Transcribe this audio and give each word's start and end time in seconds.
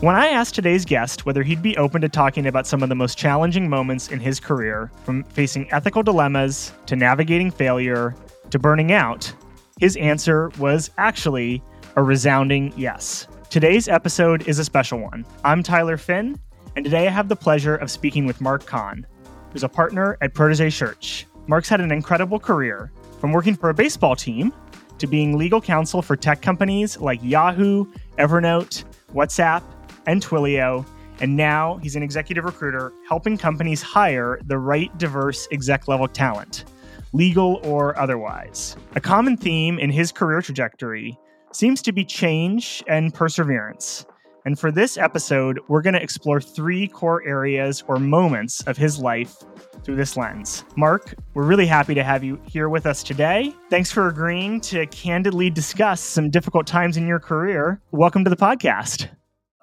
When 0.00 0.14
I 0.14 0.28
asked 0.28 0.54
today's 0.54 0.84
guest 0.84 1.26
whether 1.26 1.42
he'd 1.42 1.60
be 1.60 1.76
open 1.76 2.00
to 2.02 2.08
talking 2.08 2.46
about 2.46 2.66
some 2.68 2.84
of 2.84 2.88
the 2.88 2.94
most 2.94 3.18
challenging 3.18 3.68
moments 3.68 4.08
in 4.08 4.20
his 4.20 4.38
career, 4.38 4.92
from 5.02 5.24
facing 5.24 5.70
ethical 5.72 6.04
dilemmas 6.04 6.72
to 6.86 6.94
navigating 6.94 7.50
failure 7.50 8.14
to 8.50 8.58
burning 8.60 8.92
out, 8.92 9.32
his 9.80 9.96
answer 9.96 10.50
was 10.58 10.90
actually 10.98 11.62
a 11.96 12.02
resounding 12.02 12.72
yes. 12.76 13.26
Today's 13.50 13.88
episode 13.88 14.46
is 14.46 14.58
a 14.58 14.64
special 14.64 15.00
one. 15.00 15.26
I'm 15.42 15.62
Tyler 15.62 15.96
Finn, 15.96 16.38
and 16.76 16.84
today 16.84 17.08
I 17.08 17.10
have 17.10 17.28
the 17.28 17.36
pleasure 17.36 17.74
of 17.74 17.90
speaking 17.90 18.24
with 18.24 18.40
Mark 18.40 18.66
Kahn, 18.66 19.04
who's 19.52 19.64
a 19.64 19.68
partner 19.68 20.16
at 20.20 20.32
Protégé 20.32 20.72
Search. 20.72 21.26
Mark's 21.48 21.68
had 21.68 21.80
an 21.80 21.90
incredible 21.90 22.38
career, 22.38 22.92
from 23.20 23.32
working 23.32 23.56
for 23.56 23.70
a 23.70 23.74
baseball 23.74 24.14
team 24.14 24.52
to 24.98 25.06
being 25.06 25.38
legal 25.38 25.60
counsel 25.60 26.02
for 26.02 26.16
tech 26.16 26.42
companies 26.42 26.98
like 26.98 27.20
Yahoo, 27.22 27.86
Evernote, 28.18 28.84
WhatsApp, 29.14 29.62
and 30.06 30.22
Twilio. 30.22 30.86
And 31.20 31.36
now 31.36 31.78
he's 31.82 31.96
an 31.96 32.02
executive 32.02 32.44
recruiter 32.44 32.92
helping 33.08 33.36
companies 33.36 33.82
hire 33.82 34.38
the 34.46 34.58
right 34.58 34.96
diverse 34.98 35.48
exec 35.50 35.88
level 35.88 36.08
talent, 36.08 36.64
legal 37.12 37.60
or 37.64 37.98
otherwise. 37.98 38.76
A 38.94 39.00
common 39.00 39.36
theme 39.36 39.78
in 39.78 39.90
his 39.90 40.12
career 40.12 40.40
trajectory 40.40 41.18
seems 41.52 41.82
to 41.82 41.92
be 41.92 42.04
change 42.04 42.82
and 42.86 43.12
perseverance. 43.12 44.06
And 44.48 44.58
for 44.58 44.72
this 44.72 44.96
episode, 44.96 45.60
we're 45.68 45.82
going 45.82 45.92
to 45.92 46.02
explore 46.02 46.40
three 46.40 46.88
core 46.88 47.22
areas 47.22 47.84
or 47.86 47.98
moments 47.98 48.62
of 48.62 48.78
his 48.78 48.98
life 48.98 49.36
through 49.84 49.96
this 49.96 50.16
lens. 50.16 50.64
Mark, 50.74 51.14
we're 51.34 51.44
really 51.44 51.66
happy 51.66 51.92
to 51.92 52.02
have 52.02 52.24
you 52.24 52.40
here 52.46 52.70
with 52.70 52.86
us 52.86 53.02
today. 53.02 53.54
Thanks 53.68 53.92
for 53.92 54.08
agreeing 54.08 54.62
to 54.62 54.86
candidly 54.86 55.50
discuss 55.50 56.00
some 56.00 56.30
difficult 56.30 56.66
times 56.66 56.96
in 56.96 57.06
your 57.06 57.20
career. 57.20 57.82
Welcome 57.90 58.24
to 58.24 58.30
the 58.30 58.36
podcast. 58.36 59.10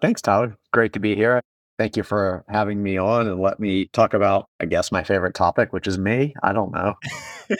Thanks, 0.03 0.21
Tyler. 0.21 0.55
Great 0.71 0.93
to 0.93 0.99
be 0.99 1.15
here. 1.15 1.41
Thank 1.77 1.97
you 1.97 2.03
for 2.03 2.45
having 2.47 2.81
me 2.81 2.97
on 2.97 3.27
and 3.27 3.39
let 3.39 3.59
me 3.59 3.87
talk 3.87 4.13
about, 4.13 4.47
I 4.61 4.65
guess, 4.65 4.93
my 4.93 5.03
favorite 5.03 5.35
topic, 5.35 5.73
which 5.73 5.87
is 5.87 5.97
me. 5.97 6.33
I 6.41 6.53
don't 6.53 6.71
know. 6.71 6.93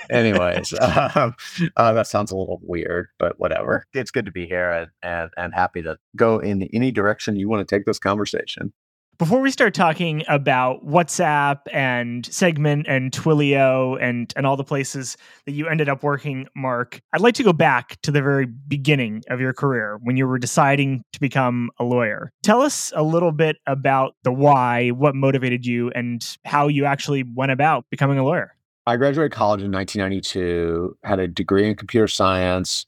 Anyways, 0.09 0.73
um, 1.16 1.35
uh, 1.75 1.94
that 1.94 2.07
sounds 2.07 2.31
a 2.31 2.38
little 2.38 2.61
weird, 2.63 3.07
but 3.19 3.39
whatever. 3.39 3.85
It's 3.94 4.11
good 4.11 4.25
to 4.25 4.31
be 4.31 4.47
here 4.47 4.72
and, 4.72 4.89
and, 5.03 5.31
and 5.35 5.53
happy 5.53 5.81
to 5.81 5.97
go 6.16 6.39
in 6.39 6.63
any 6.73 6.91
direction 6.91 7.35
you 7.35 7.49
want 7.49 7.67
to 7.67 7.75
take 7.75 7.85
this 7.85 7.99
conversation. 7.99 8.72
Before 9.17 9.39
we 9.39 9.49
start 9.49 9.73
talking 9.73 10.23
about 10.27 10.85
WhatsApp 10.85 11.61
and 11.71 12.25
Segment 12.25 12.85
and 12.89 13.13
Twilio 13.13 13.97
and 14.02 14.33
and 14.35 14.45
all 14.45 14.57
the 14.57 14.63
places 14.66 15.16
that 15.45 15.53
you 15.53 15.69
ended 15.69 15.88
up 15.88 16.03
working, 16.03 16.47
Mark, 16.53 16.99
I'd 17.13 17.22
like 17.22 17.35
to 17.35 17.44
go 17.44 17.53
back 17.53 18.02
to 18.02 18.11
the 18.11 18.22
very 18.22 18.45
beginning 18.45 19.23
of 19.30 19.39
your 19.39 19.53
career 19.53 19.99
when 20.03 20.17
you 20.17 20.27
were 20.27 20.38
deciding 20.38 21.02
to 21.13 21.19
become 21.22 21.69
a 21.80 21.85
lawyer. 21.85 22.33
Tell 22.44 22.61
us 22.61 22.91
a 22.94 23.03
little 23.03 23.31
bit 23.31 23.55
about 23.67 24.16
the 24.23 24.33
why, 24.33 24.89
what 24.89 25.16
motivated 25.16 25.66
you, 25.66 25.91
and 25.91 26.38
how 26.44 26.67
you 26.67 26.83
actually 26.83 27.23
went 27.23 27.53
about 27.53 27.85
becoming 27.89 28.19
a 28.19 28.23
lawyer. 28.23 28.53
I 28.85 28.97
graduated 28.97 29.31
college 29.31 29.61
in 29.61 29.72
1992, 29.72 30.97
had 31.03 31.19
a 31.19 31.27
degree 31.29 31.69
in 31.69 31.75
computer 31.75 32.09
science 32.09 32.85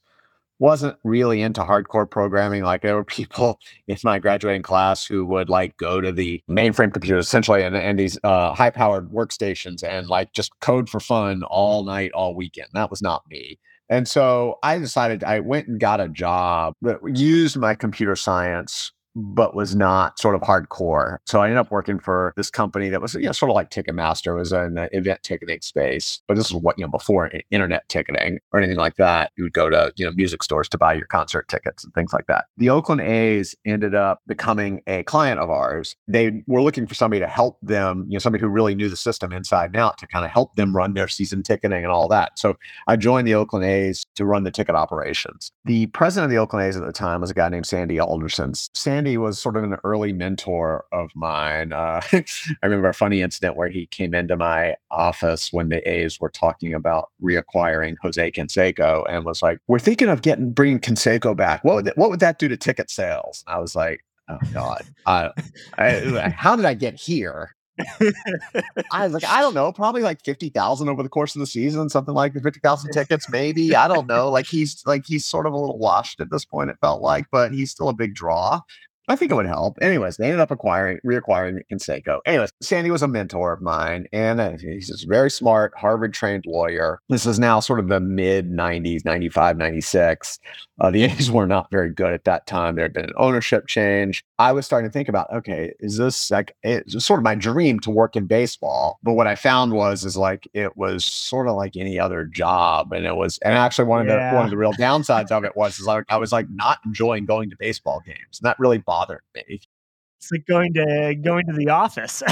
wasn't 0.58 0.96
really 1.04 1.42
into 1.42 1.62
hardcore 1.62 2.10
programming. 2.10 2.64
Like 2.64 2.82
there 2.82 2.94
were 2.94 3.04
people 3.04 3.58
in 3.88 3.96
my 4.04 4.18
graduating 4.18 4.62
class 4.62 5.04
who 5.04 5.24
would 5.26 5.48
like 5.48 5.76
go 5.76 6.00
to 6.00 6.12
the 6.12 6.42
mainframe 6.48 6.92
computers 6.92 7.26
essentially 7.26 7.62
and, 7.62 7.76
and 7.76 7.98
these 7.98 8.18
uh, 8.24 8.54
high 8.54 8.70
powered 8.70 9.10
workstations 9.10 9.82
and 9.82 10.08
like 10.08 10.32
just 10.32 10.58
code 10.60 10.88
for 10.88 11.00
fun 11.00 11.42
all 11.44 11.84
night, 11.84 12.12
all 12.12 12.34
weekend. 12.34 12.68
That 12.74 12.90
was 12.90 13.02
not 13.02 13.22
me. 13.30 13.58
And 13.90 14.06
so 14.06 14.58
I 14.62 14.78
decided 14.78 15.24
I 15.24 15.40
went 15.40 15.68
and 15.68 15.80
got 15.80 16.00
a 16.00 16.08
job 16.08 16.74
that 16.82 16.98
used 17.14 17.56
my 17.56 17.74
computer 17.74 18.16
science 18.16 18.92
but 19.18 19.54
was 19.54 19.74
not 19.74 20.18
sort 20.18 20.34
of 20.34 20.40
hardcore. 20.42 21.18
So 21.26 21.40
I 21.40 21.46
ended 21.46 21.58
up 21.58 21.70
working 21.70 21.98
for 21.98 22.32
this 22.36 22.50
company 22.50 22.88
that 22.88 23.02
was, 23.02 23.14
you 23.14 23.22
know, 23.22 23.32
sort 23.32 23.50
of 23.50 23.54
like 23.54 23.70
Ticketmaster, 23.70 24.36
was 24.36 24.52
an 24.52 24.88
event 24.92 25.22
ticketing 25.22 25.60
space. 25.60 26.20
But 26.28 26.36
this 26.36 26.46
is 26.46 26.54
what, 26.54 26.78
you 26.78 26.84
know, 26.84 26.90
before 26.90 27.30
internet 27.50 27.88
ticketing 27.88 28.38
or 28.52 28.60
anything 28.60 28.78
like 28.78 28.96
that. 28.96 29.32
You 29.36 29.44
would 29.44 29.52
go 29.52 29.68
to, 29.68 29.92
you 29.96 30.04
know, 30.04 30.12
music 30.12 30.42
stores 30.42 30.68
to 30.70 30.78
buy 30.78 30.94
your 30.94 31.06
concert 31.06 31.48
tickets 31.48 31.84
and 31.84 31.92
things 31.94 32.12
like 32.12 32.26
that. 32.26 32.46
The 32.56 32.70
Oakland 32.70 33.00
A's 33.00 33.54
ended 33.64 33.94
up 33.94 34.20
becoming 34.26 34.82
a 34.86 35.02
client 35.02 35.40
of 35.40 35.50
ours. 35.50 35.96
They 36.06 36.42
were 36.46 36.62
looking 36.62 36.86
for 36.86 36.94
somebody 36.94 37.20
to 37.20 37.26
help 37.26 37.58
them, 37.62 38.04
you 38.08 38.14
know, 38.14 38.18
somebody 38.20 38.42
who 38.42 38.48
really 38.48 38.74
knew 38.74 38.88
the 38.88 38.96
system 38.96 39.32
inside 39.32 39.66
and 39.66 39.76
out 39.76 39.98
to 39.98 40.06
kind 40.06 40.24
of 40.24 40.30
help 40.30 40.54
them 40.56 40.76
run 40.76 40.94
their 40.94 41.08
season 41.08 41.42
ticketing 41.42 41.82
and 41.84 41.92
all 41.92 42.08
that. 42.08 42.38
So 42.38 42.56
I 42.86 42.96
joined 42.96 43.26
the 43.26 43.34
Oakland 43.34 43.64
A's 43.64 44.04
to 44.14 44.24
run 44.24 44.44
the 44.44 44.50
ticket 44.50 44.74
operations. 44.74 45.50
The 45.64 45.86
president 45.86 46.26
of 46.26 46.30
the 46.30 46.38
Oakland 46.38 46.66
A's 46.66 46.76
at 46.76 46.86
the 46.86 46.92
time 46.92 47.20
was 47.20 47.30
a 47.30 47.34
guy 47.34 47.48
named 47.48 47.66
Sandy 47.66 47.98
Alderson. 47.98 48.52
Sandy 48.74 49.07
Andy 49.08 49.16
was 49.16 49.38
sort 49.38 49.56
of 49.56 49.64
an 49.64 49.78
early 49.84 50.12
mentor 50.12 50.84
of 50.92 51.10
mine. 51.14 51.72
Uh, 51.72 52.02
I 52.12 52.24
remember 52.62 52.90
a 52.90 52.94
funny 52.94 53.22
incident 53.22 53.56
where 53.56 53.70
he 53.70 53.86
came 53.86 54.12
into 54.12 54.36
my 54.36 54.76
office 54.90 55.50
when 55.50 55.70
the 55.70 55.88
A's 55.88 56.20
were 56.20 56.28
talking 56.28 56.74
about 56.74 57.08
reacquiring 57.22 57.96
Jose 58.02 58.32
Canseco 58.32 59.06
and 59.08 59.24
was 59.24 59.40
like, 59.40 59.60
"We're 59.66 59.78
thinking 59.78 60.08
of 60.10 60.20
getting 60.20 60.52
bringing 60.52 60.78
Canseco 60.78 61.34
back. 61.34 61.64
What 61.64 61.76
would 61.76 61.84
that, 61.86 61.96
what 61.96 62.10
would 62.10 62.20
that 62.20 62.38
do 62.38 62.48
to 62.48 62.56
ticket 62.58 62.90
sales?" 62.90 63.44
I 63.46 63.58
was 63.58 63.74
like, 63.74 64.04
"Oh 64.28 64.38
God, 64.52 64.82
I, 65.06 65.30
how 66.36 66.54
did 66.54 66.66
I 66.66 66.74
get 66.74 66.94
here?" 66.94 67.54
I 68.92 69.04
was 69.04 69.12
like, 69.12 69.24
I 69.24 69.40
don't 69.40 69.54
know, 69.54 69.72
probably 69.72 70.02
like 70.02 70.22
fifty 70.22 70.50
thousand 70.50 70.88
over 70.88 71.02
the 71.02 71.08
course 71.08 71.34
of 71.34 71.40
the 71.40 71.46
season, 71.46 71.88
something 71.88 72.14
like 72.14 72.34
fifty 72.34 72.60
thousand 72.60 72.90
tickets, 72.92 73.28
maybe. 73.30 73.74
I 73.74 73.88
don't 73.88 74.06
know. 74.06 74.30
Like 74.30 74.46
he's 74.46 74.82
like 74.84 75.06
he's 75.06 75.24
sort 75.24 75.46
of 75.46 75.52
a 75.52 75.56
little 75.56 75.78
washed 75.78 76.20
at 76.20 76.30
this 76.30 76.44
point. 76.44 76.70
It 76.70 76.76
felt 76.80 77.02
like, 77.02 77.26
but 77.30 77.52
he's 77.52 77.70
still 77.70 77.88
a 77.88 77.94
big 77.94 78.14
draw. 78.14 78.60
I 79.08 79.16
think 79.16 79.32
it 79.32 79.34
would 79.34 79.46
help. 79.46 79.78
Anyways, 79.80 80.18
they 80.18 80.26
ended 80.26 80.40
up 80.40 80.50
acquiring, 80.50 80.98
reacquiring 81.04 81.60
Canseco. 81.72 82.20
Anyways, 82.26 82.50
Sandy 82.60 82.90
was 82.90 83.02
a 83.02 83.08
mentor 83.08 83.52
of 83.52 83.62
mine, 83.62 84.06
and 84.12 84.38
uh, 84.38 84.58
he's 84.58 84.90
a 85.02 85.06
very 85.08 85.30
smart, 85.30 85.72
Harvard 85.76 86.12
trained 86.12 86.44
lawyer. 86.46 87.00
This 87.08 87.24
is 87.24 87.38
now 87.38 87.60
sort 87.60 87.80
of 87.80 87.88
the 87.88 88.00
mid 88.00 88.50
90s, 88.50 89.04
95, 89.04 89.56
96. 89.56 90.38
Uh, 90.80 90.90
the 90.90 91.02
A's 91.04 91.30
were 91.30 91.46
not 91.46 91.70
very 91.70 91.90
good 91.90 92.12
at 92.12 92.24
that 92.24 92.46
time. 92.46 92.74
There 92.74 92.84
had 92.84 92.92
been 92.92 93.06
an 93.06 93.12
ownership 93.16 93.66
change. 93.66 94.24
I 94.38 94.52
was 94.52 94.66
starting 94.66 94.88
to 94.88 94.92
think 94.92 95.08
about, 95.08 95.32
okay, 95.32 95.72
is 95.80 95.96
this 95.96 96.30
like 96.30 96.54
it's 96.62 97.04
sort 97.04 97.20
of 97.20 97.24
my 97.24 97.34
dream 97.34 97.80
to 97.80 97.90
work 97.90 98.16
in 98.16 98.26
baseball? 98.26 98.98
But 99.02 99.14
what 99.14 99.26
I 99.26 99.34
found 99.34 99.72
was, 99.72 100.04
is 100.04 100.16
like 100.16 100.48
it 100.54 100.76
was 100.76 101.04
sort 101.04 101.48
of 101.48 101.56
like 101.56 101.76
any 101.76 101.98
other 101.98 102.24
job, 102.24 102.92
and 102.92 103.06
it 103.06 103.16
was, 103.16 103.38
and 103.38 103.54
actually 103.54 103.88
one 103.88 104.00
of 104.00 104.06
yeah. 104.06 104.30
the 104.30 104.36
one 104.36 104.44
of 104.44 104.50
the 104.50 104.56
real 104.56 104.72
downsides 104.74 105.30
of 105.30 105.44
it 105.44 105.56
was, 105.56 105.78
is 105.78 105.86
like 105.86 106.04
I 106.08 106.16
was 106.16 106.32
like 106.32 106.48
not 106.50 106.78
enjoying 106.84 107.24
going 107.24 107.50
to 107.50 107.56
baseball 107.56 108.00
games, 108.04 108.38
and 108.40 108.46
that 108.46 108.58
really 108.58 108.78
bothered 108.78 109.22
me. 109.34 109.60
It's 110.18 110.32
like 110.32 110.46
going 110.46 110.74
to 110.74 111.14
going 111.14 111.46
to 111.46 111.52
the 111.52 111.68
office. 111.68 112.24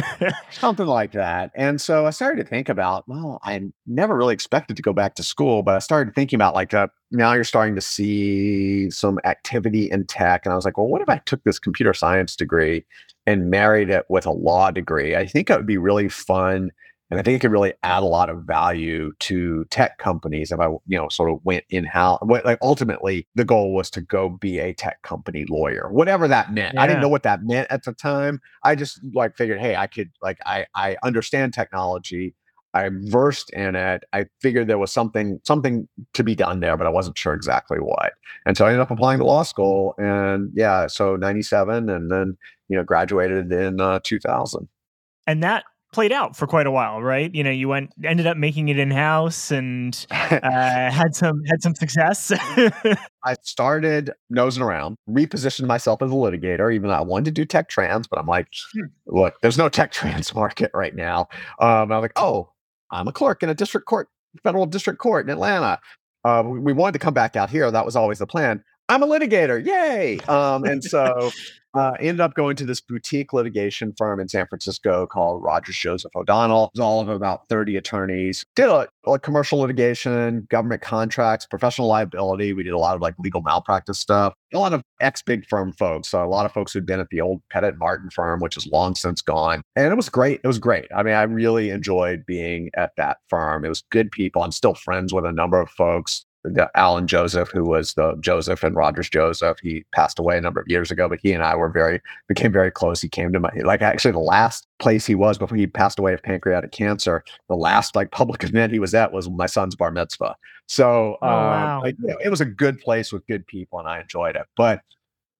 Something 0.50 0.86
like 0.86 1.12
that. 1.12 1.50
And 1.54 1.80
so 1.80 2.04
I 2.04 2.10
started 2.10 2.42
to 2.42 2.48
think 2.48 2.68
about, 2.68 3.08
well, 3.08 3.40
I 3.42 3.62
never 3.86 4.14
really 4.14 4.34
expected 4.34 4.76
to 4.76 4.82
go 4.82 4.92
back 4.92 5.14
to 5.14 5.22
school, 5.22 5.62
but 5.62 5.74
I 5.74 5.78
started 5.78 6.14
thinking 6.14 6.36
about 6.36 6.54
like 6.54 6.74
uh, 6.74 6.88
now 7.10 7.32
you're 7.32 7.44
starting 7.44 7.74
to 7.76 7.80
see 7.80 8.90
some 8.90 9.18
activity 9.24 9.90
in 9.90 10.04
tech. 10.04 10.44
And 10.44 10.52
I 10.52 10.56
was 10.56 10.66
like, 10.66 10.76
well, 10.76 10.88
what 10.88 11.00
if 11.00 11.08
I 11.08 11.16
took 11.24 11.42
this 11.44 11.58
computer 11.58 11.94
science 11.94 12.36
degree 12.36 12.84
and 13.26 13.48
married 13.48 13.88
it 13.88 14.04
with 14.10 14.26
a 14.26 14.32
law 14.32 14.70
degree? 14.70 15.16
I 15.16 15.26
think 15.26 15.48
it 15.48 15.56
would 15.56 15.66
be 15.66 15.78
really 15.78 16.10
fun 16.10 16.70
and 17.10 17.18
I 17.18 17.22
think 17.22 17.36
it 17.36 17.40
could 17.40 17.50
really 17.50 17.74
add 17.82 18.02
a 18.02 18.06
lot 18.06 18.30
of 18.30 18.44
value 18.44 19.12
to 19.20 19.64
tech 19.66 19.98
companies 19.98 20.52
if 20.52 20.60
I, 20.60 20.66
you 20.66 20.96
know, 20.96 21.08
sort 21.08 21.30
of 21.30 21.40
went 21.44 21.64
in 21.68 21.84
house. 21.84 22.20
Like 22.22 22.58
ultimately, 22.62 23.26
the 23.34 23.44
goal 23.44 23.74
was 23.74 23.90
to 23.90 24.00
go 24.00 24.28
be 24.28 24.60
a 24.60 24.72
tech 24.72 25.02
company 25.02 25.44
lawyer, 25.48 25.88
whatever 25.90 26.28
that 26.28 26.52
meant. 26.52 26.74
Yeah. 26.74 26.82
I 26.82 26.86
didn't 26.86 27.02
know 27.02 27.08
what 27.08 27.24
that 27.24 27.42
meant 27.42 27.66
at 27.70 27.84
the 27.84 27.92
time. 27.92 28.40
I 28.62 28.76
just 28.76 29.00
like 29.12 29.36
figured, 29.36 29.60
hey, 29.60 29.74
I 29.74 29.88
could 29.88 30.10
like 30.22 30.38
I 30.46 30.66
I 30.74 30.96
understand 31.02 31.52
technology. 31.52 32.34
I'm 32.72 33.10
versed 33.10 33.50
in 33.50 33.74
it. 33.74 34.04
I 34.12 34.26
figured 34.40 34.68
there 34.68 34.78
was 34.78 34.92
something 34.92 35.40
something 35.44 35.88
to 36.14 36.22
be 36.22 36.36
done 36.36 36.60
there, 36.60 36.76
but 36.76 36.86
I 36.86 36.90
wasn't 36.90 37.18
sure 37.18 37.34
exactly 37.34 37.78
what. 37.78 38.12
And 38.46 38.56
so 38.56 38.64
I 38.64 38.68
ended 38.68 38.82
up 38.82 38.92
applying 38.92 39.18
to 39.18 39.24
law 39.24 39.42
school, 39.42 39.94
and 39.98 40.52
yeah, 40.54 40.86
so 40.86 41.16
'97, 41.16 41.88
and 41.88 42.10
then 42.10 42.36
you 42.68 42.76
know 42.76 42.84
graduated 42.84 43.50
in 43.52 43.80
uh, 43.80 43.98
2000. 44.04 44.68
And 45.26 45.42
that 45.42 45.64
played 45.92 46.12
out 46.12 46.36
for 46.36 46.46
quite 46.46 46.66
a 46.66 46.70
while, 46.70 47.02
right? 47.02 47.34
You 47.34 47.42
know, 47.42 47.50
you 47.50 47.68
went 47.68 47.92
ended 48.04 48.26
up 48.26 48.36
making 48.36 48.68
it 48.68 48.78
in 48.78 48.90
house 48.90 49.50
and 49.50 50.06
uh, 50.10 50.90
had 50.90 51.14
some 51.14 51.42
had 51.44 51.62
some 51.62 51.74
success. 51.74 52.32
I 53.24 53.36
started 53.42 54.12
nosing 54.28 54.62
around, 54.62 54.96
repositioned 55.08 55.66
myself 55.66 56.02
as 56.02 56.10
a 56.10 56.14
litigator, 56.14 56.72
even 56.74 56.88
though 56.88 56.96
I 56.96 57.02
wanted 57.02 57.26
to 57.26 57.30
do 57.32 57.44
tech 57.44 57.68
trans, 57.68 58.06
but 58.06 58.18
I'm 58.18 58.26
like, 58.26 58.48
look, 59.06 59.34
there's 59.42 59.58
no 59.58 59.68
tech 59.68 59.92
trans 59.92 60.34
market 60.34 60.70
right 60.74 60.94
now. 60.94 61.28
Um, 61.58 61.92
I'm 61.92 62.00
like, 62.00 62.12
oh, 62.16 62.52
I'm 62.90 63.08
a 63.08 63.12
clerk 63.12 63.42
in 63.42 63.48
a 63.48 63.54
district 63.54 63.86
court, 63.86 64.08
federal 64.42 64.66
district 64.66 64.98
court 64.98 65.26
in 65.26 65.30
Atlanta. 65.30 65.80
Uh, 66.24 66.42
we, 66.46 66.58
we 66.58 66.72
wanted 66.72 66.92
to 66.92 66.98
come 66.98 67.14
back 67.14 67.36
out 67.36 67.50
here. 67.50 67.70
That 67.70 67.84
was 67.84 67.96
always 67.96 68.18
the 68.18 68.26
plan. 68.26 68.62
I'm 68.88 69.04
a 69.04 69.06
litigator, 69.06 69.64
yay! 69.64 70.18
Um, 70.26 70.64
and 70.64 70.82
so 70.82 71.30
uh, 71.74 71.92
ended 72.00 72.20
up 72.20 72.34
going 72.34 72.56
to 72.56 72.64
this 72.64 72.80
boutique 72.80 73.32
litigation 73.32 73.92
firm 73.96 74.20
in 74.20 74.28
San 74.28 74.46
Francisco 74.46 75.06
called 75.06 75.42
Rogers 75.42 75.76
Joseph 75.76 76.14
O'Donnell. 76.16 76.64
It 76.66 76.70
was 76.78 76.80
all 76.80 77.00
of 77.00 77.08
about 77.08 77.48
30 77.48 77.76
attorneys. 77.76 78.44
Did 78.56 78.68
a, 78.68 78.88
a 79.06 79.18
commercial 79.18 79.58
litigation, 79.58 80.46
government 80.50 80.82
contracts, 80.82 81.46
professional 81.46 81.88
liability. 81.88 82.52
We 82.52 82.62
did 82.62 82.72
a 82.72 82.78
lot 82.78 82.96
of 82.96 83.00
like 83.00 83.14
legal 83.18 83.42
malpractice 83.42 83.98
stuff. 83.98 84.34
A 84.52 84.58
lot 84.58 84.72
of 84.72 84.82
ex 85.00 85.22
big 85.22 85.46
firm 85.46 85.72
folks. 85.72 86.08
So 86.08 86.24
a 86.24 86.26
lot 86.26 86.46
of 86.46 86.52
folks 86.52 86.72
who'd 86.72 86.86
been 86.86 87.00
at 87.00 87.08
the 87.10 87.20
old 87.20 87.40
Pettit 87.50 87.78
Martin 87.78 88.10
firm, 88.10 88.40
which 88.40 88.56
is 88.56 88.66
long 88.66 88.94
since 88.94 89.22
gone. 89.22 89.62
And 89.76 89.92
it 89.92 89.96
was 89.96 90.08
great. 90.08 90.40
It 90.42 90.46
was 90.46 90.58
great. 90.58 90.86
I 90.94 91.02
mean, 91.02 91.14
I 91.14 91.22
really 91.22 91.70
enjoyed 91.70 92.26
being 92.26 92.70
at 92.76 92.92
that 92.96 93.18
firm. 93.28 93.64
It 93.64 93.68
was 93.68 93.84
good 93.90 94.10
people. 94.10 94.42
I'm 94.42 94.52
still 94.52 94.74
friends 94.74 95.12
with 95.12 95.24
a 95.24 95.32
number 95.32 95.60
of 95.60 95.70
folks 95.70 96.24
the 96.42 96.70
Alan 96.74 97.06
Joseph, 97.06 97.50
who 97.50 97.64
was 97.64 97.94
the 97.94 98.16
Joseph 98.20 98.62
and 98.62 98.74
Rogers 98.74 99.10
Joseph. 99.10 99.58
He 99.60 99.84
passed 99.92 100.18
away 100.18 100.38
a 100.38 100.40
number 100.40 100.60
of 100.60 100.68
years 100.68 100.90
ago, 100.90 101.08
but 101.08 101.20
he 101.22 101.32
and 101.32 101.42
I 101.42 101.54
were 101.54 101.68
very 101.68 102.00
became 102.28 102.52
very 102.52 102.70
close. 102.70 103.00
He 103.00 103.08
came 103.08 103.32
to 103.32 103.40
my 103.40 103.50
like 103.62 103.82
actually 103.82 104.12
the 104.12 104.18
last 104.18 104.66
place 104.78 105.04
he 105.04 105.14
was 105.14 105.36
before 105.38 105.56
he 105.56 105.66
passed 105.66 105.98
away 105.98 106.14
of 106.14 106.22
pancreatic 106.22 106.72
cancer. 106.72 107.22
The 107.48 107.56
last 107.56 107.94
like 107.94 108.10
public 108.10 108.42
event 108.44 108.72
he 108.72 108.78
was 108.78 108.94
at 108.94 109.12
was 109.12 109.28
my 109.28 109.46
son's 109.46 109.76
bar 109.76 109.90
mitzvah. 109.90 110.36
So 110.66 111.18
oh, 111.20 111.26
um, 111.26 111.32
wow. 111.32 111.80
like, 111.82 111.96
you 112.00 112.08
know, 112.08 112.18
it 112.24 112.30
was 112.30 112.40
a 112.40 112.46
good 112.46 112.80
place 112.80 113.12
with 113.12 113.26
good 113.26 113.46
people, 113.46 113.78
and 113.78 113.88
I 113.88 114.00
enjoyed 114.00 114.36
it. 114.36 114.46
But 114.56 114.80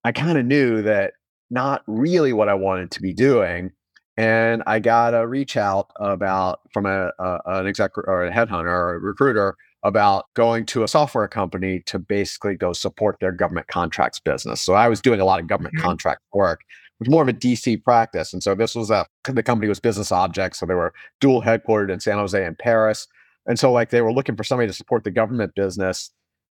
I 0.05 0.13
kind 0.13 0.39
of 0.39 0.45
knew 0.45 0.83
that 0.83 1.15
not 1.51 1.83
really 1.87 2.33
what 2.33 2.49
I 2.49 2.55
wanted 2.55 2.91
to 2.93 3.03
be 3.03 3.13
doing. 3.13 3.73
And 4.17 4.63
I 4.67 4.81
got 4.81 5.15
a 5.15 5.27
reach 5.27 5.57
out 5.57 5.91
about 5.97 6.61
from 6.73 6.85
a, 6.85 7.11
a 7.19 7.41
an 7.47 7.67
exec 7.67 7.97
or 7.97 8.27
a 8.27 8.31
headhunter 8.31 8.67
or 8.67 8.95
a 8.95 8.99
recruiter 8.99 9.57
about 9.83 10.27
going 10.35 10.67
to 10.67 10.83
a 10.83 10.89
software 10.89 11.29
company 11.29 11.81
to 11.87 11.99
basically 11.99 12.55
go 12.55 12.73
support 12.73 13.17
their 13.21 13.33
government 13.33 13.67
contracts 13.69 14.21
business. 14.21 14.61
So 14.61 14.75
I 14.75 14.89
was 14.89 15.01
doing 15.01 15.21
a 15.21 15.25
lot 15.25 15.41
of 15.41 15.47
government 15.47 15.75
mm-hmm. 15.77 15.87
contract 15.87 16.21
work, 16.35 16.61
which 16.99 17.09
was 17.09 17.13
more 17.13 17.23
of 17.23 17.29
a 17.29 17.33
DC 17.33 17.83
practice. 17.83 18.33
And 18.33 18.43
so 18.43 18.55
this 18.55 18.75
was 18.75 18.91
a 18.91 19.07
the 19.25 19.43
company 19.43 19.69
was 19.69 19.81
Business 19.81 20.13
Objects, 20.13 20.59
so 20.59 20.67
they 20.67 20.75
were 20.75 20.93
dual 21.21 21.43
headquartered 21.43 21.91
in 21.91 22.01
San 22.01 22.19
Jose 22.19 22.45
and 22.45 22.59
Paris. 22.59 23.07
And 23.47 23.59
so 23.59 23.73
like 23.73 23.91
they 23.91 24.03
were 24.03 24.13
looking 24.13 24.37
for 24.37 24.45
somebody 24.45 24.69
to 24.69 24.75
support 24.75 25.05
the 25.05 25.11
government 25.11 25.55
business 25.55 26.11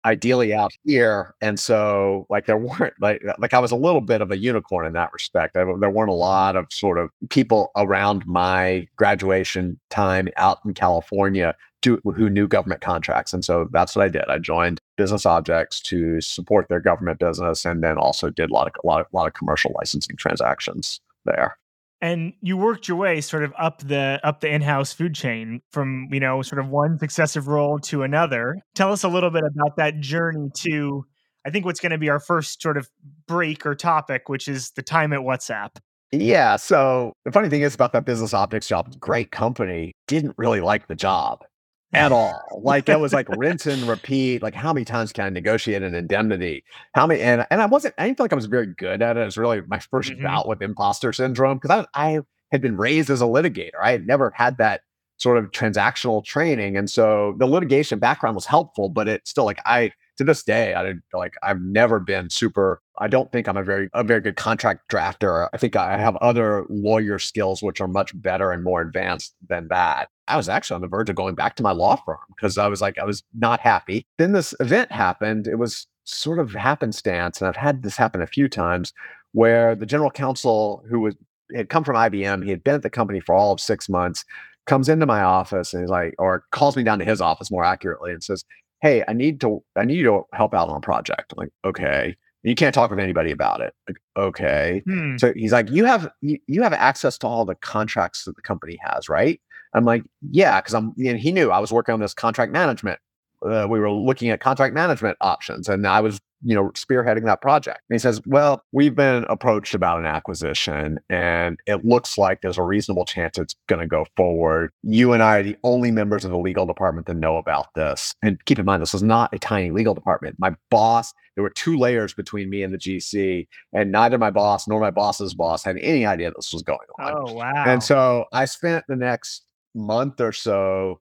ideally 0.04 0.52
out 0.52 0.72
here. 0.84 1.34
And 1.40 1.58
so 1.58 2.26
like 2.28 2.46
there 2.46 2.56
weren't 2.56 2.94
like 3.00 3.24
uh, 3.24 3.34
like 3.38 3.54
I 3.54 3.58
was 3.58 3.70
a 3.70 3.76
little 3.76 4.00
bit 4.00 4.20
of 4.20 4.30
a 4.30 4.38
unicorn 4.38 4.86
in 4.86 4.92
that 4.94 5.12
respect. 5.12 5.56
I, 5.56 5.64
there 5.64 5.90
weren't 5.90 6.10
a 6.10 6.12
mm-hmm. 6.12 6.20
lot 6.20 6.56
of 6.56 6.66
sort 6.70 6.98
of 6.98 7.10
people 7.30 7.70
around 7.76 8.26
my 8.26 8.86
graduation 8.96 9.78
time 9.90 10.28
out 10.36 10.58
in 10.64 10.74
California 10.74 11.54
do, 11.82 12.00
who 12.04 12.30
knew 12.30 12.48
government 12.48 12.80
contracts. 12.80 13.32
And 13.32 13.44
so 13.44 13.68
that's 13.72 13.94
what 13.94 14.04
I 14.04 14.08
did. 14.08 14.24
I 14.28 14.38
joined 14.38 14.80
Business 14.96 15.26
Objects 15.26 15.80
to 15.82 16.20
support 16.20 16.68
their 16.68 16.80
government 16.80 17.18
business, 17.18 17.64
and 17.64 17.82
then 17.82 17.98
also 17.98 18.30
did 18.30 18.50
a 18.50 18.54
lot 18.54 18.68
of 18.68 18.74
a 18.82 18.86
lot 18.86 19.00
of, 19.00 19.06
a 19.12 19.16
lot 19.16 19.26
of 19.26 19.34
commercial 19.34 19.72
licensing 19.76 20.16
transactions 20.16 21.00
there. 21.24 21.56
And 22.02 22.32
you 22.42 22.56
worked 22.56 22.88
your 22.88 22.96
way 22.98 23.20
sort 23.20 23.44
of 23.44 23.54
up 23.56 23.78
the 23.78 24.20
up 24.24 24.40
the 24.40 24.48
in-house 24.48 24.92
food 24.92 25.14
chain 25.14 25.62
from 25.70 26.08
you 26.10 26.20
know 26.20 26.42
sort 26.42 26.58
of 26.58 26.68
one 26.68 26.98
successive 26.98 27.46
role 27.46 27.78
to 27.80 28.02
another. 28.02 28.56
Tell 28.74 28.92
us 28.92 29.04
a 29.04 29.08
little 29.08 29.30
bit 29.30 29.44
about 29.44 29.76
that 29.76 30.00
journey 30.00 30.50
to 30.58 31.06
I 31.46 31.50
think 31.50 31.64
what's 31.64 31.80
going 31.80 31.92
to 31.92 31.98
be 31.98 32.10
our 32.10 32.20
first 32.20 32.60
sort 32.60 32.76
of 32.76 32.90
break 33.26 33.64
or 33.64 33.74
topic, 33.74 34.28
which 34.28 34.48
is 34.48 34.72
the 34.72 34.82
time 34.82 35.12
at 35.12 35.20
WhatsApp. 35.20 35.70
Yeah. 36.10 36.56
So 36.56 37.12
the 37.24 37.32
funny 37.32 37.48
thing 37.48 37.62
is 37.62 37.74
about 37.74 37.92
that 37.92 38.04
Business 38.04 38.34
Objects 38.34 38.68
job, 38.68 38.98
great 39.00 39.30
company, 39.30 39.92
didn't 40.06 40.34
really 40.36 40.60
like 40.60 40.88
the 40.88 40.94
job 40.94 41.44
at 41.92 42.12
all. 42.12 42.40
Like 42.62 42.88
it 42.88 42.98
was 42.98 43.12
like 43.12 43.28
rinse 43.28 43.66
and 43.66 43.82
repeat. 43.82 44.42
Like 44.42 44.54
how 44.54 44.72
many 44.72 44.84
times 44.84 45.12
can 45.12 45.24
I 45.24 45.30
negotiate 45.30 45.82
an 45.82 45.94
indemnity? 45.94 46.64
How 46.94 47.06
many? 47.06 47.20
And 47.20 47.46
and 47.50 47.60
I 47.60 47.66
wasn't. 47.66 47.94
I 47.98 48.06
didn't 48.06 48.18
feel 48.18 48.24
like 48.24 48.32
I 48.32 48.36
was 48.36 48.46
very 48.46 48.66
good 48.66 49.02
at 49.02 49.16
it. 49.16 49.20
It 49.20 49.24
was 49.24 49.38
really 49.38 49.60
my 49.62 49.78
1st 49.78 50.12
mm-hmm. 50.12 50.22
bout 50.22 50.48
with 50.48 50.62
imposter 50.62 51.12
syndrome 51.12 51.58
because 51.58 51.86
I 51.94 52.12
I 52.12 52.20
had 52.50 52.60
been 52.60 52.76
raised 52.76 53.10
as 53.10 53.22
a 53.22 53.26
litigator. 53.26 53.80
I 53.82 53.92
had 53.92 54.06
never 54.06 54.32
had 54.34 54.58
that 54.58 54.82
sort 55.18 55.38
of 55.38 55.50
transactional 55.52 56.24
training, 56.24 56.76
and 56.76 56.90
so 56.90 57.34
the 57.38 57.46
litigation 57.46 57.98
background 57.98 58.34
was 58.34 58.46
helpful. 58.46 58.88
But 58.88 59.08
it 59.08 59.26
still 59.26 59.44
like 59.44 59.60
I 59.64 59.92
to 60.18 60.24
this 60.24 60.42
day, 60.42 60.74
I 60.74 60.94
like 61.16 61.34
I've 61.42 61.60
never 61.60 61.98
been 61.98 62.30
super. 62.30 62.80
I 62.98 63.08
don't 63.08 63.32
think 63.32 63.48
I'm 63.48 63.56
a 63.56 63.62
very 63.62 63.88
a 63.94 64.04
very 64.04 64.20
good 64.20 64.36
contract 64.36 64.90
drafter. 64.90 65.48
I 65.52 65.56
think 65.56 65.76
I 65.76 65.96
have 65.98 66.16
other 66.16 66.64
lawyer 66.68 67.18
skills 67.18 67.62
which 67.62 67.80
are 67.80 67.88
much 67.88 68.12
better 68.20 68.50
and 68.50 68.62
more 68.62 68.80
advanced 68.80 69.34
than 69.48 69.68
that. 69.68 70.08
I 70.28 70.36
was 70.36 70.48
actually 70.48 70.76
on 70.76 70.80
the 70.82 70.88
verge 70.88 71.10
of 71.10 71.16
going 71.16 71.34
back 71.34 71.56
to 71.56 71.62
my 71.62 71.72
law 71.72 71.96
firm 71.96 72.18
because 72.36 72.58
I 72.58 72.68
was 72.68 72.80
like 72.80 72.98
I 72.98 73.04
was 73.04 73.22
not 73.34 73.60
happy. 73.60 74.06
Then 74.18 74.32
this 74.32 74.54
event 74.60 74.92
happened. 74.92 75.46
It 75.46 75.58
was 75.58 75.86
sort 76.04 76.38
of 76.38 76.52
happenstance, 76.52 77.40
and 77.40 77.48
I've 77.48 77.56
had 77.56 77.82
this 77.82 77.96
happen 77.96 78.22
a 78.22 78.26
few 78.26 78.48
times 78.48 78.92
where 79.32 79.74
the 79.74 79.86
general 79.86 80.10
counsel 80.10 80.84
who 80.90 81.00
was 81.00 81.16
had 81.54 81.68
come 81.68 81.84
from 81.84 81.96
IBM, 81.96 82.44
he 82.44 82.50
had 82.50 82.64
been 82.64 82.74
at 82.74 82.82
the 82.82 82.90
company 82.90 83.20
for 83.20 83.34
all 83.34 83.52
of 83.52 83.60
six 83.60 83.88
months, 83.88 84.24
comes 84.66 84.88
into 84.88 85.06
my 85.06 85.22
office 85.22 85.74
and 85.74 85.82
he's 85.82 85.90
like, 85.90 86.14
or 86.18 86.44
calls 86.50 86.76
me 86.76 86.82
down 86.82 86.98
to 86.98 87.04
his 87.04 87.20
office 87.20 87.50
more 87.50 87.64
accurately 87.64 88.12
and 88.12 88.22
says, 88.22 88.44
hey, 88.82 89.04
I 89.06 89.12
need 89.12 89.40
to, 89.40 89.62
I 89.76 89.84
need 89.84 89.96
you 89.96 90.04
to 90.04 90.22
help 90.34 90.52
out 90.52 90.68
on 90.68 90.76
a 90.76 90.80
project. 90.80 91.32
I'm 91.32 91.42
like, 91.44 91.52
okay. 91.64 92.16
You 92.42 92.56
can't 92.56 92.74
talk 92.74 92.90
with 92.90 92.98
anybody 92.98 93.30
about 93.30 93.60
it. 93.60 93.72
Like, 93.88 93.98
okay. 94.16 94.82
Hmm. 94.84 95.16
So 95.16 95.32
he's 95.34 95.52
like, 95.52 95.70
you 95.70 95.84
have, 95.84 96.10
you, 96.20 96.38
you 96.48 96.62
have 96.62 96.72
access 96.72 97.16
to 97.18 97.28
all 97.28 97.44
the 97.44 97.54
contracts 97.54 98.24
that 98.24 98.34
the 98.34 98.42
company 98.42 98.76
has, 98.82 99.08
right? 99.08 99.40
I'm 99.74 99.84
like, 99.84 100.02
yeah, 100.28 100.60
because 100.60 100.74
I'm, 100.74 100.92
and 100.98 101.18
he 101.18 101.30
knew 101.30 101.52
I 101.52 101.60
was 101.60 101.72
working 101.72 101.92
on 101.92 102.00
this 102.00 102.12
contract 102.12 102.50
management. 102.52 102.98
Uh, 103.44 103.66
we 103.68 103.80
were 103.80 103.90
looking 103.90 104.30
at 104.30 104.40
contract 104.40 104.74
management 104.74 105.16
options, 105.20 105.68
and 105.68 105.86
I 105.86 106.00
was 106.00 106.20
you 106.44 106.54
know, 106.54 106.70
spearheading 106.70 107.24
that 107.24 107.40
project. 107.40 107.80
And 107.88 107.94
he 107.94 107.98
says, 107.98 108.20
Well, 108.26 108.62
we've 108.72 108.94
been 108.94 109.24
approached 109.28 109.74
about 109.74 110.00
an 110.00 110.06
acquisition 110.06 110.98
and 111.08 111.58
it 111.66 111.84
looks 111.84 112.18
like 112.18 112.40
there's 112.40 112.58
a 112.58 112.62
reasonable 112.62 113.04
chance 113.04 113.38
it's 113.38 113.54
going 113.68 113.80
to 113.80 113.86
go 113.86 114.06
forward. 114.16 114.72
You 114.82 115.12
and 115.12 115.22
I 115.22 115.38
are 115.38 115.42
the 115.42 115.56
only 115.62 115.90
members 115.90 116.24
of 116.24 116.30
the 116.30 116.38
legal 116.38 116.66
department 116.66 117.06
that 117.06 117.14
know 117.14 117.36
about 117.36 117.68
this. 117.74 118.14
And 118.22 118.44
keep 118.44 118.58
in 118.58 118.64
mind, 118.64 118.82
this 118.82 118.94
is 118.94 119.02
not 119.02 119.32
a 119.32 119.38
tiny 119.38 119.70
legal 119.70 119.94
department. 119.94 120.36
My 120.38 120.54
boss, 120.70 121.12
there 121.36 121.44
were 121.44 121.50
two 121.50 121.78
layers 121.78 122.12
between 122.12 122.50
me 122.50 122.62
and 122.62 122.74
the 122.74 122.78
GC, 122.78 123.46
and 123.72 123.92
neither 123.92 124.18
my 124.18 124.30
boss 124.30 124.66
nor 124.66 124.80
my 124.80 124.90
boss's 124.90 125.34
boss 125.34 125.64
had 125.64 125.78
any 125.78 126.04
idea 126.04 126.32
this 126.34 126.52
was 126.52 126.62
going 126.62 126.78
on. 126.98 127.14
Oh, 127.16 127.32
wow. 127.34 127.64
And 127.66 127.82
so 127.82 128.26
I 128.32 128.46
spent 128.46 128.84
the 128.88 128.96
next 128.96 129.44
month 129.74 130.20
or 130.20 130.32
so 130.32 131.00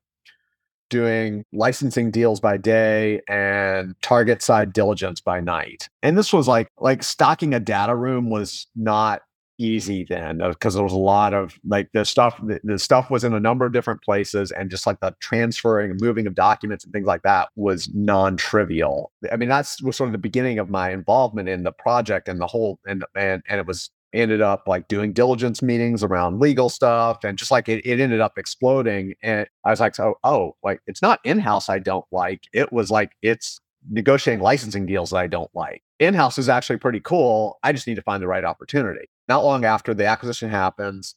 doing 0.92 1.44
licensing 1.52 2.12
deals 2.12 2.40
by 2.40 2.58
day 2.58 3.22
and 3.28 3.96
target 4.04 4.44
side 4.44 4.74
diligence 4.74 5.20
by 5.22 5.40
night. 5.40 5.90
And 6.04 6.16
this 6.16 6.32
was 6.32 6.48
like 6.48 6.68
like 6.80 7.02
stocking 7.02 7.56
a 7.56 7.60
data 7.60 7.96
room 7.96 8.30
was 8.30 8.68
not 8.76 9.22
easy 9.58 10.06
then 10.10 10.40
because 10.40 10.76
uh, 10.76 10.80
there 10.80 10.84
was 10.84 10.94
a 10.94 10.98
lot 10.98 11.34
of 11.34 11.60
like 11.68 11.88
the 11.94 12.04
stuff 12.04 12.40
the, 12.44 12.60
the, 12.64 12.80
stuff 12.80 13.12
was 13.12 13.24
in 13.24 13.34
a 13.34 13.40
number 13.40 13.64
of 13.64 13.72
different 13.72 14.02
places 14.02 14.52
and 14.52 14.72
just 14.72 14.88
like 14.88 15.00
the 15.02 15.16
transferring 15.20 15.92
and 15.92 16.02
moving 16.02 16.26
of 16.26 16.34
documents 16.34 16.84
and 16.84 16.92
things 16.92 17.06
like 17.06 17.22
that 17.22 17.50
was 17.56 17.88
non-trivial 17.94 19.12
i 19.32 19.36
mean 19.36 19.50
that's 19.50 19.80
was 19.84 19.96
sort 19.96 20.08
of 20.08 20.14
the 20.14 20.18
beginning 20.18 20.58
of 20.58 20.70
my 20.70 20.92
involvement 20.92 21.48
in 21.48 21.62
the 21.62 21.72
project 21.72 22.28
and 22.28 22.40
the 22.40 22.48
whole 22.48 22.80
and 22.88 23.06
and, 23.16 23.44
and 23.48 23.60
it 23.60 23.68
was 23.68 23.92
ended 24.14 24.42
up 24.42 24.68
like 24.68 24.88
doing 24.88 25.14
diligence 25.14 25.62
meetings 25.62 26.04
around 26.04 26.40
legal 26.40 26.70
stuff 26.70 27.24
and 27.24 27.38
just 27.38 27.52
like 27.52 27.70
it, 27.70 27.86
it 27.86 28.00
ended 28.00 28.20
up 28.20 28.38
exploding 28.38 29.14
and 29.24 29.48
i 29.66 29.70
was 29.70 29.80
like 29.80 29.96
so 29.96 30.16
oh 30.24 30.56
like 30.64 30.82
it's 30.88 31.02
not 31.02 31.20
in-house 31.24 31.70
i 31.70 31.80
don't 31.80 32.06
like 32.12 32.44
it 32.54 32.72
was 32.74 32.92
like 32.92 33.12
it's 33.22 33.60
negotiating 33.90 34.42
licensing 34.42 34.86
deals 34.86 35.10
that 35.10 35.18
i 35.18 35.28
don't 35.28 35.50
like. 35.56 35.82
In-house 36.00 36.38
is 36.38 36.50
actually 36.50 36.78
pretty 36.78 37.00
cool 37.00 37.58
i 37.64 37.72
just 37.72 37.88
need 37.88 37.96
to 37.96 38.02
find 38.02 38.22
the 38.22 38.28
right 38.28 38.44
opportunity. 38.44 39.08
Not 39.28 39.44
long 39.44 39.66
after 39.66 39.94
the 39.94 40.06
acquisition 40.06 40.50
happens 40.50 41.16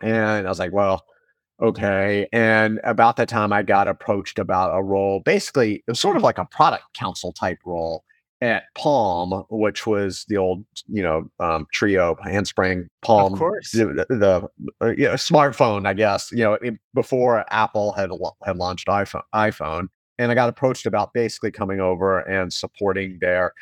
and 0.00 0.46
i 0.46 0.48
was 0.48 0.58
like 0.58 0.72
well 0.72 1.04
okay 1.60 2.28
and 2.32 2.78
about 2.84 3.16
that 3.16 3.28
time 3.28 3.52
i 3.52 3.62
got 3.62 3.88
approached 3.88 4.38
about 4.38 4.76
a 4.76 4.82
role 4.82 5.20
basically 5.24 5.76
it 5.76 5.84
was 5.88 5.98
sort 5.98 6.16
of 6.16 6.22
like 6.22 6.38
a 6.38 6.44
product 6.44 6.84
counsel 6.94 7.32
type 7.32 7.58
role 7.64 8.04
at 8.40 8.64
Palm, 8.76 9.44
which 9.50 9.86
was 9.86 10.24
the 10.28 10.36
old, 10.36 10.64
you 10.86 11.02
know, 11.02 11.28
um, 11.40 11.66
Treo 11.74 12.16
handspring 12.24 12.88
Palm, 13.02 13.32
of 13.32 13.38
course, 13.38 13.72
the, 13.72 14.06
the 14.08 14.48
uh, 14.80 14.90
you 14.90 15.04
know, 15.04 15.14
smartphone, 15.14 15.86
I 15.86 15.94
guess, 15.94 16.30
you 16.30 16.44
know, 16.44 16.54
it, 16.54 16.74
before 16.94 17.44
Apple 17.50 17.92
had 17.92 18.10
had 18.44 18.56
launched 18.56 18.86
iPhone, 18.86 19.22
iPhone, 19.34 19.88
and 20.18 20.30
I 20.30 20.34
got 20.34 20.48
approached 20.48 20.86
about 20.86 21.12
basically 21.12 21.50
coming 21.50 21.80
over 21.80 22.20
and 22.20 22.52
supporting 22.52 23.18
their 23.20 23.52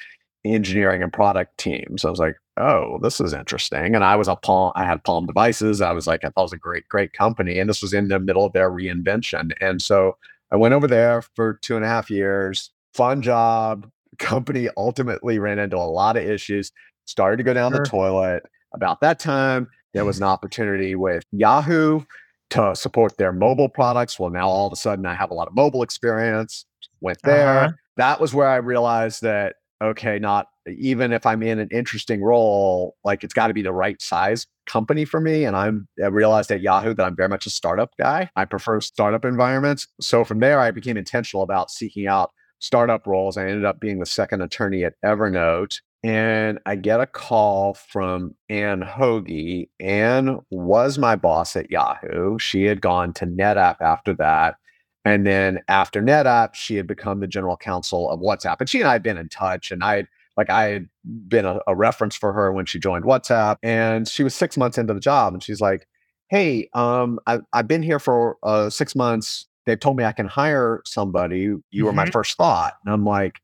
engineering 0.44 1.02
and 1.02 1.12
product 1.12 1.56
teams. 1.58 2.04
I 2.04 2.10
was 2.10 2.20
like, 2.20 2.36
oh, 2.56 2.98
this 3.02 3.20
is 3.20 3.32
interesting. 3.32 3.94
And 3.94 4.04
I 4.04 4.16
was 4.16 4.28
a 4.28 4.36
Palm, 4.36 4.72
I 4.76 4.84
had 4.84 5.02
Palm 5.04 5.26
devices. 5.26 5.80
I 5.80 5.92
was 5.92 6.06
like, 6.06 6.22
I 6.22 6.28
thought 6.28 6.42
it 6.42 6.44
was 6.44 6.52
a 6.52 6.58
great, 6.58 6.88
great 6.88 7.12
company, 7.14 7.58
and 7.58 7.68
this 7.68 7.82
was 7.82 7.94
in 7.94 8.08
the 8.08 8.20
middle 8.20 8.44
of 8.44 8.52
their 8.52 8.70
reinvention, 8.70 9.52
and 9.60 9.80
so 9.80 10.18
I 10.52 10.56
went 10.56 10.74
over 10.74 10.86
there 10.86 11.22
for 11.22 11.54
two 11.62 11.76
and 11.76 11.84
a 11.84 11.88
half 11.88 12.10
years. 12.10 12.70
Fun 12.94 13.20
job, 13.20 13.90
company 14.18 14.68
ultimately 14.76 15.38
ran 15.38 15.58
into 15.58 15.76
a 15.76 15.78
lot 15.78 16.16
of 16.16 16.24
issues, 16.24 16.72
started 17.04 17.36
to 17.38 17.42
go 17.42 17.54
down 17.54 17.72
sure. 17.72 17.84
the 17.84 17.88
toilet. 17.88 18.42
About 18.74 19.00
that 19.00 19.18
time, 19.18 19.68
there 19.94 20.04
was 20.04 20.18
an 20.18 20.24
opportunity 20.24 20.94
with 20.94 21.24
Yahoo 21.32 22.02
to 22.50 22.74
support 22.76 23.16
their 23.16 23.32
mobile 23.32 23.68
products. 23.68 24.18
Well, 24.18 24.30
now 24.30 24.48
all 24.48 24.66
of 24.66 24.72
a 24.72 24.76
sudden 24.76 25.06
I 25.06 25.14
have 25.14 25.30
a 25.30 25.34
lot 25.34 25.48
of 25.48 25.54
mobile 25.54 25.82
experience. 25.82 26.64
Went 27.00 27.18
there. 27.22 27.58
Uh-huh. 27.58 27.72
That 27.96 28.20
was 28.20 28.34
where 28.34 28.48
I 28.48 28.56
realized 28.56 29.22
that 29.22 29.56
okay, 29.82 30.18
not 30.18 30.46
even 30.66 31.12
if 31.12 31.26
I'm 31.26 31.42
in 31.42 31.58
an 31.58 31.68
interesting 31.70 32.22
role, 32.22 32.96
like 33.04 33.22
it's 33.22 33.34
got 33.34 33.48
to 33.48 33.54
be 33.54 33.62
the 33.62 33.72
right 33.72 34.00
size 34.00 34.46
company 34.66 35.04
for 35.04 35.20
me. 35.20 35.44
And 35.44 35.56
I'm 35.56 35.86
I 36.02 36.06
realized 36.06 36.50
at 36.50 36.60
Yahoo 36.60 36.94
that 36.94 37.04
I'm 37.04 37.16
very 37.16 37.28
much 37.28 37.46
a 37.46 37.50
startup 37.50 37.90
guy. 37.98 38.30
I 38.36 38.44
prefer 38.44 38.80
startup 38.80 39.24
environments. 39.24 39.86
So 40.00 40.24
from 40.24 40.40
there, 40.40 40.60
I 40.60 40.70
became 40.70 40.96
intentional 40.96 41.42
about 41.42 41.70
seeking 41.70 42.06
out 42.06 42.30
startup 42.58 43.06
roles. 43.06 43.36
I 43.36 43.48
ended 43.48 43.64
up 43.64 43.80
being 43.80 43.98
the 43.98 44.06
second 44.06 44.42
attorney 44.42 44.84
at 44.84 44.94
Evernote. 45.04 45.80
And 46.02 46.60
I 46.66 46.76
get 46.76 47.00
a 47.00 47.06
call 47.06 47.74
from 47.74 48.34
Anne 48.48 48.82
Hoge. 48.82 49.68
Anne 49.80 50.38
was 50.50 50.98
my 50.98 51.16
boss 51.16 51.56
at 51.56 51.70
Yahoo. 51.70 52.38
She 52.38 52.64
had 52.64 52.80
gone 52.80 53.12
to 53.14 53.26
NetApp 53.26 53.80
after 53.80 54.14
that. 54.14 54.56
And 55.04 55.26
then 55.26 55.60
after 55.68 56.02
NetApp, 56.02 56.54
she 56.54 56.76
had 56.76 56.86
become 56.86 57.20
the 57.20 57.26
general 57.26 57.56
counsel 57.56 58.10
of 58.10 58.20
WhatsApp. 58.20 58.56
And 58.60 58.68
she 58.68 58.80
and 58.80 58.88
I 58.88 58.92
had 58.92 59.02
been 59.02 59.16
in 59.16 59.28
touch, 59.28 59.70
and 59.70 59.84
I 59.84 59.96
had 59.96 60.08
like 60.36 60.50
I 60.50 60.64
had 60.64 60.88
been 61.04 61.44
a, 61.44 61.60
a, 61.66 61.74
reference 61.74 62.16
for 62.16 62.32
her 62.32 62.52
when 62.52 62.66
she 62.66 62.78
joined 62.78 63.04
WhatsApp. 63.04 63.56
And 63.62 64.08
she 64.08 64.24
was 64.24 64.34
six 64.34 64.56
months 64.56 64.78
into 64.78 64.94
the 64.94 65.00
job, 65.00 65.32
and 65.32 65.42
she's 65.42 65.60
like, 65.60 65.86
"Hey, 66.28 66.68
um, 66.74 67.20
I, 67.26 67.38
have 67.54 67.68
been 67.68 67.84
here 67.84 68.00
for 68.00 68.36
uh, 68.42 68.68
six 68.68 68.96
months. 68.96 69.46
They've 69.66 69.78
told 69.78 69.96
me 69.96 70.04
I 70.04 70.12
can 70.12 70.26
hire 70.26 70.80
somebody. 70.84 71.40
You 71.40 71.56
mm-hmm. 71.58 71.84
were 71.84 71.92
my 71.92 72.04
mm-hmm. 72.04 72.12
first 72.12 72.36
thought." 72.36 72.74
And 72.84 72.94
I'm 72.94 73.04
like, 73.04 73.40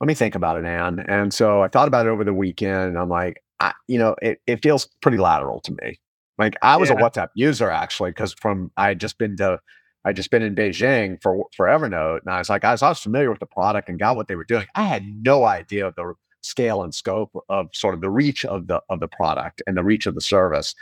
"Let 0.00 0.08
me 0.08 0.14
think 0.14 0.34
about 0.34 0.58
it, 0.58 0.64
Anne." 0.64 1.04
And 1.08 1.32
so 1.32 1.62
I 1.62 1.68
thought 1.68 1.88
about 1.88 2.06
it 2.06 2.10
over 2.10 2.24
the 2.24 2.34
weekend. 2.34 2.90
And 2.90 2.98
I'm 2.98 3.08
like, 3.08 3.42
I, 3.60 3.72
you 3.86 3.98
know, 3.98 4.16
it, 4.20 4.40
it 4.46 4.62
feels 4.62 4.88
pretty 5.00 5.18
lateral 5.18 5.60
to 5.60 5.76
me. 5.82 5.98
Like 6.38 6.56
I 6.62 6.76
was 6.76 6.90
yeah. 6.90 6.96
a 6.96 6.98
WhatsApp 6.98 7.28
user 7.34 7.70
actually, 7.70 8.10
because 8.10 8.32
from 8.34 8.70
I 8.76 8.88
had 8.88 9.00
just 9.00 9.18
been 9.18 9.36
to 9.36 9.60
I 10.04 10.12
just 10.12 10.30
been 10.30 10.42
in 10.42 10.54
Beijing 10.54 11.22
for 11.22 11.46
for 11.56 11.66
Evernote, 11.66 12.20
and 12.20 12.30
I 12.30 12.38
was 12.38 12.50
like, 12.50 12.62
guys, 12.62 12.82
I 12.82 12.88
was 12.88 12.98
familiar 12.98 13.30
with 13.30 13.40
the 13.40 13.46
product 13.46 13.88
and 13.88 13.98
got 13.98 14.16
what 14.16 14.28
they 14.28 14.36
were 14.36 14.44
doing. 14.44 14.66
I 14.74 14.82
had 14.84 15.04
no 15.24 15.44
idea 15.44 15.86
of 15.86 15.94
the 15.94 16.14
scale 16.42 16.82
and 16.82 16.94
scope 16.94 17.30
of 17.48 17.68
sort 17.72 17.94
of 17.94 18.00
the 18.00 18.10
reach 18.10 18.44
of 18.44 18.66
the 18.66 18.82
of 18.90 19.00
the 19.00 19.08
product 19.08 19.62
and 19.66 19.76
the 19.76 19.84
reach 19.84 20.06
of 20.06 20.14
the 20.14 20.20
service. 20.20 20.74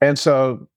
And 0.00 0.18
so 0.18 0.68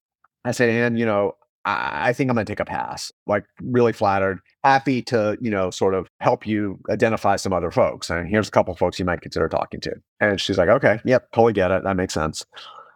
I 0.45 0.51
said, 0.51 0.69
Anne, 0.69 0.97
you 0.97 1.05
know, 1.05 1.35
I, 1.65 2.09
I 2.09 2.13
think 2.13 2.29
I'm 2.29 2.35
going 2.35 2.45
to 2.45 2.51
take 2.51 2.59
a 2.59 2.65
pass. 2.65 3.11
Like, 3.27 3.45
really 3.61 3.93
flattered, 3.93 4.39
happy 4.63 5.01
to, 5.03 5.37
you 5.41 5.51
know, 5.51 5.69
sort 5.71 5.93
of 5.93 6.07
help 6.19 6.45
you 6.45 6.79
identify 6.89 7.35
some 7.35 7.53
other 7.53 7.71
folks. 7.71 8.09
And 8.09 8.27
here's 8.27 8.47
a 8.47 8.51
couple 8.51 8.75
folks 8.75 8.99
you 8.99 9.05
might 9.05 9.21
consider 9.21 9.47
talking 9.49 9.81
to. 9.81 9.93
And 10.19 10.39
she's 10.39 10.57
like, 10.57 10.69
okay, 10.69 10.99
yep, 11.05 11.31
totally 11.31 11.53
get 11.53 11.71
it. 11.71 11.83
That 11.83 11.95
makes 11.95 12.13
sense 12.13 12.45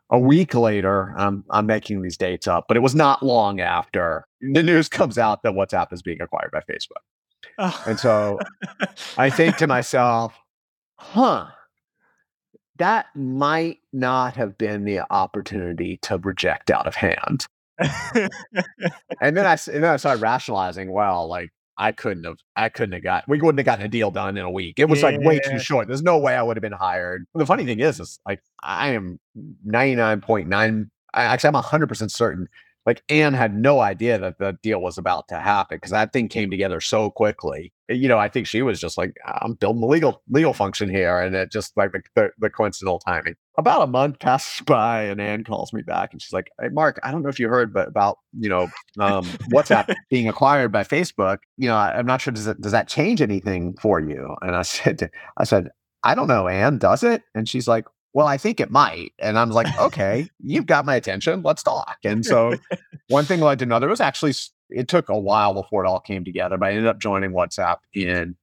a 0.10 0.20
week 0.20 0.56
later, 0.56 1.14
I'm 1.18 1.44
I'm 1.50 1.66
making 1.66 2.02
these 2.02 2.18
dates 2.18 2.48
up, 2.48 2.66
but 2.68 2.78
it 2.78 2.82
was 2.82 2.96
not 2.96 3.24
long 3.24 3.60
after 3.60 4.26
the 4.42 4.64
news 4.64 4.90
comes 4.90 5.18
out 5.18 5.44
that 5.44 5.54
WhatsApp 5.54 5.92
is 5.92 6.02
being 6.02 6.22
acquired 6.22 6.52
by 6.52 6.62
Facebook. 6.62 7.04
Oh. 7.58 7.84
And 7.86 8.00
so 8.00 8.40
I 9.18 9.30
think 9.30 9.58
to 9.58 9.68
myself, 9.68 10.34
huh, 10.96 11.48
that 12.78 13.08
might 13.16 13.80
not 13.92 14.36
have 14.36 14.58
been 14.58 14.86
the 14.86 15.02
opportunity 15.12 15.98
to 16.04 16.18
reject 16.18 16.72
out 16.72 16.88
of 16.88 16.96
hand. 16.96 17.48
and 19.22 19.38
then 19.38 19.46
I 19.46 19.58
and 19.72 19.84
then 19.84 19.86
I 19.86 19.98
started 19.98 20.22
rationalizing, 20.22 20.92
well, 20.92 21.28
like 21.28 21.52
I 21.78 21.92
couldn't 21.92 22.24
have, 22.24 22.38
I 22.56 22.70
couldn't 22.70 22.94
have 22.94 23.04
got, 23.04 23.28
we 23.28 23.40
wouldn't 23.40 23.60
have 23.60 23.66
gotten 23.66 23.86
a 23.86 23.90
deal 23.90 24.10
done 24.10 24.36
in 24.36 24.44
a 24.44 24.50
week. 24.50 24.80
It 24.80 24.86
was 24.90 25.02
yeah. 25.02 25.10
like 25.10 25.22
way 25.22 25.40
too 25.40 25.60
short. 25.60 25.88
There's 25.88 26.02
no 26.02 26.18
way 26.18 26.36
I 26.36 26.42
would 26.42 26.58
have 26.58 26.62
been 26.62 26.72
hired. 26.72 27.26
The 27.36 27.46
funny 27.46 27.66
thing 27.66 27.80
is, 27.80 28.00
is 28.00 28.20
like 28.26 28.42
I 28.64 28.90
am 28.90 29.20
99.9, 29.68 30.90
actually, 31.14 31.48
I'm 31.48 31.54
100% 31.54 32.12
certain 32.12 32.48
like 32.88 33.04
Anne 33.10 33.34
had 33.34 33.54
no 33.54 33.82
idea 33.82 34.18
that 34.18 34.40
the 34.40 34.58
deal 34.64 34.82
was 34.82 34.98
about 34.98 35.28
to 35.28 35.36
happen 35.36 35.76
because 35.76 35.92
that 35.92 36.14
thing 36.14 36.30
came 36.30 36.50
together 36.50 36.80
so 36.80 37.10
quickly. 37.10 37.74
You 37.90 38.08
know, 38.08 38.18
I 38.18 38.30
think 38.30 38.48
she 38.48 38.62
was 38.62 38.80
just 38.80 38.98
like, 38.98 39.14
I'm 39.26 39.56
building 39.56 39.82
the 39.82 39.88
legal 39.88 40.24
legal 40.30 40.54
function 40.54 40.90
here, 40.90 41.20
and 41.20 41.36
it 41.36 41.52
just 41.52 41.76
like 41.76 41.92
the, 41.92 42.02
the, 42.16 42.30
the 42.40 42.50
coincidental 42.50 43.00
timing. 43.00 43.36
About 43.58 43.82
a 43.82 43.88
month 43.88 44.20
passes 44.20 44.62
by, 44.66 45.04
and 45.04 45.20
Anne 45.20 45.44
calls 45.44 45.74
me 45.74 45.82
back, 45.82 46.14
and 46.14 46.22
she's 46.22 46.32
like, 46.32 46.50
"Hey, 46.62 46.70
Mark, 46.70 46.98
I 47.04 47.12
don't 47.12 47.24
know 47.24 47.30
if 47.30 47.42
you 47.42 47.50
heard, 47.50 47.74
but 47.74 47.90
about 47.90 48.20
you 48.40 48.48
know 48.48 48.70
um, 49.00 49.26
WhatsApp 49.52 49.94
being 50.10 50.30
acquired 50.30 50.72
by 50.72 50.84
Facebook. 50.86 51.40
You 51.58 51.68
know, 51.68 51.76
I, 51.76 52.00
am 52.00 52.06
not 52.06 52.22
sure 52.22 52.32
does 52.32 52.46
that 52.46 52.62
does 52.62 52.72
that 52.72 52.88
change 52.88 53.22
anything 53.22 53.76
for 53.82 54.00
you?" 54.00 54.34
And 54.42 54.56
I 54.56 54.62
said, 54.62 55.12
I 55.36 55.44
said, 55.44 55.72
I 56.04 56.16
don't 56.16 56.28
know, 56.28 56.48
Anne, 56.48 56.78
does 56.78 57.04
it? 57.04 57.24
And 57.36 57.50
she's 57.50 57.68
like, 57.68 57.86
well, 58.14 58.28
I 58.28 58.38
think 58.38 58.60
it 58.60 58.72
might. 58.72 59.14
And 59.20 59.38
I'm 59.38 59.52
like, 59.52 59.68
okay, 59.80 60.30
you've 60.44 60.66
got 60.66 60.86
my 60.86 60.96
attention. 60.96 61.42
Let's 61.44 61.64
talk. 61.64 61.98
And 62.04 62.26
so 62.26 62.56
one 63.10 63.26
thing 63.26 63.42
led 63.42 63.60
to 63.60 63.66
another. 63.66 63.88
It 63.88 63.92
was 63.92 64.02
actually, 64.02 64.34
it 64.70 64.88
took 64.88 65.10
a 65.10 65.18
while 65.18 65.54
before 65.54 65.86
it 65.86 65.88
all 65.88 66.00
came 66.00 66.24
together, 66.24 66.58
but 66.58 66.68
I 66.68 66.72
ended 66.72 66.88
up 66.88 67.00
joining 67.00 67.32
WhatsApp 67.32 67.78
in 67.94 68.36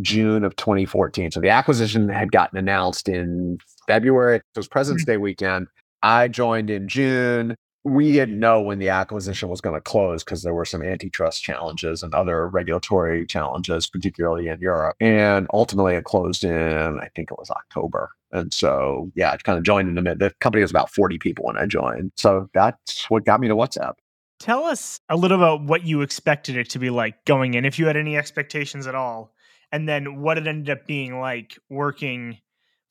June 0.00 0.44
of 0.44 0.56
2014. 0.56 1.30
So 1.30 1.40
the 1.40 1.50
acquisition 1.50 2.08
had 2.08 2.32
gotten 2.32 2.58
announced 2.58 3.08
in 3.08 3.58
February. 3.86 4.36
It 4.36 4.42
was 4.56 4.68
President's 4.68 5.04
mm-hmm. 5.04 5.12
Day 5.12 5.16
weekend. 5.18 5.66
I 6.02 6.28
joined 6.28 6.70
in 6.70 6.88
June 6.88 7.56
we 7.84 8.12
didn't 8.12 8.38
know 8.38 8.60
when 8.60 8.78
the 8.78 8.90
acquisition 8.90 9.48
was 9.48 9.60
going 9.60 9.74
to 9.74 9.80
close 9.80 10.22
because 10.22 10.42
there 10.42 10.54
were 10.54 10.64
some 10.64 10.82
antitrust 10.82 11.42
challenges 11.42 12.02
and 12.02 12.14
other 12.14 12.48
regulatory 12.48 13.26
challenges, 13.26 13.88
particularly 13.88 14.48
in 14.48 14.60
Europe. 14.60 14.96
And 15.00 15.48
ultimately, 15.52 15.94
it 15.94 16.04
closed 16.04 16.44
in, 16.44 17.00
I 17.00 17.08
think 17.16 17.30
it 17.30 17.38
was 17.38 17.50
October. 17.50 18.10
And 18.30 18.54
so, 18.54 19.10
yeah, 19.14 19.32
it 19.34 19.42
kind 19.42 19.58
of 19.58 19.64
joined 19.64 19.88
in 19.88 19.96
the 19.96 20.02
mid. 20.02 20.20
The 20.20 20.30
company 20.40 20.62
was 20.62 20.70
about 20.70 20.90
40 20.90 21.18
people 21.18 21.44
when 21.44 21.58
I 21.58 21.66
joined. 21.66 22.12
So 22.16 22.48
that's 22.54 23.10
what 23.10 23.24
got 23.24 23.40
me 23.40 23.48
to 23.48 23.56
WhatsApp. 23.56 23.94
Tell 24.38 24.64
us 24.64 25.00
a 25.08 25.16
little 25.16 25.36
about 25.36 25.64
what 25.64 25.84
you 25.84 26.02
expected 26.02 26.56
it 26.56 26.70
to 26.70 26.78
be 26.78 26.90
like 26.90 27.24
going 27.24 27.54
in, 27.54 27.64
if 27.64 27.78
you 27.78 27.86
had 27.86 27.96
any 27.96 28.16
expectations 28.16 28.86
at 28.86 28.94
all, 28.94 29.32
and 29.70 29.88
then 29.88 30.20
what 30.20 30.38
it 30.38 30.46
ended 30.46 30.70
up 30.70 30.86
being 30.86 31.20
like 31.20 31.58
working 31.68 32.38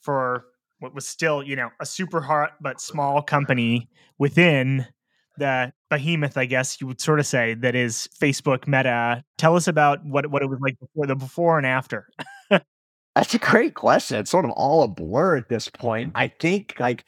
for 0.01 0.45
what 0.81 0.93
was 0.95 1.07
still, 1.07 1.43
you 1.43 1.55
know, 1.55 1.69
a 1.79 1.85
super 1.85 2.21
hot 2.21 2.55
but 2.59 2.81
small 2.81 3.21
company 3.21 3.87
within 4.17 4.85
the 5.37 5.71
behemoth, 5.89 6.37
I 6.37 6.45
guess 6.45 6.81
you 6.81 6.87
would 6.87 6.99
sort 6.99 7.19
of 7.19 7.25
say, 7.25 7.53
that 7.53 7.75
is 7.75 8.09
Facebook 8.19 8.67
Meta. 8.67 9.23
Tell 9.37 9.55
us 9.55 9.67
about 9.67 10.03
what 10.05 10.29
what 10.29 10.41
it 10.41 10.49
was 10.49 10.59
like 10.59 10.77
before 10.79 11.07
the 11.07 11.15
before 11.15 11.57
and 11.57 11.67
after. 11.67 12.07
That's 13.15 13.33
a 13.33 13.39
great 13.39 13.75
question. 13.75 14.17
It's 14.17 14.31
sort 14.31 14.45
of 14.45 14.51
all 14.51 14.83
a 14.83 14.87
blur 14.87 15.37
at 15.37 15.49
this 15.49 15.69
point. 15.69 16.09
Mm-hmm. 16.09 16.17
I 16.17 16.27
think 16.39 16.75
like 16.79 17.03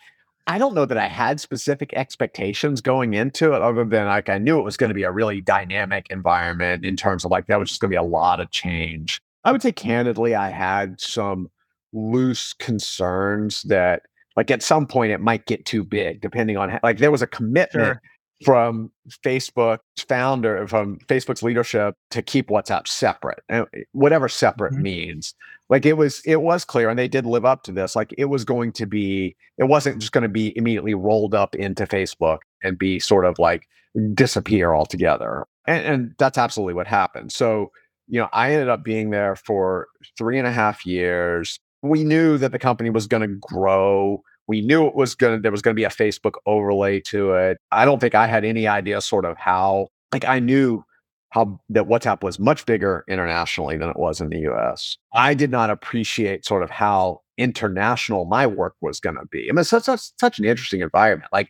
I 0.46 0.58
don't 0.58 0.76
know 0.76 0.86
that 0.86 0.98
I 0.98 1.08
had 1.08 1.40
specific 1.40 1.94
expectations 1.94 2.82
going 2.82 3.14
into 3.14 3.54
it, 3.54 3.62
other 3.62 3.86
than 3.86 4.08
like 4.08 4.30
I 4.30 4.38
knew 4.38 4.60
it 4.60 4.64
was 4.64 4.78
going 4.78 4.90
to 4.90 4.96
be 4.96 5.04
a 5.04 5.12
really 5.12 5.40
dynamic 5.40 6.08
environment 6.10 6.86
in 6.86 6.98
terms 6.98 7.24
of 7.24 7.32
like 7.32 7.48
that 7.48 7.60
was 7.60 7.70
just 7.70 7.82
going 7.82 7.90
to 7.90 7.94
be 7.94 7.98
a 7.98 8.04
lot 8.04 8.42
of 8.42 8.52
change. 8.52 9.22
I 9.46 9.52
would 9.52 9.62
say 9.62 9.72
candidly, 9.72 10.36
I 10.36 10.50
had 10.50 11.00
some 11.00 11.50
loose 11.94 12.54
concerns 12.54 13.64
that 13.64 14.04
like 14.36 14.50
at 14.52 14.64
some 14.64 14.88
point 14.88 15.12
it 15.12 15.20
might 15.20 15.46
get 15.46 15.66
too 15.66 15.84
big 15.84 16.22
depending 16.22 16.58
on 16.58 16.70
how, 16.70 16.80
like 16.84 16.98
there 16.98 17.12
was 17.12 17.22
a 17.22 17.28
commitment 17.28 17.72
sure. 17.72 18.02
from 18.44 18.92
facebook's 19.24 20.04
founder 20.08 20.68
from 20.68 20.98
facebook's 21.08 21.44
leadership 21.44 21.96
to 22.10 22.22
keep 22.22 22.50
whatsapp 22.50 22.88
separate 22.88 23.44
and 23.50 23.66
eh, 23.76 23.82
whatever 23.92 24.28
separate 24.28 24.74
mm-hmm. 24.74 24.84
means 24.84 25.36
like 25.70 25.86
it 25.86 25.94
was 25.94 26.22
it 26.26 26.42
was 26.42 26.66
clear 26.66 26.90
and 26.90 26.98
they 26.98 27.08
did 27.08 27.26
live 27.26 27.46
up 27.46 27.64
to 27.64 27.72
this 27.72 27.96
like 27.96 28.14
it 28.18 28.26
was 28.26 28.44
going 28.44 28.72
to 28.72 28.86
be 28.86 29.36
it 29.58 29.66
wasn't 29.66 30.00
just 30.00 30.12
going 30.12 30.24
to 30.24 30.30
be 30.30 30.56
immediately 30.58 30.94
rolled 30.94 31.36
up 31.36 31.56
into 31.56 31.86
facebook 31.86 32.40
and 32.64 32.78
be 32.78 33.00
sort 33.00 33.26
of 33.26 33.38
like 33.40 33.68
disappear 34.14 34.74
altogether 34.74 35.46
and, 35.68 35.86
and 35.86 36.16
that's 36.18 36.38
absolutely 36.38 36.74
what 36.74 36.88
happened 36.88 37.32
so 37.32 37.72
you 38.08 38.20
know 38.20 38.28
i 38.34 38.52
ended 38.52 38.70
up 38.70 38.84
being 38.84 39.12
there 39.12 39.36
for 39.36 39.88
three 40.18 40.38
and 40.38 40.48
a 40.48 40.52
half 40.52 40.86
years 40.86 41.60
we 41.84 42.04
knew 42.04 42.38
that 42.38 42.52
the 42.52 42.60
company 42.60 42.90
was 42.90 43.08
going 43.08 43.22
to 43.22 43.36
grow. 43.42 44.24
We 44.48 44.62
knew 44.62 44.88
it 44.88 44.96
was 44.96 45.16
going 45.16 45.38
to, 45.38 45.42
there 45.42 45.52
was 45.52 45.62
going 45.62 45.76
to 45.76 45.80
be 45.80 45.84
a 45.84 45.90
Facebook 45.90 46.34
overlay 46.46 47.02
to 47.02 47.34
it. 47.34 47.58
I 47.72 47.86
don't 47.86 48.00
think 48.00 48.16
I 48.16 48.26
had 48.26 48.46
any 48.46 48.68
idea 48.68 49.02
sort 49.02 49.26
of 49.26 49.38
how, 49.38 49.90
like, 50.12 50.26
I 50.26 50.40
knew 50.40 50.84
how 51.30 51.60
that 51.70 51.86
WhatsApp 51.86 52.24
was 52.24 52.40
much 52.40 52.66
bigger 52.66 53.04
internationally 53.10 53.78
than 53.78 53.90
it 53.90 53.98
was 53.98 54.22
in 54.22 54.30
the 54.30 54.40
US. 54.52 54.98
I 55.14 55.34
did 55.34 55.52
not 55.52 55.70
appreciate 55.70 56.46
sort 56.46 56.64
of 56.64 56.70
how 56.70 57.22
international 57.38 58.26
my 58.26 58.48
work 58.48 58.76
was 58.82 59.00
going 59.00 59.16
to 59.16 59.26
be. 59.32 59.50
I 59.50 59.54
mean, 59.54 59.64
such, 59.64 59.84
such, 59.84 60.12
such 60.20 60.40
an 60.40 60.46
interesting 60.46 60.82
environment. 60.82 61.32
Like, 61.34 61.50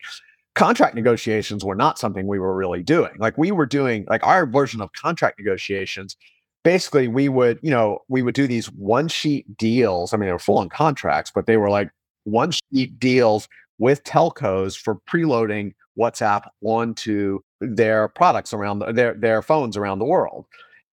contract 0.56 0.96
negotiations 0.96 1.66
were 1.66 1.76
not 1.76 2.00
something 2.00 2.28
we 2.28 2.40
were 2.40 2.56
really 2.56 2.82
doing. 2.82 3.12
Like, 3.20 3.38
we 3.38 3.52
were 3.52 3.66
doing, 3.66 4.06
like, 4.10 4.26
our 4.26 4.46
version 4.46 4.82
of 4.82 4.94
contract 4.94 5.38
negotiations 5.38 6.16
basically 6.64 7.08
we 7.08 7.30
would, 7.30 7.60
you 7.62 7.70
know, 7.70 8.00
we 8.08 8.22
would 8.22 8.36
do 8.36 8.48
these 8.48 8.68
one 8.72 9.08
sheet 9.08 9.58
deals. 9.58 10.14
I 10.14 10.18
mean, 10.18 10.28
they 10.28 10.34
were 10.34 10.40
full 10.40 10.58
on 10.58 10.70
contracts, 10.70 11.32
but 11.34 11.46
they 11.46 11.58
were 11.58 11.70
like 11.70 11.92
one 12.24 12.52
sheet 12.52 13.00
deals 13.00 13.48
with 13.78 14.04
telcos 14.04 14.78
for 14.78 14.96
preloading 15.10 15.74
WhatsApp 16.00 16.48
onto 16.64 17.40
their 17.60 18.08
products 18.08 18.54
around 18.54 18.80
the, 18.80 18.92
their 18.92 19.14
their 19.14 19.42
phones 19.42 19.78
around 19.78 20.00
the 20.00 20.06
world. 20.06 20.46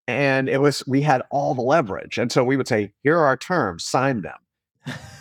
And 0.08 0.48
it 0.48 0.60
was 0.60 0.84
we 0.86 1.02
had 1.02 1.22
all 1.30 1.54
the 1.54 1.62
leverage. 1.62 2.18
And 2.18 2.32
so 2.32 2.44
we 2.44 2.56
would 2.56 2.68
say, 2.68 2.92
here 3.02 3.16
are 3.16 3.26
our 3.26 3.36
terms, 3.36 3.84
sign 3.84 4.22
them. 4.22 4.38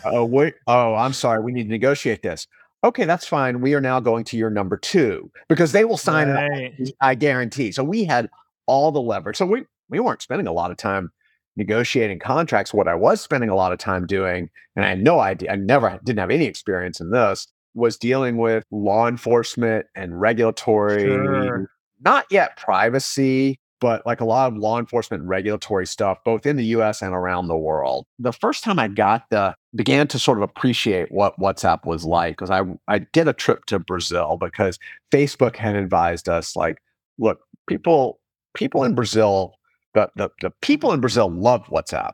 oh, 0.04 0.24
wait, 0.24 0.54
oh, 0.66 0.94
I'm 0.94 1.12
sorry, 1.12 1.42
we 1.42 1.52
need 1.52 1.64
to 1.64 1.70
negotiate 1.70 2.22
this. 2.22 2.46
Okay, 2.82 3.04
that's 3.04 3.26
fine. 3.26 3.60
We 3.60 3.74
are 3.74 3.80
now 3.80 4.00
going 4.00 4.24
to 4.24 4.38
your 4.38 4.48
number 4.48 4.78
two 4.78 5.30
because 5.48 5.72
they 5.72 5.84
will 5.84 5.98
sign 5.98 6.30
right. 6.30 6.74
it. 6.78 6.94
I 7.00 7.14
guarantee. 7.14 7.72
So 7.72 7.84
we 7.84 8.04
had 8.04 8.30
all 8.66 8.90
the 8.90 9.02
leverage. 9.02 9.36
So 9.36 9.44
we 9.44 9.64
we 9.90 10.00
weren't 10.00 10.22
spending 10.22 10.46
a 10.46 10.52
lot 10.52 10.70
of 10.70 10.76
time 10.76 11.10
negotiating 11.56 12.18
contracts, 12.20 12.72
what 12.72 12.88
I 12.88 12.94
was 12.94 13.20
spending 13.20 13.50
a 13.50 13.56
lot 13.56 13.72
of 13.72 13.78
time 13.78 14.06
doing, 14.06 14.48
and 14.76 14.84
I 14.84 14.88
had 14.90 15.02
no 15.02 15.20
idea, 15.20 15.50
I 15.52 15.56
never 15.56 15.98
didn't 16.04 16.20
have 16.20 16.30
any 16.30 16.46
experience 16.46 17.00
in 17.00 17.10
this, 17.10 17.48
was 17.74 17.96
dealing 17.96 18.36
with 18.38 18.64
law 18.70 19.08
enforcement 19.08 19.86
and 19.94 20.20
regulatory, 20.20 21.02
Sure. 21.02 21.70
not 22.00 22.24
yet 22.30 22.56
privacy, 22.56 23.58
but 23.80 24.04
like 24.06 24.20
a 24.20 24.24
lot 24.24 24.52
of 24.52 24.58
law 24.58 24.78
enforcement 24.78 25.22
regulatory 25.24 25.86
stuff, 25.86 26.18
both 26.24 26.46
in 26.46 26.56
the 26.56 26.64
US 26.66 27.02
and 27.02 27.14
around 27.14 27.48
the 27.48 27.56
world. 27.56 28.06
The 28.18 28.32
first 28.32 28.62
time 28.62 28.78
I 28.78 28.88
got 28.88 29.24
the 29.30 29.54
began 29.74 30.06
to 30.08 30.18
sort 30.18 30.38
of 30.38 30.42
appreciate 30.42 31.10
what 31.10 31.38
WhatsApp 31.38 31.84
was 31.86 32.04
like, 32.04 32.36
because 32.36 32.50
I 32.50 32.62
I 32.88 32.98
did 33.12 33.26
a 33.28 33.32
trip 33.32 33.64
to 33.66 33.78
Brazil 33.78 34.36
because 34.38 34.78
Facebook 35.12 35.56
had 35.56 35.76
advised 35.76 36.28
us, 36.28 36.56
like, 36.56 36.78
look, 37.18 37.40
people 37.66 38.20
people 38.54 38.84
in 38.84 38.94
Brazil, 38.94 39.54
the 39.94 40.10
the, 40.16 40.30
the 40.40 40.50
people 40.62 40.92
in 40.92 41.00
Brazil 41.00 41.30
love 41.30 41.64
WhatsApp. 41.66 42.12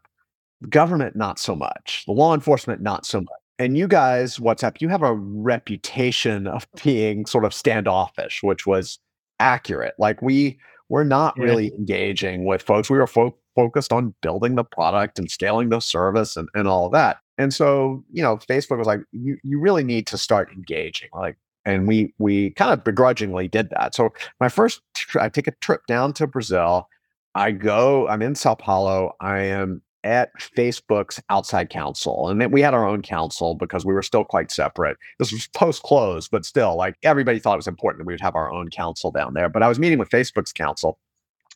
The 0.62 0.68
government 0.68 1.16
not 1.16 1.38
so 1.38 1.54
much. 1.54 2.04
The 2.06 2.12
law 2.12 2.34
enforcement 2.34 2.80
not 2.80 3.04
so 3.06 3.20
much. 3.20 3.28
And 3.58 3.76
you 3.76 3.88
guys, 3.88 4.38
WhatsApp, 4.38 4.80
you 4.80 4.88
have 4.88 5.02
a 5.02 5.14
reputation 5.14 6.46
of 6.46 6.66
being 6.84 7.26
sort 7.26 7.44
of 7.44 7.52
standoffish, 7.54 8.42
which 8.42 8.66
was 8.66 8.98
accurate. 9.40 9.94
Like 9.98 10.22
we 10.22 10.58
we're 10.88 11.04
not 11.04 11.34
Yeah. 11.36 11.44
really 11.44 11.66
engaging 11.78 12.44
with 12.44 12.62
folks. 12.62 12.88
We 12.88 12.98
were 12.98 13.06
fo- 13.08 13.36
focused 13.56 13.92
on 13.92 14.14
building 14.22 14.54
the 14.54 14.62
product 14.64 15.18
and 15.18 15.28
scaling 15.30 15.70
the 15.70 15.80
service 15.80 16.36
and, 16.36 16.48
and 16.54 16.68
all 16.68 16.86
of 16.86 16.92
that. 16.92 17.18
And 17.38 17.52
so, 17.52 18.04
you 18.12 18.22
know, 18.22 18.36
Facebook 18.36 18.78
was 18.78 18.86
like, 18.86 19.00
you, 19.10 19.36
you 19.42 19.58
really 19.60 19.82
need 19.82 20.06
to 20.06 20.16
start 20.18 20.50
engaging. 20.52 21.08
Like, 21.12 21.36
and 21.64 21.88
we 21.88 22.14
we 22.18 22.50
kind 22.50 22.72
of 22.72 22.84
begrudgingly 22.84 23.48
did 23.48 23.70
that. 23.70 23.94
So 23.96 24.10
my 24.40 24.48
first, 24.48 24.80
tr- 24.94 25.18
I 25.20 25.28
take 25.28 25.48
a 25.48 25.52
trip 25.60 25.80
down 25.88 26.12
to 26.14 26.26
Brazil. 26.28 26.88
I 27.36 27.50
go, 27.52 28.08
I'm 28.08 28.22
in 28.22 28.34
Sao 28.34 28.54
Paulo. 28.54 29.12
I 29.20 29.40
am 29.40 29.82
at 30.04 30.30
Facebook's 30.56 31.20
outside 31.30 31.68
counsel. 31.68 32.28
And 32.28 32.40
then 32.40 32.50
we 32.50 32.62
had 32.62 32.74
our 32.74 32.86
own 32.86 33.02
counsel 33.02 33.54
because 33.54 33.84
we 33.84 33.92
were 33.92 34.02
still 34.02 34.24
quite 34.24 34.50
separate. 34.50 34.96
This 35.18 35.32
was 35.32 35.48
post 35.48 35.82
close, 35.82 36.28
but 36.28 36.44
still, 36.46 36.76
like 36.76 36.94
everybody 37.02 37.38
thought 37.38 37.54
it 37.54 37.56
was 37.58 37.66
important 37.66 38.00
that 38.00 38.06
we 38.06 38.12
would 38.14 38.20
have 38.20 38.36
our 38.36 38.50
own 38.52 38.70
counsel 38.70 39.10
down 39.10 39.34
there. 39.34 39.48
But 39.48 39.62
I 39.62 39.68
was 39.68 39.78
meeting 39.78 39.98
with 39.98 40.08
Facebook's 40.08 40.52
council 40.52 40.98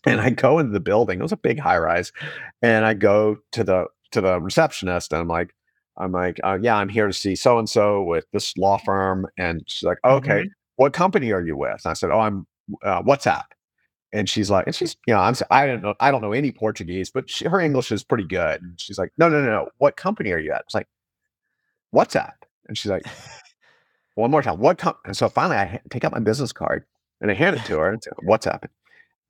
and 0.05 0.21
I 0.21 0.31
go 0.31 0.59
into 0.59 0.73
the 0.73 0.81
building. 0.81 1.21
It 1.21 1.23
was 1.23 1.33
a 1.33 1.37
big 1.37 1.59
high 1.61 1.79
rise. 1.79 2.13
And 2.61 2.85
I 2.85 2.95
go 2.95 3.39
to 3.53 3.65
the 3.65 3.87
to 4.13 4.21
the 4.21 4.41
receptionist 4.41 5.13
and 5.13 5.21
I'm 5.23 5.29
like, 5.29 5.55
I'm 5.97 6.11
like, 6.13 6.41
uh, 6.43 6.59
yeah, 6.61 6.77
I'm 6.77 6.89
here 6.89 7.07
to 7.07 7.13
see 7.13 7.37
so 7.37 7.59
and 7.59 7.69
so 7.71 8.03
with 8.03 8.27
this 8.33 8.57
law 8.59 8.77
firm. 8.79 9.27
And 9.39 9.63
she's 9.67 9.85
like, 9.85 9.99
okay, 10.05 10.43
Mhm. 10.43 10.51
what 10.77 10.93
company 10.93 11.31
are 11.33 11.41
you 11.47 11.57
with? 11.57 11.81
And 11.85 11.91
I 11.91 11.95
said, 11.95 12.11
oh, 12.11 12.19
I'm 12.21 12.47
uh, 12.83 13.03
WhatsApp. 13.03 13.45
And 14.12 14.29
she's 14.29 14.50
like, 14.50 14.67
and 14.67 14.75
she's, 14.75 14.97
you 15.07 15.14
know, 15.14 15.21
I'm, 15.21 15.35
I 15.50 15.67
don't 15.67 15.83
know, 15.83 15.95
I 16.00 16.11
don't 16.11 16.21
know 16.21 16.33
any 16.33 16.50
Portuguese, 16.50 17.11
but 17.11 17.31
she, 17.31 17.47
her 17.47 17.61
English 17.61 17.93
is 17.93 18.02
pretty 18.02 18.25
good. 18.25 18.61
And 18.61 18.81
she's 18.81 18.99
like, 18.99 19.12
no, 19.19 19.29
no, 19.29 19.40
no, 19.40 19.50
no. 19.50 19.69
What 19.79 19.97
company 19.97 20.33
are 20.33 20.38
you 20.38 20.52
at? 20.52 20.62
It's 20.62 20.75
like, 20.75 20.88
WhatsApp. 21.95 22.33
And 22.67 22.76
she's 22.76 22.90
like, 22.90 23.05
one 24.14 24.31
more 24.31 24.43
time, 24.43 24.59
what 24.59 24.79
com-? 24.79 24.97
And 25.05 25.17
so 25.17 25.29
finally 25.29 25.57
I 25.57 25.64
ha- 25.64 25.79
take 25.90 26.05
out 26.05 26.12
my 26.12 26.21
business 26.21 26.52
card 26.52 26.85
and 27.21 27.31
I 27.31 27.35
hand 27.35 27.57
it 27.57 27.64
to 27.67 27.79
her 27.79 27.90
and 27.93 28.02
say, 28.02 28.11
WhatsApp. 28.26 28.64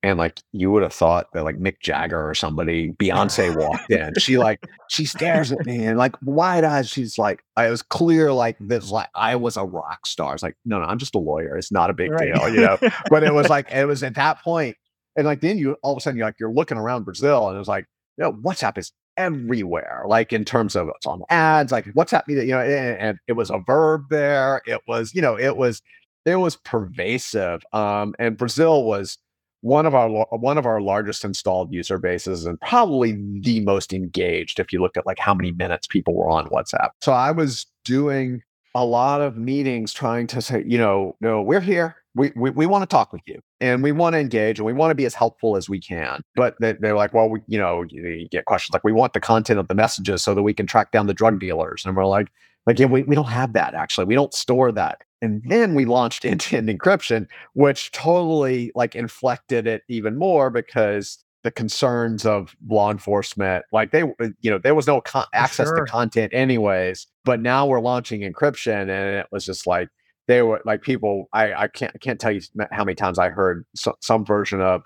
And 0.03 0.19
like, 0.19 0.41
you 0.53 0.71
would 0.71 0.83
have 0.83 0.95
thought 0.95 1.27
that 1.35 1.45
like 1.45 1.59
Mick 1.59 1.81
Jagger 1.81 2.29
or 2.29 2.35
somebody, 2.35 2.93
Beyonce 2.93 3.55
walked 3.61 3.91
in. 3.91 4.15
She 4.19 4.39
like, 4.39 4.61
she 4.89 5.05
stares 5.05 5.53
at 5.53 5.67
me 5.67 5.85
and 5.85 5.99
like 5.99 6.15
wide 6.23 6.65
eyes. 6.65 6.89
She's 6.89 7.19
like, 7.19 7.45
I 7.57 7.69
was 7.69 7.83
clear 7.83 8.33
like 8.33 8.57
this, 8.61 8.91
like 8.91 9.09
I 9.15 9.37
was 9.37 9.59
a 9.59 9.65
rock 9.65 10.07
star. 10.07 10.33
It's 10.33 10.43
like, 10.43 10.57
no, 10.65 10.79
no, 10.79 10.87
I'm 10.87 10.99
just 10.99 11.15
a 11.15 11.19
lawyer. 11.19 11.57
It's 11.59 11.71
not 11.71 11.91
a 11.91 11.93
big 11.93 12.11
Right. 12.13 12.33
deal, 12.33 12.49
you 12.49 12.61
know? 12.63 12.79
but 13.11 13.23
it 13.23 13.35
was 13.35 13.49
like 13.51 13.71
it 13.71 13.85
was 13.87 14.03
at 14.03 14.15
that 14.15 14.43
point, 14.43 14.77
and 15.17 15.27
like 15.27 15.43
then 15.43 15.59
you 15.59 15.77
all 15.83 15.93
of 15.93 15.99
a 15.99 16.01
sudden 16.01 16.17
you're 16.17 16.27
like 16.27 16.41
you're 16.41 16.53
looking 16.53 16.79
around 16.79 17.05
Brazil, 17.05 17.49
and 17.49 17.57
it 17.57 17.59
was 17.59 17.69
like, 17.69 17.85
you 18.17 18.25
know, 18.25 18.33
WhatsApp 18.33 18.79
is 18.79 18.93
everywhere. 19.19 20.05
Like 20.07 20.33
in 20.33 20.47
terms 20.47 20.77
of 20.77 20.89
it's 20.97 21.07
on 21.07 21.23
ads, 21.29 21.73
like 21.73 21.85
WhatsApp, 21.87 22.23
you 22.27 22.47
know, 22.47 22.61
and, 22.61 22.99
and 22.99 23.19
it 23.29 23.35
was 23.35 23.51
a 23.51 23.59
verb 23.67 24.05
there. 24.09 24.63
It 24.67 24.81
was, 24.89 25.15
you 25.15 25.21
know, 25.21 25.39
it 25.39 25.57
was 25.59 25.83
it 26.25 26.37
was 26.37 26.57
pervasive. 26.57 27.63
Um, 27.73 28.15
and 28.19 28.37
Brazil 28.37 28.85
was 28.85 29.19
one 29.63 29.87
of 29.87 29.95
our 29.95 30.09
one 30.09 30.59
of 30.59 30.67
our 30.67 30.81
largest 30.81 31.25
installed 31.25 31.73
user 31.73 31.99
bases 31.99 32.47
and 32.47 32.61
probably 32.61 33.13
the 33.41 33.61
most 33.61 33.93
engaged 33.93 34.59
if 34.59 34.73
you 34.73 34.81
look 34.81 34.97
at 34.97 35.07
like 35.07 35.19
how 35.19 35.35
many 35.35 35.53
minutes 35.53 35.87
people 35.87 36.15
were 36.15 36.31
on 36.31 36.49
WhatsApp. 36.49 36.91
So 37.03 37.13
I 37.13 37.31
was 37.31 37.67
doing 37.85 38.43
a 38.75 38.85
lot 38.85 39.21
of 39.21 39.37
meetings 39.37 39.93
trying 39.93 40.27
to 40.29 40.41
say, 40.41 40.65
you 40.67 40.79
know, 40.79 41.17
no, 41.21 41.43
we're 41.43 41.61
here. 41.61 41.97
We, 42.15 42.33
we, 42.35 42.51
we 42.51 42.67
want 42.67 42.83
to 42.83 42.93
talk 42.93 43.13
with 43.13 43.23
you 43.27 43.41
and 43.61 43.85
we 43.85 43.93
want 43.93 44.15
to 44.15 44.19
engage 44.19 44.59
and 44.59 44.67
we 44.67 44.73
want 44.73 44.91
to 44.91 44.97
be 44.97 45.05
as 45.05 45.15
helpful 45.15 45.57
as 45.57 45.69
we 45.69 45.81
can. 45.81 46.23
But 46.35 46.57
they, 46.61 46.73
they're 46.73 46.97
like, 46.97 47.15
well, 47.15 47.29
we, 47.29 47.41
you 47.47 47.59
know, 47.59 47.85
you 47.89 48.29
get 48.29 48.47
questions 48.47 48.75
like, 48.75 48.83
we 48.83 48.93
want 48.93 49.13
the 49.13 49.21
content 49.21 49.61
of 49.61 49.69
the 49.69 49.77
messages 49.77 50.23
so 50.23 50.35
that 50.35 50.43
we 50.43 50.53
can 50.53 50.67
track 50.67 50.91
down 50.91 51.07
the 51.07 51.15
drug 51.15 51.39
dealers. 51.39 51.85
And 51.87 51.97
we're 51.97 52.07
like, 52.07 52.29
like, 52.71 52.79
yeah, 52.79 52.87
we, 52.87 53.03
we 53.03 53.17
don't 53.17 53.25
have 53.25 53.53
that 53.55 53.75
actually. 53.75 54.05
We 54.05 54.15
don't 54.15 54.33
store 54.33 54.71
that. 54.71 55.03
And 55.21 55.43
then 55.47 55.75
we 55.75 55.87
launched 55.87 56.25
end-to-end 56.25 56.69
encryption, 56.69 57.27
which 57.55 57.91
totally 57.91 58.71
like 58.77 58.95
inflected 58.95 59.67
it 59.67 59.83
even 59.89 60.17
more 60.17 60.51
because 60.51 61.19
the 61.43 61.51
concerns 61.51 62.25
of 62.25 62.55
law 62.69 62.93
enforcement, 62.93 63.65
like 63.73 63.91
they, 63.91 64.03
uh, 64.03 64.29
you 64.41 64.51
know, 64.53 64.59
there 64.59 64.77
was 64.77 64.87
no 64.87 65.01
con- 65.01 65.27
access 65.35 65.67
sure. 65.67 65.85
to 65.85 65.91
content 65.91 66.33
anyways. 66.33 67.09
But 67.25 67.41
now 67.41 67.67
we're 67.67 67.81
launching 67.81 68.21
encryption, 68.21 68.83
and 68.83 69.17
it 69.17 69.27
was 69.33 69.45
just 69.45 69.67
like 69.67 69.89
they 70.29 70.43
were 70.43 70.61
like 70.65 70.83
people. 70.83 71.29
I 71.33 71.53
I 71.55 71.69
can't 71.69 71.93
I 71.95 71.99
can't 71.99 72.21
tell 72.21 72.31
you 72.31 72.41
how 72.71 72.85
many 72.85 72.95
times 72.95 73.19
I 73.19 73.31
heard 73.31 73.65
so, 73.75 73.97
some 74.01 74.25
version 74.25 74.61
of 74.61 74.83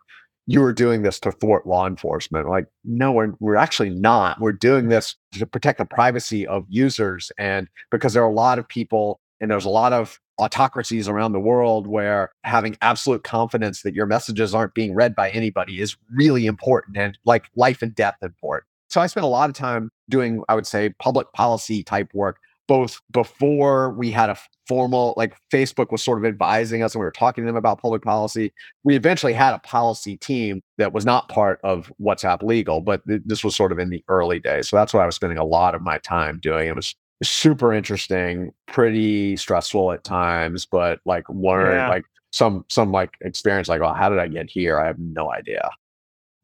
you 0.46 0.60
were 0.60 0.72
doing 0.72 1.02
this 1.02 1.18
to 1.20 1.32
thwart 1.32 1.66
law 1.66 1.86
enforcement. 1.86 2.48
Like, 2.48 2.66
no, 2.84 3.12
we're 3.12 3.32
we're 3.40 3.56
actually 3.56 3.90
not. 3.90 4.40
We're 4.40 4.52
doing 4.52 4.88
this 4.88 5.16
to 5.32 5.46
protect 5.46 5.78
the 5.78 5.84
privacy 5.84 6.46
of 6.46 6.66
users, 6.68 7.32
and 7.38 7.68
because 7.90 8.12
there 8.12 8.22
are 8.22 8.30
a 8.30 8.34
lot 8.34 8.58
of 8.58 8.68
people, 8.68 9.20
and 9.40 9.50
there's 9.50 9.64
a 9.64 9.70
lot 9.70 9.92
of 9.92 10.20
autocracies 10.38 11.08
around 11.08 11.32
the 11.32 11.40
world 11.40 11.86
where 11.86 12.32
having 12.42 12.76
absolute 12.82 13.22
confidence 13.22 13.82
that 13.82 13.94
your 13.94 14.06
messages 14.06 14.54
aren't 14.54 14.74
being 14.74 14.94
read 14.94 15.14
by 15.14 15.30
anybody 15.30 15.80
is 15.80 15.96
really 16.12 16.46
important 16.46 16.96
and 16.96 17.16
like 17.24 17.44
life 17.54 17.82
and 17.82 17.94
death 17.94 18.16
important. 18.20 18.66
So 18.88 19.00
I 19.00 19.06
spent 19.06 19.24
a 19.24 19.28
lot 19.28 19.48
of 19.48 19.54
time 19.54 19.90
doing, 20.08 20.42
I 20.48 20.54
would 20.54 20.66
say, 20.66 20.90
public 20.98 21.32
policy 21.32 21.82
type 21.82 22.08
work, 22.14 22.38
both 22.66 23.00
before 23.12 23.92
we 23.92 24.10
had 24.10 24.30
a 24.30 24.36
formal, 24.66 25.14
like 25.16 25.34
Facebook 25.52 25.90
was 25.92 26.02
sort 26.02 26.18
of 26.18 26.24
advising 26.24 26.82
us 26.82 26.94
and 26.94 27.00
we 27.00 27.04
were 27.04 27.10
talking 27.10 27.44
to 27.44 27.46
them 27.46 27.56
about 27.56 27.80
public 27.80 28.02
policy. 28.02 28.52
We 28.82 28.96
eventually 28.96 29.32
had 29.32 29.54
a 29.54 29.58
policy 29.58 30.16
team 30.16 30.62
that 30.78 30.92
was 30.92 31.04
not 31.04 31.28
part 31.28 31.60
of 31.64 31.92
WhatsApp 32.00 32.42
legal, 32.42 32.80
but 32.80 33.06
th- 33.06 33.22
this 33.24 33.44
was 33.44 33.54
sort 33.54 33.72
of 33.72 33.78
in 33.78 33.90
the 33.90 34.02
early 34.08 34.40
days. 34.40 34.68
So 34.68 34.76
that's 34.76 34.94
what 34.94 35.02
I 35.02 35.06
was 35.06 35.14
spending 35.14 35.38
a 35.38 35.44
lot 35.44 35.74
of 35.74 35.82
my 35.82 35.98
time 35.98 36.38
doing. 36.40 36.68
It 36.68 36.76
was 36.76 36.94
super 37.22 37.72
interesting, 37.72 38.52
pretty 38.66 39.36
stressful 39.36 39.92
at 39.92 40.04
times, 40.04 40.66
but 40.66 41.00
like 41.04 41.24
learn 41.28 41.76
Yeah. 41.76 41.88
like 41.88 42.04
some 42.32 42.64
some 42.68 42.90
like 42.90 43.14
experience 43.20 43.68
like, 43.68 43.80
oh, 43.80 43.92
how 43.92 44.08
did 44.08 44.18
I 44.18 44.26
get 44.28 44.50
here? 44.50 44.80
I 44.80 44.86
have 44.86 44.98
no 44.98 45.30
idea. 45.32 45.70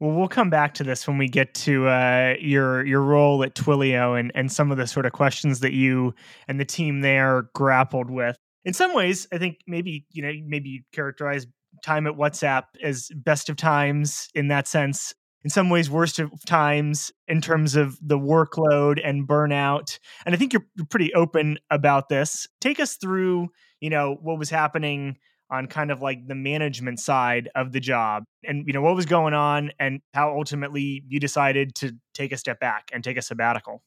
Well, 0.01 0.17
we'll 0.17 0.27
come 0.27 0.49
back 0.49 0.73
to 0.73 0.83
this 0.83 1.07
when 1.07 1.19
we 1.19 1.27
get 1.27 1.53
to 1.53 1.87
uh, 1.87 2.33
your 2.39 2.83
your 2.83 3.01
role 3.01 3.43
at 3.43 3.53
Twilio 3.53 4.19
and 4.19 4.31
and 4.33 4.51
some 4.51 4.71
of 4.71 4.77
the 4.79 4.87
sort 4.87 5.05
of 5.05 5.11
questions 5.11 5.59
that 5.59 5.73
you 5.73 6.15
and 6.47 6.59
the 6.59 6.65
team 6.65 7.01
there 7.01 7.49
grappled 7.53 8.09
with. 8.09 8.35
In 8.65 8.73
some 8.73 8.95
ways, 8.95 9.27
I 9.31 9.37
think 9.37 9.59
maybe 9.67 10.07
you 10.11 10.23
know 10.23 10.31
maybe 10.43 10.69
you 10.69 10.81
characterize 10.91 11.45
time 11.83 12.07
at 12.07 12.15
WhatsApp 12.15 12.63
as 12.81 13.11
best 13.15 13.47
of 13.47 13.57
times 13.57 14.27
in 14.33 14.47
that 14.47 14.67
sense. 14.67 15.13
In 15.43 15.51
some 15.51 15.69
ways, 15.69 15.87
worst 15.87 16.17
of 16.17 16.31
times 16.45 17.11
in 17.27 17.39
terms 17.39 17.75
of 17.75 17.99
the 18.01 18.17
workload 18.17 18.99
and 19.07 19.27
burnout. 19.27 19.99
And 20.25 20.33
I 20.33 20.37
think 20.39 20.51
you're 20.51 20.65
you're 20.75 20.87
pretty 20.87 21.13
open 21.13 21.59
about 21.69 22.09
this. 22.09 22.47
Take 22.59 22.79
us 22.79 22.95
through, 22.95 23.49
you 23.79 23.91
know, 23.91 24.17
what 24.19 24.39
was 24.39 24.49
happening 24.49 25.17
on 25.51 25.67
kind 25.67 25.91
of 25.91 26.01
like 26.01 26.27
the 26.27 26.35
management 26.35 26.99
side 26.99 27.49
of 27.55 27.73
the 27.73 27.79
job 27.79 28.23
and 28.43 28.65
you 28.65 28.73
know 28.73 28.81
what 28.81 28.95
was 28.95 29.05
going 29.05 29.33
on 29.33 29.71
and 29.79 30.01
how 30.13 30.35
ultimately 30.35 31.03
you 31.07 31.19
decided 31.19 31.75
to 31.75 31.91
take 32.13 32.31
a 32.31 32.37
step 32.37 32.59
back 32.59 32.89
and 32.93 33.03
take 33.03 33.17
a 33.17 33.21
sabbatical 33.21 33.83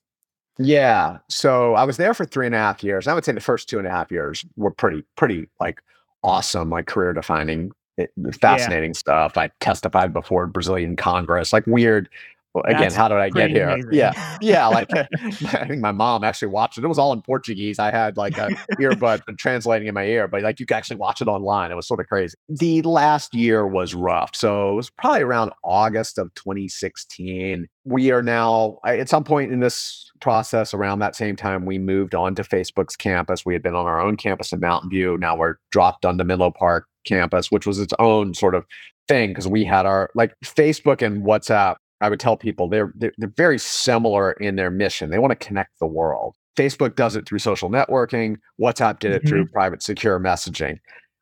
Yeah. 0.58 1.18
So 1.28 1.74
I 1.74 1.84
was 1.84 1.96
there 1.96 2.14
for 2.14 2.24
three 2.24 2.46
and 2.46 2.54
a 2.54 2.58
half 2.58 2.84
years. 2.84 3.08
I 3.08 3.14
would 3.14 3.24
say 3.24 3.32
the 3.32 3.40
first 3.40 3.68
two 3.68 3.78
and 3.78 3.86
a 3.86 3.90
half 3.90 4.10
years 4.10 4.44
were 4.56 4.70
pretty, 4.70 5.02
pretty 5.16 5.48
like 5.60 5.82
awesome, 6.22 6.70
like 6.70 6.86
career 6.86 7.12
defining, 7.12 7.72
eh, 7.98 8.06
fascinating 8.40 8.94
stuff. 8.94 9.36
I 9.36 9.50
testified 9.60 10.12
before 10.12 10.46
Brazilian 10.46 10.96
Congress, 10.96 11.52
like 11.52 11.66
weird. 11.66 12.08
Well, 12.54 12.62
again, 12.66 12.82
That's 12.82 12.94
how 12.94 13.08
did 13.08 13.18
I 13.18 13.30
get 13.30 13.50
here? 13.50 13.68
amazing. 13.68 13.92
Yeah. 13.92 14.12
Yeah. 14.40 14.66
Like 14.68 14.88
I 14.94 15.66
think 15.66 15.80
my 15.80 15.92
mom 15.92 16.22
actually 16.22 16.48
watched 16.48 16.78
it. 16.78 16.84
It 16.84 16.88
was 16.88 16.98
all 16.98 17.12
in 17.12 17.22
Portuguese. 17.22 17.78
I 17.78 17.90
had 17.90 18.16
like 18.16 18.36
a 18.38 18.48
earbud 18.78 19.22
translating 19.38 19.88
in 19.88 19.94
my 19.94 20.04
ear, 20.04 20.28
but 20.28 20.42
like 20.42 20.60
you 20.60 20.66
could 20.66 20.76
actually 20.76 20.96
watch 20.96 21.20
it 21.20 21.28
online. 21.28 21.72
It 21.72 21.74
was 21.74 21.88
sort 21.88 22.00
of 22.00 22.06
crazy. 22.06 22.36
The 22.48 22.82
last 22.82 23.34
year 23.34 23.66
was 23.66 23.94
rough. 23.94 24.34
So 24.34 24.72
it 24.72 24.74
was 24.74 24.90
probably 24.90 25.22
around 25.22 25.52
August 25.64 26.18
of 26.18 26.32
2016. 26.34 27.66
We 27.84 28.10
are 28.10 28.22
now 28.22 28.78
at 28.84 29.08
some 29.08 29.24
point 29.24 29.52
in 29.52 29.60
this 29.60 30.10
process 30.20 30.72
around 30.72 31.00
that 31.00 31.16
same 31.16 31.36
time, 31.36 31.66
we 31.66 31.78
moved 31.78 32.14
on 32.14 32.34
to 32.34 32.42
Facebook's 32.42 32.96
campus. 32.96 33.44
We 33.44 33.52
had 33.52 33.62
been 33.62 33.74
on 33.74 33.86
our 33.86 34.00
own 34.00 34.16
campus 34.16 34.52
in 34.52 34.60
Mountain 34.60 34.90
View. 34.90 35.18
Now 35.18 35.36
we're 35.36 35.56
dropped 35.70 36.04
on 36.06 36.16
the 36.16 36.24
Menlo 36.24 36.50
Park 36.50 36.86
campus, 37.04 37.50
which 37.50 37.66
was 37.66 37.78
its 37.78 37.92
own 37.98 38.34
sort 38.34 38.54
of 38.54 38.64
thing 39.06 39.30
because 39.30 39.46
we 39.46 39.64
had 39.64 39.84
our 39.86 40.10
like 40.14 40.34
Facebook 40.44 41.02
and 41.02 41.24
WhatsApp 41.24 41.76
I 42.04 42.10
would 42.10 42.20
tell 42.20 42.36
people 42.36 42.68
they're, 42.68 42.92
they're, 42.96 43.14
they're 43.16 43.32
very 43.34 43.58
similar 43.58 44.32
in 44.32 44.56
their 44.56 44.70
mission. 44.70 45.08
They 45.08 45.18
want 45.18 45.30
to 45.30 45.46
connect 45.46 45.78
the 45.78 45.86
world. 45.86 46.36
Facebook 46.54 46.96
does 46.96 47.16
it 47.16 47.26
through 47.26 47.38
social 47.38 47.70
networking. 47.70 48.36
WhatsApp 48.60 48.98
did 48.98 49.12
it 49.12 49.20
mm-hmm. 49.22 49.28
through 49.28 49.46
private 49.46 49.82
secure 49.82 50.20
messaging. 50.20 50.78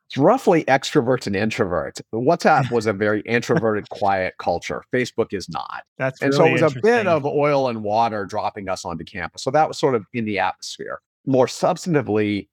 It's 0.08 0.18
roughly 0.18 0.64
extroverts 0.64 1.28
and 1.28 1.36
introverts. 1.36 2.02
WhatsApp 2.12 2.72
was 2.72 2.86
a 2.86 2.92
very 2.92 3.20
introverted, 3.20 3.88
quiet 3.90 4.34
culture. 4.38 4.82
Facebook 4.92 5.28
is 5.30 5.48
not. 5.48 5.84
That's 5.98 6.20
and 6.20 6.34
really 6.34 6.58
so 6.58 6.64
it 6.64 6.64
was 6.64 6.76
a 6.76 6.80
bit 6.80 7.06
of 7.06 7.24
oil 7.24 7.68
and 7.68 7.84
water 7.84 8.26
dropping 8.26 8.68
us 8.68 8.84
onto 8.84 9.04
campus. 9.04 9.44
So 9.44 9.52
that 9.52 9.68
was 9.68 9.78
sort 9.78 9.94
of 9.94 10.04
in 10.12 10.24
the 10.24 10.40
atmosphere. 10.40 11.00
More 11.24 11.46
substantively, 11.46 12.48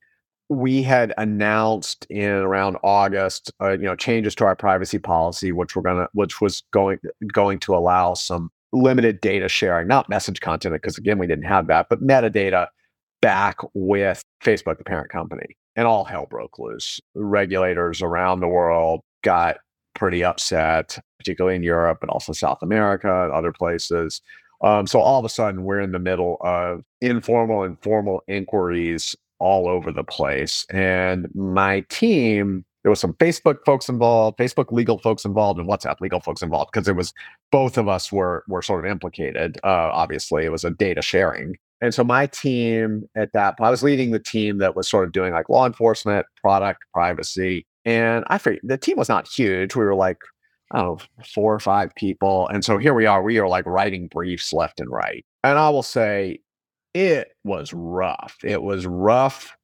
we 0.49 0.81
had 0.81 1.13
announced 1.17 2.07
in 2.09 2.31
around 2.31 2.77
August, 2.83 3.51
uh, 3.61 3.71
you 3.71 3.83
know, 3.83 3.95
changes 3.95 4.33
to 4.35 4.45
our 4.45 4.55
privacy 4.55 4.97
policy, 4.97 5.51
which 5.51 5.75
we're 5.75 5.83
gonna, 5.83 6.07
which 6.13 6.41
was 6.41 6.63
going 6.71 6.97
going 7.31 7.59
to 7.59 7.75
allow 7.75 8.15
some 8.15 8.51
limited 8.73 9.21
data 9.21 9.47
sharing, 9.47 9.87
not 9.87 10.09
message 10.09 10.41
content, 10.41 10.73
because 10.73 10.97
again, 10.97 11.19
we 11.19 11.27
didn't 11.27 11.45
have 11.45 11.67
that, 11.67 11.87
but 11.89 12.01
metadata 12.01 12.67
back 13.21 13.57
with 13.73 14.23
Facebook, 14.43 14.77
the 14.77 14.83
parent 14.83 15.09
company, 15.11 15.55
and 15.75 15.85
all 15.85 16.03
hell 16.03 16.25
broke 16.29 16.57
loose. 16.57 16.99
Regulators 17.13 18.01
around 18.01 18.39
the 18.39 18.47
world 18.47 19.01
got 19.23 19.57
pretty 19.93 20.23
upset, 20.23 20.97
particularly 21.19 21.55
in 21.55 21.63
Europe, 21.63 21.99
but 22.01 22.09
also 22.09 22.33
South 22.33 22.59
America 22.63 23.23
and 23.25 23.31
other 23.33 23.51
places. 23.51 24.21
Um, 24.61 24.87
so 24.87 24.99
all 24.99 25.19
of 25.19 25.25
a 25.25 25.29
sudden, 25.29 25.63
we're 25.63 25.79
in 25.79 25.91
the 25.91 25.99
middle 25.99 26.37
of 26.41 26.83
informal 27.01 27.63
and 27.63 27.79
formal 27.81 28.23
inquiries 28.27 29.15
all 29.39 29.67
over 29.67 29.91
the 29.91 30.03
place. 30.03 30.65
And 30.69 31.27
my 31.33 31.81
team, 31.89 32.65
there 32.83 32.89
was 32.89 32.99
some 32.99 33.13
Facebook 33.13 33.57
folks 33.65 33.89
involved, 33.89 34.37
Facebook 34.37 34.71
legal 34.71 34.99
folks 34.99 35.25
involved, 35.25 35.59
and 35.59 35.67
WhatsApp 35.67 35.99
legal 36.01 36.19
folks 36.19 36.41
involved 36.41 36.71
because 36.73 36.87
it 36.87 36.95
was 36.95 37.13
both 37.51 37.77
of 37.77 37.87
us 37.87 38.11
were 38.11 38.43
were 38.47 38.61
sort 38.61 38.85
of 38.85 38.91
implicated. 38.91 39.57
Uh, 39.63 39.89
obviously, 39.93 40.45
it 40.45 40.51
was 40.51 40.63
a 40.63 40.71
data 40.71 41.01
sharing. 41.01 41.55
And 41.81 41.93
so 41.93 42.03
my 42.03 42.27
team 42.27 43.07
at 43.15 43.31
that 43.33 43.57
point, 43.57 43.67
I 43.67 43.71
was 43.71 43.83
leading 43.83 44.11
the 44.11 44.19
team 44.19 44.57
that 44.57 44.75
was 44.75 44.87
sort 44.87 45.05
of 45.05 45.13
doing 45.13 45.31
like 45.31 45.49
law 45.49 45.65
enforcement, 45.65 46.25
product, 46.41 46.83
privacy. 46.93 47.65
And 47.85 48.25
I 48.27 48.37
figured 48.37 48.61
the 48.63 48.77
team 48.77 48.97
was 48.97 49.09
not 49.09 49.27
huge. 49.27 49.75
We 49.75 49.85
were 49.85 49.95
like, 49.95 50.17
I 50.71 50.81
don't 50.81 50.99
know, 50.99 51.23
four 51.33 51.53
or 51.53 51.59
five 51.59 51.95
people. 51.95 52.47
And 52.49 52.63
so 52.63 52.77
here 52.77 52.93
we 52.93 53.05
are. 53.05 53.23
We 53.23 53.39
are 53.39 53.47
like 53.47 53.65
writing 53.65 54.07
briefs 54.07 54.51
left 54.53 54.79
and 54.79 54.89
right. 54.89 55.25
And 55.43 55.57
I 55.57 55.69
will 55.69 55.83
say 55.83 56.39
it 56.93 57.29
was 57.43 57.73
rough. 57.73 58.37
It 58.43 58.61
was 58.61 58.85
rough 58.85 59.55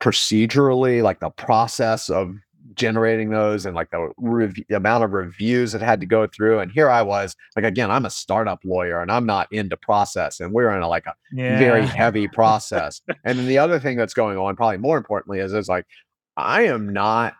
procedurally, 0.00 1.02
like 1.02 1.20
the 1.20 1.30
process 1.30 2.10
of 2.10 2.34
generating 2.74 3.30
those 3.30 3.66
and 3.66 3.74
like 3.74 3.90
the, 3.90 4.12
rev- 4.18 4.54
the 4.68 4.76
amount 4.76 5.04
of 5.04 5.12
reviews 5.12 5.74
it 5.74 5.82
had 5.82 6.00
to 6.00 6.06
go 6.06 6.26
through. 6.26 6.60
And 6.60 6.70
here 6.70 6.90
I 6.90 7.02
was, 7.02 7.36
like 7.56 7.64
again, 7.64 7.90
I'm 7.90 8.06
a 8.06 8.10
startup 8.10 8.60
lawyer 8.64 9.00
and 9.00 9.10
I'm 9.10 9.26
not 9.26 9.52
into 9.52 9.76
process, 9.76 10.40
and 10.40 10.52
we're 10.52 10.74
in 10.74 10.82
a, 10.82 10.88
like 10.88 11.06
a 11.06 11.14
yeah. 11.32 11.58
very 11.58 11.86
heavy 11.86 12.28
process. 12.28 13.00
and 13.24 13.38
then 13.38 13.46
the 13.46 13.58
other 13.58 13.78
thing 13.78 13.96
that's 13.96 14.14
going 14.14 14.38
on, 14.38 14.56
probably 14.56 14.78
more 14.78 14.96
importantly, 14.96 15.38
is 15.38 15.52
is 15.52 15.68
like 15.68 15.86
I 16.36 16.62
am 16.62 16.92
not 16.92 17.34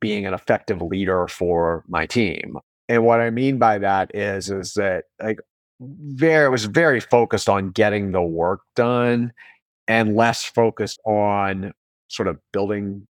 being 0.00 0.26
an 0.26 0.34
effective 0.34 0.80
leader 0.80 1.28
for 1.28 1.84
my 1.88 2.06
team. 2.06 2.56
And 2.88 3.04
what 3.04 3.20
I 3.20 3.30
mean 3.30 3.58
by 3.58 3.78
that 3.78 4.14
is 4.14 4.50
is 4.50 4.74
that 4.74 5.04
like 5.22 5.38
very 5.80 6.48
was 6.48 6.66
very 6.66 7.00
focused 7.00 7.48
on 7.48 7.70
getting 7.70 8.12
the 8.12 8.22
work 8.22 8.60
done 8.76 9.32
and 9.88 10.14
less 10.14 10.44
focused 10.44 11.00
on 11.04 11.72
sort 12.08 12.28
of 12.28 12.38
building 12.52 13.06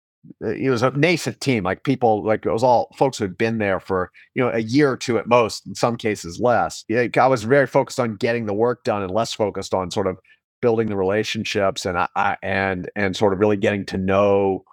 uh, 0.43 0.49
it 0.49 0.69
was 0.69 0.81
a 0.83 0.91
nascent 0.91 1.39
team 1.39 1.63
like 1.63 1.83
people 1.83 2.23
like 2.25 2.45
it 2.45 2.51
was 2.51 2.63
all 2.63 2.89
folks 2.97 3.17
who 3.17 3.23
had 3.23 3.37
been 3.37 3.59
there 3.59 3.79
for 3.79 4.11
you 4.35 4.43
know 4.43 4.51
a 4.51 4.59
year 4.59 4.91
or 4.91 4.97
two 4.97 5.17
at 5.17 5.27
most 5.27 5.65
in 5.65 5.75
some 5.75 5.95
cases 5.95 6.39
less. 6.39 6.83
Yeah, 6.89 7.07
i 7.17 7.27
was 7.27 7.43
very 7.43 7.67
focused 7.67 7.99
on 7.99 8.17
getting 8.17 8.45
the 8.45 8.53
work 8.53 8.83
done 8.83 9.01
and 9.01 9.11
less 9.11 9.33
focused 9.33 9.73
on 9.73 9.91
sort 9.91 10.07
of 10.07 10.17
building 10.61 10.87
the 10.87 10.97
relationships 10.97 11.85
and 11.85 11.97
I, 11.97 12.37
and 12.41 12.89
and 12.95 13.15
sort 13.15 13.33
of 13.33 13.39
really 13.39 13.57
getting 13.57 13.85
to 13.87 13.97
know 13.97 14.63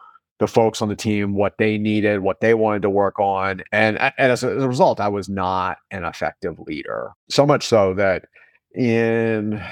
the 0.44 0.52
folks 0.52 0.83
on 0.83 0.88
the 0.88 0.96
team 0.96 1.35
what 1.35 1.57
they 1.59 1.78
needed, 1.78 2.20
what 2.20 2.40
they 2.40 2.52
wanted 2.52 2.83
to 2.83 2.90
work 2.90 3.18
on, 3.18 3.62
and, 3.72 3.98
and 3.98 4.12
as, 4.18 4.44
a, 4.44 4.50
as 4.50 4.62
a 4.62 4.68
result, 4.68 5.00
I 5.00 5.09
was 5.09 5.28
not 5.28 5.78
an 5.90 6.04
effective 6.04 6.59
leader. 6.61 7.12
So 7.30 7.46
much 7.46 7.66
so 7.66 7.94
that 7.94 8.26
in 8.74 9.62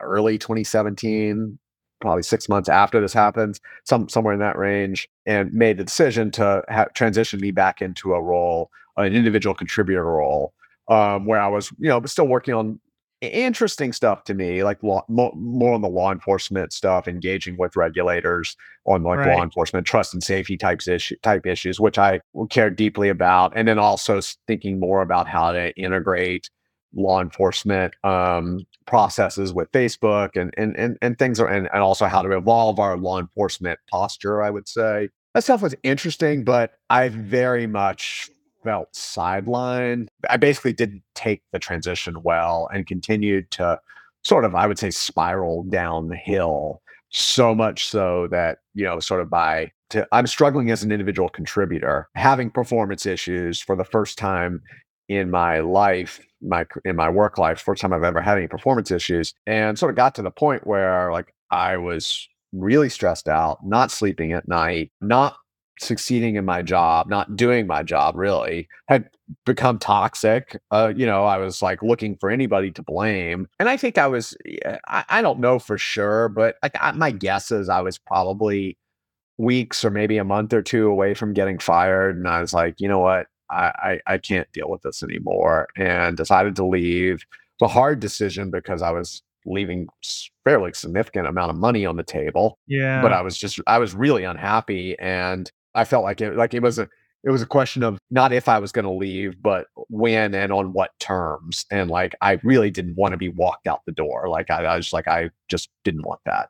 early 0.00 0.36
2017, 0.36 1.58
probably 2.02 2.22
six 2.22 2.48
months 2.48 2.68
after 2.68 3.00
this 3.00 3.14
happens, 3.14 3.60
some 3.84 4.08
somewhere 4.10 4.34
in 4.34 4.40
that 4.40 4.58
range, 4.58 5.08
and 5.24 5.52
made 5.54 5.78
the 5.78 5.84
decision 5.84 6.30
to 6.32 6.62
ha- 6.68 6.86
transition 6.94 7.40
me 7.40 7.50
back 7.50 7.80
into 7.80 8.12
a 8.12 8.22
role, 8.22 8.70
an 8.98 9.14
individual 9.14 9.54
contributor 9.54 10.04
role, 10.04 10.52
um, 10.88 11.24
where 11.24 11.40
I 11.40 11.48
was, 11.48 11.70
you 11.78 11.88
know, 11.88 12.02
still 12.04 12.28
working 12.28 12.52
on 12.52 12.78
interesting 13.20 13.92
stuff 13.92 14.24
to 14.24 14.34
me, 14.34 14.64
like 14.64 14.82
law, 14.82 15.04
more, 15.08 15.32
more, 15.34 15.74
on 15.74 15.82
the 15.82 15.88
law 15.88 16.10
enforcement 16.10 16.72
stuff, 16.72 17.06
engaging 17.06 17.56
with 17.58 17.76
regulators 17.76 18.56
on 18.86 19.02
like 19.02 19.18
right. 19.18 19.36
law 19.36 19.42
enforcement, 19.42 19.86
trust 19.86 20.14
and 20.14 20.22
safety 20.22 20.56
types 20.56 20.88
issue 20.88 21.16
type 21.22 21.46
issues, 21.46 21.78
which 21.78 21.98
I 21.98 22.20
care 22.48 22.70
deeply 22.70 23.08
about, 23.08 23.52
and 23.54 23.68
then 23.68 23.78
also 23.78 24.20
thinking 24.46 24.80
more 24.80 25.02
about 25.02 25.28
how 25.28 25.52
to 25.52 25.74
integrate 25.76 26.48
law 26.94 27.20
enforcement 27.20 27.94
um, 28.04 28.60
processes 28.86 29.52
with 29.52 29.70
Facebook 29.72 30.30
and 30.34 30.54
and 30.56 30.76
and, 30.76 30.96
and 31.02 31.18
things 31.18 31.38
are, 31.38 31.48
and, 31.48 31.68
and 31.72 31.82
also 31.82 32.06
how 32.06 32.22
to 32.22 32.36
evolve 32.36 32.78
our 32.78 32.96
law 32.96 33.18
enforcement 33.18 33.78
posture. 33.90 34.42
I 34.42 34.50
would 34.50 34.68
say 34.68 35.10
that 35.34 35.44
stuff 35.44 35.62
was 35.62 35.74
interesting, 35.82 36.44
but 36.44 36.72
I 36.88 37.08
very 37.08 37.66
much 37.66 38.30
felt 38.62 38.92
sidelined. 38.92 40.08
I 40.28 40.36
basically 40.36 40.72
didn't 40.72 41.02
take 41.14 41.42
the 41.52 41.58
transition 41.58 42.22
well 42.22 42.68
and 42.72 42.86
continued 42.86 43.50
to 43.52 43.80
sort 44.24 44.44
of, 44.44 44.54
I 44.54 44.66
would 44.66 44.78
say, 44.78 44.90
spiral 44.90 45.64
downhill. 45.64 46.82
So 47.12 47.54
much 47.54 47.86
so 47.86 48.28
that, 48.30 48.58
you 48.74 48.84
know, 48.84 49.00
sort 49.00 49.20
of 49.20 49.28
by 49.28 49.72
to, 49.90 50.06
I'm 50.12 50.28
struggling 50.28 50.70
as 50.70 50.84
an 50.84 50.92
individual 50.92 51.28
contributor, 51.28 52.08
having 52.14 52.50
performance 52.50 53.04
issues 53.04 53.60
for 53.60 53.74
the 53.74 53.84
first 53.84 54.16
time 54.16 54.62
in 55.08 55.28
my 55.28 55.58
life, 55.58 56.20
my 56.40 56.64
in 56.84 56.94
my 56.94 57.10
work 57.10 57.36
life, 57.36 57.60
first 57.60 57.82
time 57.82 57.92
I've 57.92 58.04
ever 58.04 58.20
had 58.20 58.38
any 58.38 58.46
performance 58.46 58.92
issues, 58.92 59.34
and 59.46 59.76
sort 59.76 59.90
of 59.90 59.96
got 59.96 60.14
to 60.14 60.22
the 60.22 60.30
point 60.30 60.66
where 60.66 61.10
like 61.10 61.34
I 61.50 61.76
was 61.78 62.28
really 62.52 62.88
stressed 62.88 63.28
out, 63.28 63.58
not 63.64 63.90
sleeping 63.90 64.32
at 64.32 64.46
night, 64.46 64.92
not 65.00 65.36
succeeding 65.80 66.36
in 66.36 66.44
my 66.44 66.62
job, 66.62 67.08
not 67.08 67.36
doing 67.36 67.66
my 67.66 67.82
job 67.82 68.16
really, 68.16 68.68
had 68.88 69.08
become 69.46 69.78
toxic. 69.78 70.60
Uh, 70.70 70.92
you 70.94 71.06
know, 71.06 71.24
I 71.24 71.38
was 71.38 71.62
like 71.62 71.82
looking 71.82 72.16
for 72.16 72.30
anybody 72.30 72.70
to 72.72 72.82
blame. 72.82 73.48
And 73.58 73.68
I 73.68 73.76
think 73.76 73.98
I 73.98 74.06
was, 74.06 74.36
I, 74.86 75.04
I 75.08 75.22
don't 75.22 75.40
know 75.40 75.58
for 75.58 75.78
sure, 75.78 76.28
but 76.28 76.56
I, 76.62 76.92
my 76.92 77.10
guess 77.10 77.50
is 77.50 77.68
I 77.68 77.80
was 77.80 77.98
probably 77.98 78.76
weeks 79.38 79.84
or 79.84 79.90
maybe 79.90 80.18
a 80.18 80.24
month 80.24 80.52
or 80.52 80.62
two 80.62 80.88
away 80.88 81.14
from 81.14 81.32
getting 81.32 81.58
fired. 81.58 82.16
And 82.16 82.28
I 82.28 82.40
was 82.40 82.52
like, 82.52 82.80
you 82.80 82.88
know 82.88 82.98
what? 82.98 83.26
I, 83.50 84.00
I, 84.06 84.14
I 84.14 84.18
can't 84.18 84.50
deal 84.52 84.68
with 84.68 84.82
this 84.82 85.02
anymore 85.02 85.68
and 85.76 86.16
decided 86.16 86.56
to 86.56 86.66
leave. 86.66 87.14
It's 87.14 87.62
a 87.62 87.68
hard 87.68 88.00
decision 88.00 88.50
because 88.50 88.82
I 88.82 88.90
was 88.90 89.22
leaving 89.46 89.88
fairly 90.44 90.72
significant 90.74 91.26
amount 91.26 91.50
of 91.50 91.56
money 91.56 91.86
on 91.86 91.96
the 91.96 92.02
table. 92.02 92.58
Yeah. 92.66 93.00
But 93.02 93.12
I 93.12 93.22
was 93.22 93.38
just 93.38 93.58
I 93.66 93.78
was 93.78 93.94
really 93.94 94.24
unhappy 94.24 94.98
and 94.98 95.50
I 95.74 95.84
felt 95.84 96.04
like 96.04 96.20
it 96.20 96.36
like 96.36 96.54
it 96.54 96.62
was 96.62 96.78
a 96.78 96.88
it 97.22 97.30
was 97.30 97.42
a 97.42 97.46
question 97.46 97.82
of 97.82 97.98
not 98.10 98.32
if 98.32 98.48
I 98.48 98.58
was 98.58 98.72
going 98.72 98.86
to 98.86 98.90
leave, 98.90 99.42
but 99.42 99.66
when 99.88 100.34
and 100.34 100.52
on 100.52 100.72
what 100.72 100.98
terms. 100.98 101.66
And 101.70 101.90
like 101.90 102.14
I 102.22 102.40
really 102.42 102.70
didn't 102.70 102.96
want 102.96 103.12
to 103.12 103.18
be 103.18 103.28
walked 103.28 103.66
out 103.66 103.84
the 103.84 103.92
door. 103.92 104.28
Like 104.28 104.50
I, 104.50 104.64
I 104.64 104.76
was 104.76 104.92
like 104.92 105.06
I 105.06 105.30
just 105.48 105.68
didn't 105.84 106.06
want 106.06 106.20
that. 106.24 106.48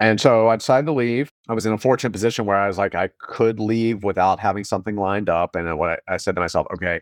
And 0.00 0.20
so 0.20 0.48
I 0.48 0.56
decided 0.56 0.86
to 0.86 0.92
leave. 0.92 1.32
I 1.48 1.54
was 1.54 1.66
in 1.66 1.72
a 1.72 1.78
fortunate 1.78 2.10
position 2.10 2.44
where 2.44 2.56
I 2.56 2.66
was 2.66 2.78
like 2.78 2.94
I 2.94 3.08
could 3.18 3.60
leave 3.60 4.04
without 4.04 4.40
having 4.40 4.64
something 4.64 4.96
lined 4.96 5.28
up. 5.30 5.56
And 5.56 5.78
what 5.78 6.02
I, 6.08 6.14
I 6.14 6.16
said 6.18 6.34
to 6.34 6.40
myself, 6.40 6.66
okay, 6.74 7.00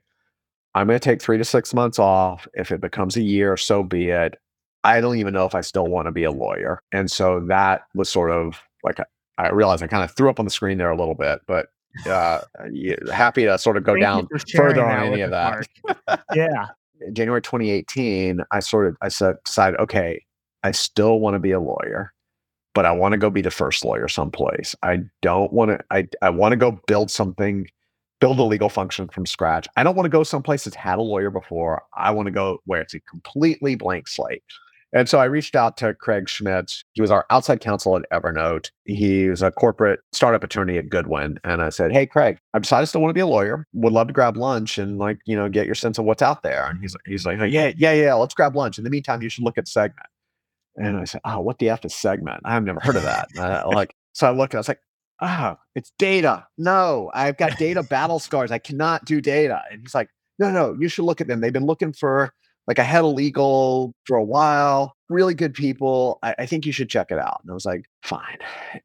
I'm 0.75 0.87
going 0.87 0.99
to 0.99 1.05
take 1.05 1.21
three 1.21 1.39
to 1.39 1.45
six 1.45 1.75
months 1.75 1.99
off. 1.99 2.47
If 2.55 2.71
it 2.71 2.81
becomes 2.81 3.17
a 3.17 3.23
year, 3.23 3.57
so 3.57 3.83
be 3.83 4.11
it. 4.11 4.37
I 4.85 5.01
don't 5.01 5.19
even 5.19 5.35
know 5.35 5.47
if 5.47 5.55
I 5.55 5.61
still 5.61 5.87
want 5.87 6.07
to 6.07 6.13
be 6.13 6.25
a 6.25 6.31
lawyer. 6.31 6.83
And 6.93 7.11
so 7.11 7.45
that 7.49 7.83
was 7.95 8.09
sort 8.09 8.31
of 8.31 8.61
like 8.83 8.99
I 9.43 9.51
realize 9.51 9.83
I 9.83 9.87
kind 9.87 10.05
of 10.05 10.15
threw 10.15 10.31
up 10.31 10.39
on 10.39 10.45
the 10.45 10.51
screen 10.51 10.79
there 10.79 10.91
a 10.91 10.97
little 10.97 11.15
bit, 11.15 11.41
but 11.47 11.69
uh, 12.09 12.41
happy 13.13 13.45
to 13.45 13.59
sort 13.59 13.77
of 13.77 13.85
go 13.85 13.93
Thank 13.93 14.03
down 14.03 14.29
further 14.55 14.85
on 14.85 15.13
any 15.13 15.21
of 15.21 15.31
that. 15.31 15.67
yeah. 16.35 16.69
January 17.13 17.43
2018, 17.43 18.41
I 18.51 18.61
sort 18.61 18.87
of 18.87 18.97
I 19.03 19.09
said 19.09 19.37
decided, 19.45 19.79
okay, 19.81 20.25
I 20.63 20.71
still 20.71 21.21
want 21.21 21.35
to 21.35 21.41
be 21.41 21.51
a 21.51 21.61
lawyer, 21.61 22.13
but 22.75 22.87
I 22.87 22.93
want 22.93 23.13
to 23.13 23.19
go 23.19 23.31
be 23.31 23.43
the 23.43 23.51
first 23.51 23.85
lawyer 23.85 24.09
someplace. 24.09 24.75
I 24.83 25.01
don't 25.21 25.53
want 25.53 25.73
to. 25.73 25.85
I 25.91 26.09
I 26.23 26.31
want 26.31 26.53
to 26.53 26.57
go 26.57 26.81
build 26.87 27.11
something, 27.11 27.67
build 28.21 28.39
a 28.39 28.45
legal 28.45 28.69
function 28.69 29.09
from 29.09 29.27
scratch. 29.27 29.67
I 29.77 29.83
don't 29.83 29.97
want 29.97 30.05
to 30.05 30.11
go 30.11 30.23
someplace 30.23 30.65
that's 30.65 30.77
had 30.77 30.99
a 30.99 31.03
lawyer 31.03 31.31
before. 31.31 31.83
I 31.97 32.13
want 32.13 32.27
to 32.27 32.33
go 32.33 32.59
where 32.67 32.81
it's 32.81 32.95
a 32.95 33.01
completely 33.01 33.75
blank 33.75 34.07
slate. 34.07 34.45
And 34.95 35.09
so 35.09 35.19
I 35.19 35.25
reached 35.25 35.57
out 35.57 35.77
to 35.79 35.95
Craig 35.95 36.29
Schmitz. 36.29 36.85
He 36.93 37.01
was 37.01 37.11
our 37.11 37.25
outside 37.31 37.61
counsel 37.61 37.97
at 37.97 38.05
Evernote. 38.13 38.71
He 38.85 39.29
was 39.29 39.41
a 39.41 39.51
corporate 39.51 40.01
startup 40.13 40.45
attorney 40.45 40.77
at 40.77 40.91
Goodwin. 40.91 41.39
And 41.45 41.63
I 41.63 41.71
said, 41.71 41.93
Hey, 41.93 42.05
Craig, 42.07 42.39
I 42.53 42.59
decided 42.59 42.83
I 42.83 42.85
still 42.85 43.01
want 43.01 43.11
to 43.11 43.15
be 43.15 43.21
a 43.21 43.27
lawyer. 43.27 43.67
Would 43.73 43.93
love 43.93 44.09
to 44.09 44.13
grab 44.13 44.37
lunch 44.37 44.77
and 44.77 44.99
like, 44.99 45.19
you 45.25 45.35
know, 45.35 45.49
get 45.49 45.67
your 45.67 45.75
sense 45.75 45.99
of 45.99 46.05
what's 46.05 46.23
out 46.23 46.43
there. 46.43 46.67
And 46.67 46.81
he's 46.81 46.95
like, 46.95 47.03
he's 47.07 47.25
like, 47.25 47.39
yeah, 47.51 47.73
yeah, 47.77 47.93
yeah, 47.93 48.15
let's 48.15 48.35
grab 48.35 48.55
lunch. 48.55 48.77
In 48.77 48.85
the 48.85 48.91
meantime, 48.91 49.23
you 49.23 49.31
should 49.31 49.45
look 49.45 49.57
at 49.57 49.67
Segment. 49.67 50.07
And 50.77 50.99
I 50.99 51.05
said, 51.05 51.23
Oh, 51.25 51.41
what 51.41 51.59
the 51.59 51.71
F 51.71 51.85
is 51.85 51.95
Segment? 51.95 52.43
I've 52.45 52.65
never 52.65 52.81
heard 52.81 52.97
of 52.97 53.03
that. 53.03 53.29
Like, 53.67 53.95
so 54.13 54.27
I 54.27 54.31
looked 54.31 54.53
and 54.53 54.59
I 54.59 54.61
was 54.61 54.69
like, 54.69 54.81
Oh, 55.21 55.57
it's 55.75 55.93
data. 55.99 56.47
No, 56.59 57.11
I've 57.15 57.39
got 57.39 57.57
data 57.57 57.83
battle 57.83 58.19
scars. 58.19 58.51
I 58.51 58.59
cannot 58.59 59.05
do 59.05 59.21
data. 59.21 59.63
And 59.71 59.81
he's 59.81 59.95
like, 59.95 60.11
No, 60.39 60.51
no, 60.51 60.77
you 60.79 60.89
should 60.89 61.05
look 61.05 61.21
at 61.21 61.29
them. 61.29 61.41
They've 61.41 61.53
been 61.53 61.67
looking 61.67 61.93
for 61.93 62.33
like 62.67 62.79
I 62.79 62.85
had 62.85 63.05
a 63.05 63.09
legal 63.09 63.95
for 64.07 64.17
a 64.17 64.25
while, 64.25 64.95
really 65.09 65.35
good 65.35 65.55
people. 65.55 66.19
I, 66.23 66.35
I 66.41 66.47
think 66.47 66.67
you 66.67 66.73
should 66.73 66.89
check 66.89 67.11
it 67.11 67.19
out. 67.19 67.41
And 67.43 67.51
I 67.51 67.55
was 67.55 67.65
like, 67.65 67.85
fine. 68.03 68.39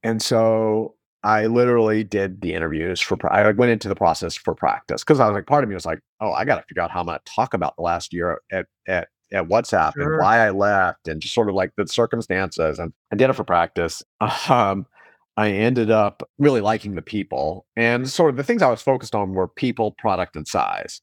And 0.03 0.21
so 0.21 0.95
I 1.23 1.47
literally 1.47 2.03
did 2.03 2.41
the 2.41 2.53
interviews 2.53 3.01
for, 3.01 3.17
I 3.31 3.51
went 3.51 3.71
into 3.71 3.87
the 3.87 3.95
process 3.95 4.35
for 4.35 4.55
practice 4.55 5.03
because 5.03 5.19
I 5.19 5.27
was 5.27 5.35
like, 5.35 5.47
part 5.47 5.63
of 5.63 5.69
me 5.69 5.75
was 5.75 5.85
like, 5.85 5.99
oh, 6.21 6.31
I 6.31 6.45
got 6.45 6.55
to 6.55 6.63
figure 6.67 6.81
out 6.81 6.91
how 6.91 7.01
I'm 7.01 7.07
going 7.07 7.19
to 7.23 7.33
talk 7.33 7.53
about 7.53 7.75
the 7.75 7.83
last 7.83 8.13
year 8.13 8.41
at, 8.51 8.65
at, 8.87 9.09
at 9.31 9.47
WhatsApp 9.47 9.93
sure. 9.93 10.13
and 10.13 10.21
why 10.21 10.39
I 10.39 10.51
left 10.51 11.07
and 11.07 11.21
just 11.21 11.33
sort 11.33 11.49
of 11.49 11.55
like 11.55 11.71
the 11.75 11.87
circumstances. 11.87 12.79
And 12.79 12.93
I 13.11 13.15
did 13.15 13.29
it 13.29 13.33
for 13.33 13.43
practice. 13.43 14.03
Um, 14.49 14.85
I 15.39 15.51
ended 15.51 15.91
up 15.91 16.27
really 16.39 16.61
liking 16.61 16.95
the 16.95 17.01
people. 17.03 17.67
And 17.75 18.09
sort 18.09 18.31
of 18.31 18.37
the 18.37 18.43
things 18.43 18.63
I 18.63 18.71
was 18.71 18.81
focused 18.81 19.13
on 19.13 19.33
were 19.33 19.47
people, 19.47 19.91
product, 19.99 20.35
and 20.35 20.47
size. 20.47 20.99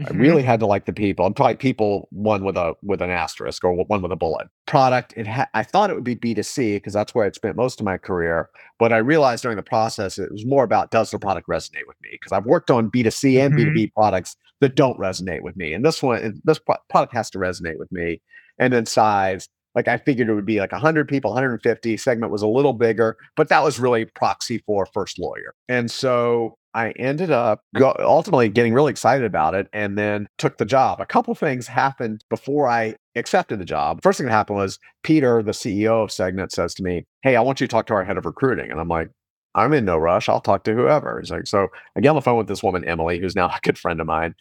Mm-hmm. 0.00 0.14
I 0.14 0.18
really 0.20 0.42
had 0.42 0.60
to 0.60 0.66
like 0.66 0.84
the 0.84 0.92
people. 0.92 1.26
I'm 1.26 1.34
probably 1.34 1.56
people 1.56 2.08
one 2.10 2.44
with 2.44 2.56
a 2.56 2.74
with 2.82 3.02
an 3.02 3.10
asterisk 3.10 3.64
or 3.64 3.72
one 3.72 4.00
with 4.00 4.12
a 4.12 4.16
bullet. 4.16 4.46
Product. 4.66 5.12
It 5.16 5.26
ha- 5.26 5.48
I 5.54 5.64
thought 5.64 5.90
it 5.90 5.94
would 5.94 6.04
be 6.04 6.14
B2C 6.14 6.76
because 6.76 6.92
that's 6.92 7.14
where 7.14 7.26
I'd 7.26 7.34
spent 7.34 7.56
most 7.56 7.80
of 7.80 7.84
my 7.84 7.98
career. 7.98 8.48
But 8.78 8.92
I 8.92 8.98
realized 8.98 9.42
during 9.42 9.56
the 9.56 9.62
process 9.62 10.18
it 10.18 10.30
was 10.30 10.46
more 10.46 10.62
about 10.62 10.92
does 10.92 11.10
the 11.10 11.18
product 11.18 11.48
resonate 11.48 11.86
with 11.88 11.96
me? 12.00 12.10
Because 12.12 12.30
I've 12.30 12.46
worked 12.46 12.70
on 12.70 12.90
B2C 12.90 13.44
and 13.44 13.54
mm-hmm. 13.54 13.76
B2B 13.76 13.92
products 13.92 14.36
that 14.60 14.76
don't 14.76 14.98
resonate 14.98 15.42
with 15.42 15.56
me, 15.56 15.72
and 15.72 15.84
this 15.84 16.02
one, 16.02 16.40
this 16.44 16.60
pro- 16.60 16.76
product 16.88 17.12
has 17.14 17.30
to 17.30 17.38
resonate 17.38 17.78
with 17.78 17.90
me. 17.90 18.20
And 18.58 18.72
then 18.72 18.86
size. 18.86 19.48
Like 19.74 19.86
I 19.86 19.98
figured 19.98 20.28
it 20.28 20.34
would 20.34 20.46
be 20.46 20.58
like 20.58 20.72
100 20.72 21.06
people, 21.06 21.30
150. 21.30 21.96
Segment 21.98 22.32
was 22.32 22.42
a 22.42 22.48
little 22.48 22.72
bigger, 22.72 23.16
but 23.36 23.48
that 23.50 23.62
was 23.62 23.78
really 23.78 24.06
proxy 24.06 24.58
for 24.66 24.86
first 24.86 25.20
lawyer. 25.20 25.54
And 25.68 25.88
so 25.88 26.57
I 26.74 26.90
ended 26.92 27.30
up 27.30 27.62
go- 27.74 27.96
ultimately 27.98 28.48
getting 28.48 28.74
really 28.74 28.90
excited 28.90 29.24
about 29.24 29.54
it 29.54 29.68
and 29.72 29.96
then 29.96 30.28
took 30.38 30.58
the 30.58 30.64
job. 30.64 31.00
A 31.00 31.06
couple 31.06 31.34
things 31.34 31.66
happened 31.66 32.24
before 32.30 32.68
I 32.68 32.96
accepted 33.16 33.58
the 33.58 33.64
job. 33.64 34.02
First 34.02 34.18
thing 34.18 34.26
that 34.26 34.32
happened 34.32 34.58
was 34.58 34.78
Peter, 35.02 35.42
the 35.42 35.52
CEO 35.52 36.02
of 36.04 36.12
Segment, 36.12 36.52
says 36.52 36.74
to 36.74 36.82
me, 36.82 37.06
Hey, 37.22 37.36
I 37.36 37.40
want 37.40 37.60
you 37.60 37.66
to 37.66 37.70
talk 37.70 37.86
to 37.86 37.94
our 37.94 38.04
head 38.04 38.18
of 38.18 38.26
recruiting. 38.26 38.70
And 38.70 38.80
I'm 38.80 38.88
like, 38.88 39.10
I'm 39.54 39.72
in 39.72 39.84
no 39.84 39.96
rush. 39.96 40.28
I'll 40.28 40.40
talk 40.40 40.64
to 40.64 40.74
whoever. 40.74 41.20
He's 41.20 41.30
like, 41.30 41.46
so 41.46 41.68
I 41.96 42.00
get 42.00 42.10
on 42.10 42.16
the 42.16 42.22
phone 42.22 42.38
with 42.38 42.48
this 42.48 42.62
woman, 42.62 42.84
Emily, 42.84 43.18
who's 43.18 43.34
now 43.34 43.48
a 43.48 43.58
good 43.62 43.78
friend 43.78 44.00
of 44.00 44.06
mine. 44.06 44.34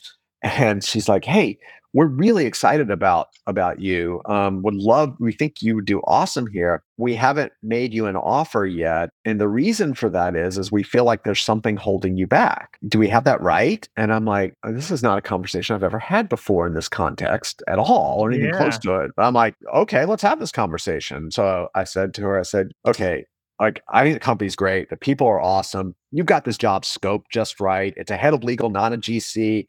And 0.43 0.83
she's 0.83 1.09
like, 1.09 1.25
Hey, 1.25 1.57
we're 1.97 2.05
really 2.05 2.45
excited 2.45 2.91
about 2.91 3.29
about 3.47 3.81
you. 3.81 4.21
Um, 4.25 4.61
would 4.61 4.75
love. 4.75 5.15
We 5.19 5.31
think 5.31 5.63
you 5.63 5.73
would 5.73 5.85
do 5.85 5.99
awesome 6.01 6.45
here. 6.45 6.83
We 6.97 7.15
haven't 7.15 7.53
made 7.63 7.91
you 7.91 8.05
an 8.05 8.15
offer 8.15 8.67
yet, 8.67 9.09
and 9.25 9.41
the 9.41 9.47
reason 9.47 9.95
for 9.95 10.07
that 10.09 10.35
is 10.35 10.59
is 10.59 10.71
we 10.71 10.83
feel 10.83 11.05
like 11.05 11.23
there's 11.23 11.41
something 11.41 11.75
holding 11.75 12.15
you 12.15 12.27
back. 12.27 12.77
Do 12.87 12.99
we 12.99 13.07
have 13.07 13.23
that 13.23 13.41
right? 13.41 13.89
And 13.97 14.13
I'm 14.13 14.25
like, 14.25 14.53
oh, 14.63 14.73
this 14.73 14.91
is 14.91 15.01
not 15.01 15.17
a 15.17 15.23
conversation 15.23 15.75
I've 15.75 15.81
ever 15.81 15.97
had 15.97 16.29
before 16.29 16.67
in 16.67 16.75
this 16.75 16.87
context 16.87 17.63
at 17.67 17.79
all, 17.79 18.19
or 18.19 18.31
even 18.31 18.49
yeah. 18.49 18.57
close 18.57 18.77
to 18.77 18.97
it. 18.97 19.11
I'm 19.17 19.33
like, 19.33 19.55
okay, 19.73 20.05
let's 20.05 20.21
have 20.21 20.39
this 20.39 20.51
conversation. 20.51 21.31
So 21.31 21.69
I 21.73 21.83
said 21.83 22.13
to 22.13 22.21
her, 22.21 22.37
I 22.37 22.43
said, 22.43 22.73
okay, 22.85 23.25
like 23.59 23.81
I 23.89 24.03
think 24.03 24.13
the 24.13 24.19
company's 24.19 24.55
great. 24.55 24.91
The 24.91 24.97
people 24.97 25.25
are 25.25 25.41
awesome. 25.41 25.95
You've 26.11 26.27
got 26.27 26.45
this 26.45 26.59
job 26.59 26.83
scoped 26.83 27.31
just 27.31 27.59
right. 27.59 27.95
It's 27.97 28.11
a 28.11 28.17
head 28.17 28.35
of 28.35 28.43
legal, 28.43 28.69
not 28.69 28.93
a 28.93 28.97
GC. 28.97 29.65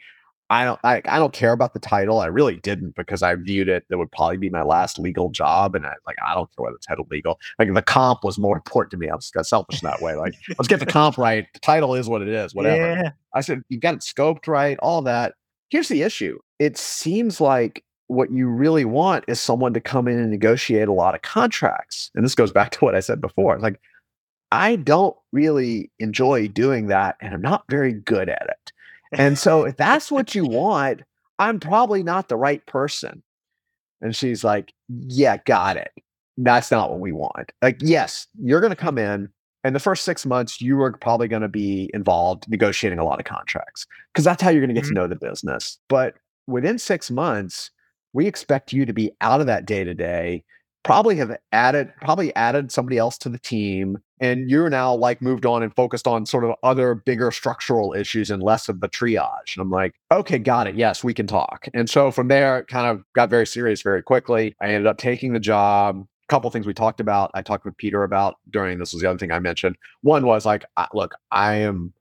I 0.50 0.64
don't 0.64 0.80
I, 0.82 1.02
I 1.04 1.18
don't 1.18 1.32
care 1.32 1.52
about 1.52 1.74
the 1.74 1.78
title. 1.78 2.20
I 2.20 2.26
really 2.26 2.56
didn't 2.56 2.94
because 2.96 3.22
I 3.22 3.34
viewed 3.34 3.68
it 3.68 3.84
that 3.88 3.98
would 3.98 4.11
probably 4.12 4.38
be 4.38 4.48
my 4.48 4.62
last 4.62 4.98
legal 4.98 5.30
job. 5.30 5.74
And 5.74 5.87
I 5.87 5.94
like 6.06 6.16
I 6.26 6.34
don't 6.34 6.48
care 6.56 6.64
whether 6.64 6.76
it's 6.76 6.87
title 6.87 7.06
legal. 7.11 7.38
Like 7.58 7.72
the 7.72 7.82
comp 7.82 8.24
was 8.24 8.38
more 8.38 8.56
important 8.56 8.90
to 8.92 8.96
me. 8.96 9.08
I 9.08 9.14
was 9.14 9.30
kind 9.30 9.42
of 9.42 9.46
selfish 9.46 9.82
in 9.82 9.88
that 9.88 10.00
way. 10.00 10.14
Like 10.14 10.34
let's 10.50 10.68
get 10.68 10.80
the 10.80 10.87
comp 10.87 11.18
right. 11.18 11.46
The 11.52 11.61
title 11.61 11.94
is 11.94 12.08
what 12.08 12.22
it 12.22 12.28
is, 12.28 12.54
whatever. 12.54 12.76
Yeah. 12.76 13.11
I 13.34 13.42
said, 13.42 13.62
you 13.68 13.78
got 13.78 13.94
it 13.94 14.00
scoped 14.00 14.48
right, 14.48 14.78
all 14.80 15.02
that. 15.02 15.34
Here's 15.70 15.88
the 15.88 16.02
issue. 16.02 16.38
It 16.58 16.78
seems 16.78 17.40
like 17.40 17.84
what 18.08 18.32
you 18.32 18.48
really 18.48 18.87
want 18.87 19.24
is 19.28 19.38
someone 19.38 19.74
to 19.74 19.80
come 19.80 20.08
in 20.08 20.18
and 20.18 20.30
negotiate 20.30 20.88
a 20.88 20.92
lot 20.92 21.14
of 21.14 21.22
contracts. 21.22 22.11
And 22.14 22.24
this 22.24 22.34
goes 22.34 22.52
back 22.52 22.70
to 22.72 22.84
what 22.84 22.94
I 22.94 23.00
said 23.00 23.20
before. 23.20 23.58
Like, 23.58 23.80
I 24.50 24.76
don't 24.76 25.14
really 25.30 25.90
enjoy 25.98 26.48
doing 26.48 26.87
that, 26.87 27.16
and 27.20 27.34
I'm 27.34 27.42
not 27.42 27.64
very 27.68 27.92
good 27.92 28.30
at 28.30 28.46
it. 28.48 28.72
And 29.12 29.38
so 29.38 29.64
if 29.64 29.77
that's 29.79 30.11
what 30.11 30.35
you 30.35 30.44
want, 30.44 31.03
I'm 31.38 31.61
probably 31.61 32.03
not 32.03 32.29
the 32.29 32.37
right 32.37 32.64
person. 32.66 33.23
And 34.01 34.14
she's 34.14 34.44
like, 34.44 34.73
Yeah, 34.88 35.38
got 35.44 35.77
it. 35.77 35.90
That's 36.37 36.71
not 36.71 36.90
what 36.90 37.01
we 37.01 37.12
want. 37.12 37.53
Like, 37.62 37.79
yes, 37.81 38.27
you're 38.40 38.61
going 38.61 38.71
to 38.71 38.77
come 38.77 38.97
in, 38.97 39.29
and 39.64 39.75
the 39.75 39.81
first 39.81 40.05
six 40.05 40.25
months, 40.25 40.61
you 40.61 40.81
are 40.81 40.92
probably 40.92 41.27
going 41.27 41.42
to 41.42 41.49
be 41.49 41.90
involved 41.92 42.49
negotiating 42.49 43.01
a 43.01 43.05
lot 43.05 43.18
of 43.18 43.27
contracts 43.27 43.87
because 44.12 44.25
that's 44.25 44.40
how 44.40 44.51
you're 44.51 44.61
going 44.61 44.68
to 44.68 44.75
get 44.75 44.85
mm-hmm. 44.85 44.94
to 44.94 45.01
know 45.01 45.09
the 45.09 45.16
business. 45.16 45.79
But 45.88 46.14
within 46.47 46.79
six 46.79 47.11
months, 47.11 47.71
we 48.12 48.27
expect 48.27 48.73
you 48.73 48.87
to 48.87 48.92
be 48.92 49.11
out 49.21 49.40
of 49.40 49.47
that 49.49 49.66
day 49.66 49.85
to 49.85 49.94
day 49.94 50.44
probably 50.85 51.16
have 51.16 51.37
added 51.53 51.92
probably 52.01 52.35
added 52.35 52.73
somebody 52.73 52.97
else 52.97 53.18
to 53.18 53.29
the 53.29 53.38
team 53.38 53.99
and 54.20 54.50
you're 54.50 54.70
now 54.70 54.94
like 54.94 55.22
moved 55.22 55.46
on 55.46 55.62
and 55.62 55.74
focused 55.74 56.07
on 56.07 56.26
sort 56.26 56.44
of 56.44 56.54
other 56.62 56.94
bigger 56.94 57.31
structural 57.31 57.94
issues 57.94 58.31
and 58.31 58.42
less 58.42 58.68
of 58.68 58.81
the 58.81 58.88
triage 58.88 59.54
and 59.54 59.62
i'm 59.62 59.70
like 59.70 59.94
okay 60.11 60.38
got 60.38 60.66
it 60.66 60.74
yes 60.74 61.02
we 61.02 61.14
can 61.14 61.26
talk 61.26 61.68
and 61.74 61.88
so 61.88 62.11
from 62.11 62.28
there 62.28 62.59
it 62.59 62.68
kind 62.68 62.87
of 62.87 63.04
got 63.14 63.31
very 63.31 63.46
serious 63.46 63.83
very 63.83 64.02
quickly 64.02 64.54
i 64.61 64.66
ended 64.66 64.87
up 64.87 64.98
taking 64.98 65.33
the 65.33 65.40
job 65.40 65.96
a 66.00 66.26
couple 66.28 66.50
things 66.50 66.66
we 66.66 66.74
talked 66.74 67.00
about 67.00 67.31
i 67.35 67.42
talked 67.42 67.64
with 67.64 67.76
peter 67.76 68.02
about 68.02 68.37
during 68.50 68.78
this 68.78 68.92
was 68.92 69.02
the 69.02 69.09
other 69.09 69.18
thing 69.18 69.33
i 69.33 69.38
mentioned 69.38 69.76
one 70.02 70.26
was 70.26 70.44
like 70.46 70.64
look 70.92 71.14
i 71.31 71.54
am 71.54 71.92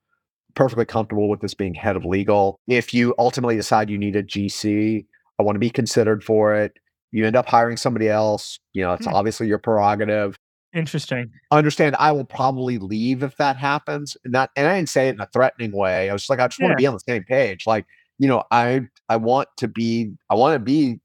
perfectly 0.56 0.86
comfortable 0.86 1.30
with 1.30 1.40
this 1.42 1.54
being 1.54 1.74
head 1.74 1.96
of 1.96 2.04
legal 2.04 2.60
if 2.68 2.94
you 2.94 3.14
ultimately 3.20 3.56
decide 3.56 3.90
you 3.90 3.98
need 3.98 4.16
a 4.16 4.24
gc 4.24 5.06
i 5.40 5.44
want 5.44 5.56
to 5.56 5.60
be 5.60 5.70
considered 5.70 6.24
for 6.24 6.56
it 6.56 6.78
you 7.12 7.26
end 7.26 7.36
up 7.36 7.48
hiring 7.48 7.78
somebody 7.78 8.10
else. 8.10 8.60
You 8.74 8.84
know, 8.84 8.94
it's 8.94 9.06
hmm. 9.06 9.14
obviously 9.14 9.48
your 9.48 9.58
prerogative. 9.58 10.38
Interesting. 10.74 11.32
Understand, 11.52 11.96
I 11.98 12.12
will 12.12 12.26
probably 12.26 12.78
leave 12.78 13.24
if 13.24 13.38
that 13.38 13.56
happens. 13.56 14.18
Not, 14.26 14.52
and 14.56 14.68
I 14.68 14.76
didn't 14.76 14.90
say 14.90 15.08
it 15.08 15.16
in 15.16 15.22
a 15.22 15.28
threatening 15.28 15.72
way. 15.72 16.10
I 16.10 16.14
was 16.14 16.24
just 16.24 16.30
like, 16.30 16.40
I 16.40 16.48
just 16.48 16.60
yeah. 16.60 16.66
want 16.68 16.78
to 16.78 16.82
be 16.82 16.88
on 16.88 16.94
the 16.94 17.00
same 17.00 17.24
page. 17.24 17.66
Like, 17.66 17.86
you 18.20 18.28
know, 18.28 18.44
I 18.52 18.82
I 19.10 19.18
want 19.18 19.48
to 19.58 19.68
be, 19.68 20.12
I 20.30 20.36
want 20.36 20.56
to 20.56 20.60
be 20.60 21.00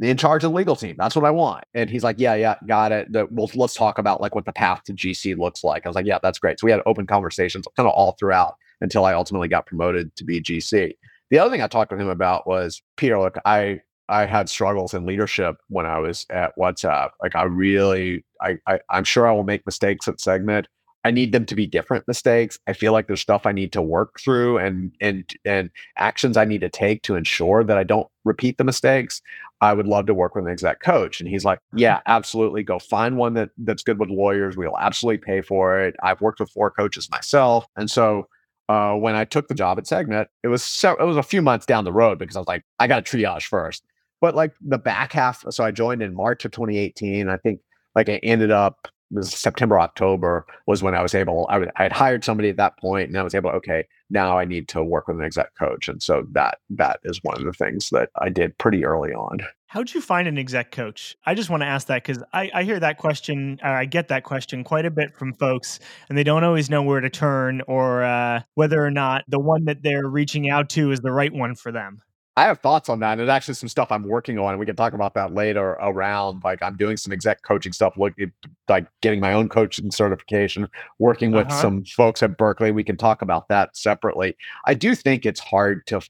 in 0.00 0.16
charge 0.16 0.44
of 0.44 0.52
the 0.52 0.56
legal 0.56 0.76
team. 0.76 0.96
That's 0.98 1.14
what 1.14 1.24
I 1.24 1.30
want. 1.30 1.64
And 1.74 1.90
he's 1.90 2.04
like, 2.04 2.16
yeah, 2.18 2.34
yeah, 2.34 2.54
got 2.66 2.92
it. 2.92 3.12
The, 3.12 3.26
well, 3.30 3.50
let's 3.54 3.74
talk 3.74 3.98
about 3.98 4.20
like 4.20 4.34
what 4.34 4.44
the 4.46 4.52
path 4.52 4.82
to 4.84 4.92
GC 4.92 5.36
looks 5.36 5.62
like. 5.62 5.84
I 5.84 5.88
was 5.88 5.96
like, 5.96 6.06
yeah, 6.06 6.18
that's 6.22 6.38
great. 6.38 6.58
So 6.58 6.66
we 6.66 6.70
had 6.70 6.80
open 6.86 7.06
conversations 7.06 7.66
kind 7.76 7.86
of 7.86 7.94
all 7.94 8.12
throughout 8.12 8.54
until 8.80 9.04
I 9.04 9.12
ultimately 9.12 9.48
got 9.48 9.66
promoted 9.66 10.14
to 10.16 10.24
be 10.24 10.40
GC. 10.40 10.94
The 11.30 11.38
other 11.38 11.50
thing 11.50 11.62
I 11.62 11.68
talked 11.68 11.92
with 11.92 12.00
him 12.00 12.08
about 12.08 12.46
was 12.46 12.82
Peter, 12.96 13.18
look, 13.18 13.36
I 13.44 13.80
I 14.10 14.26
had 14.26 14.48
struggles 14.48 14.92
in 14.92 15.06
leadership 15.06 15.56
when 15.68 15.86
I 15.86 15.98
was 15.98 16.26
at 16.30 16.52
WhatsApp. 16.58 17.10
Like 17.22 17.36
I 17.36 17.44
really, 17.44 18.24
I, 18.42 18.58
I 18.66 18.80
I'm 18.90 19.04
sure 19.04 19.26
I 19.26 19.32
will 19.32 19.44
make 19.44 19.64
mistakes 19.64 20.08
at 20.08 20.20
Segment. 20.20 20.66
I 21.04 21.10
need 21.10 21.32
them 21.32 21.46
to 21.46 21.54
be 21.54 21.66
different 21.66 22.06
mistakes. 22.06 22.58
I 22.66 22.74
feel 22.74 22.92
like 22.92 23.06
there's 23.06 23.22
stuff 23.22 23.46
I 23.46 23.52
need 23.52 23.72
to 23.72 23.80
work 23.80 24.20
through 24.20 24.58
and 24.58 24.92
and 25.00 25.24
and 25.44 25.70
actions 25.96 26.36
I 26.36 26.44
need 26.44 26.60
to 26.60 26.68
take 26.68 27.02
to 27.04 27.14
ensure 27.14 27.64
that 27.64 27.78
I 27.78 27.84
don't 27.84 28.08
repeat 28.24 28.58
the 28.58 28.64
mistakes. 28.64 29.22
I 29.62 29.72
would 29.72 29.86
love 29.86 30.06
to 30.06 30.14
work 30.14 30.34
with 30.34 30.44
an 30.44 30.50
exec 30.50 30.80
coach. 30.80 31.20
And 31.20 31.28
he's 31.28 31.44
like, 31.44 31.60
Yeah, 31.74 32.00
absolutely. 32.06 32.64
Go 32.64 32.78
find 32.80 33.16
one 33.16 33.34
that 33.34 33.50
that's 33.58 33.82
good 33.82 34.00
with 34.00 34.10
lawyers. 34.10 34.56
We'll 34.56 34.76
absolutely 34.76 35.18
pay 35.18 35.40
for 35.40 35.80
it. 35.80 35.94
I've 36.02 36.20
worked 36.20 36.40
with 36.40 36.50
four 36.50 36.70
coaches 36.70 37.08
myself. 37.10 37.66
And 37.76 37.90
so 37.90 38.26
uh, 38.68 38.94
when 38.94 39.14
I 39.14 39.24
took 39.24 39.48
the 39.48 39.54
job 39.54 39.78
at 39.78 39.86
Segment, 39.86 40.28
it 40.42 40.48
was 40.48 40.62
so, 40.62 40.94
it 40.94 41.04
was 41.04 41.16
a 41.16 41.22
few 41.22 41.42
months 41.42 41.66
down 41.66 41.84
the 41.84 41.92
road 41.92 42.18
because 42.18 42.36
I 42.36 42.40
was 42.40 42.46
like, 42.46 42.62
I 42.78 42.86
got 42.86 43.04
to 43.04 43.16
triage 43.16 43.46
first. 43.46 43.82
But 44.20 44.34
like 44.34 44.54
the 44.60 44.78
back 44.78 45.12
half, 45.12 45.44
so 45.50 45.64
I 45.64 45.70
joined 45.70 46.02
in 46.02 46.14
March 46.14 46.44
of 46.44 46.52
2018. 46.52 47.28
I 47.28 47.36
think 47.36 47.60
like 47.94 48.08
I 48.08 48.16
ended 48.22 48.50
up 48.50 48.88
was 49.10 49.32
September, 49.32 49.80
October 49.80 50.46
was 50.66 50.82
when 50.82 50.94
I 50.94 51.02
was 51.02 51.14
able, 51.14 51.46
I, 51.50 51.58
I 51.76 51.82
had 51.82 51.92
hired 51.92 52.24
somebody 52.24 52.48
at 52.48 52.56
that 52.56 52.78
point 52.78 53.08
and 53.08 53.18
I 53.18 53.22
was 53.22 53.34
able, 53.34 53.50
okay, 53.50 53.84
now 54.08 54.38
I 54.38 54.44
need 54.44 54.68
to 54.68 54.82
work 54.82 55.08
with 55.08 55.18
an 55.18 55.24
exec 55.24 55.54
coach. 55.58 55.88
And 55.88 56.02
so 56.02 56.26
that, 56.32 56.58
that 56.70 57.00
is 57.04 57.20
one 57.22 57.36
of 57.36 57.44
the 57.44 57.52
things 57.52 57.90
that 57.90 58.10
I 58.16 58.28
did 58.28 58.56
pretty 58.58 58.84
early 58.84 59.12
on. 59.12 59.40
How'd 59.66 59.92
you 59.94 60.00
find 60.00 60.26
an 60.26 60.36
exec 60.36 60.72
coach? 60.72 61.16
I 61.26 61.34
just 61.34 61.48
want 61.48 61.62
to 61.62 61.66
ask 61.66 61.86
that 61.88 62.02
because 62.04 62.22
I, 62.32 62.50
I 62.52 62.62
hear 62.64 62.80
that 62.80 62.98
question, 62.98 63.60
I 63.62 63.84
get 63.84 64.08
that 64.08 64.24
question 64.24 64.64
quite 64.64 64.84
a 64.84 64.90
bit 64.90 65.14
from 65.14 65.32
folks, 65.34 65.78
and 66.08 66.18
they 66.18 66.24
don't 66.24 66.42
always 66.42 66.68
know 66.68 66.82
where 66.82 67.00
to 67.00 67.10
turn 67.10 67.62
or 67.68 68.02
uh, 68.02 68.42
whether 68.54 68.84
or 68.84 68.90
not 68.90 69.22
the 69.28 69.38
one 69.38 69.66
that 69.66 69.82
they're 69.82 70.08
reaching 70.08 70.50
out 70.50 70.70
to 70.70 70.90
is 70.90 71.00
the 71.00 71.12
right 71.12 71.32
one 71.32 71.54
for 71.54 71.70
them. 71.70 72.00
I 72.36 72.44
have 72.44 72.60
thoughts 72.60 72.88
on 72.88 73.00
that. 73.00 73.12
And 73.12 73.22
it's 73.22 73.30
actually 73.30 73.54
some 73.54 73.68
stuff 73.68 73.90
I'm 73.90 74.04
working 74.04 74.38
on. 74.38 74.50
And 74.50 74.60
we 74.60 74.66
can 74.66 74.76
talk 74.76 74.92
about 74.92 75.14
that 75.14 75.34
later 75.34 75.72
around 75.80 76.42
like 76.44 76.62
I'm 76.62 76.76
doing 76.76 76.96
some 76.96 77.12
exec 77.12 77.42
coaching 77.42 77.72
stuff, 77.72 77.94
looking 77.96 78.32
like 78.68 78.86
getting 79.02 79.20
my 79.20 79.32
own 79.32 79.48
coaching 79.48 79.90
certification, 79.90 80.68
working 80.98 81.32
with 81.32 81.48
uh-huh. 81.48 81.60
some 81.60 81.84
folks 81.84 82.22
at 82.22 82.38
Berkeley. 82.38 82.70
We 82.70 82.84
can 82.84 82.96
talk 82.96 83.20
about 83.20 83.48
that 83.48 83.76
separately. 83.76 84.36
I 84.64 84.74
do 84.74 84.94
think 84.94 85.26
it's 85.26 85.40
hard 85.40 85.86
to 85.88 86.00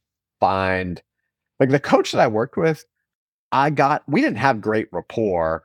find 0.40 1.02
like 1.61 1.68
the 1.68 1.78
coach 1.78 2.12
that 2.12 2.20
I 2.20 2.26
worked 2.26 2.56
with, 2.56 2.85
I 3.52 3.70
got 3.70 4.02
we 4.09 4.20
didn't 4.20 4.38
have 4.38 4.61
great 4.61 4.88
rapport. 4.92 5.64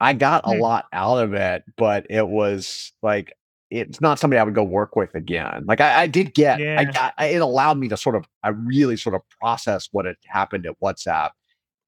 I 0.00 0.12
got 0.12 0.42
a 0.44 0.54
hmm. 0.54 0.60
lot 0.60 0.86
out 0.92 1.18
of 1.18 1.32
it, 1.32 1.64
but 1.76 2.06
it 2.10 2.26
was 2.28 2.92
like 3.02 3.32
it's 3.70 4.00
not 4.00 4.18
somebody 4.18 4.38
I 4.38 4.44
would 4.44 4.54
go 4.54 4.62
work 4.62 4.96
with 4.96 5.14
again. 5.14 5.64
Like 5.66 5.80
I, 5.80 6.02
I 6.02 6.06
did 6.06 6.34
get, 6.34 6.60
yeah. 6.60 6.78
I 6.78 6.84
got, 6.84 7.14
it 7.18 7.40
allowed 7.40 7.78
me 7.78 7.88
to 7.88 7.96
sort 7.96 8.14
of, 8.14 8.24
I 8.42 8.50
really 8.50 8.96
sort 8.96 9.14
of 9.14 9.22
process 9.40 9.88
what 9.92 10.04
had 10.04 10.16
happened 10.26 10.66
at 10.66 10.78
WhatsApp 10.80 11.30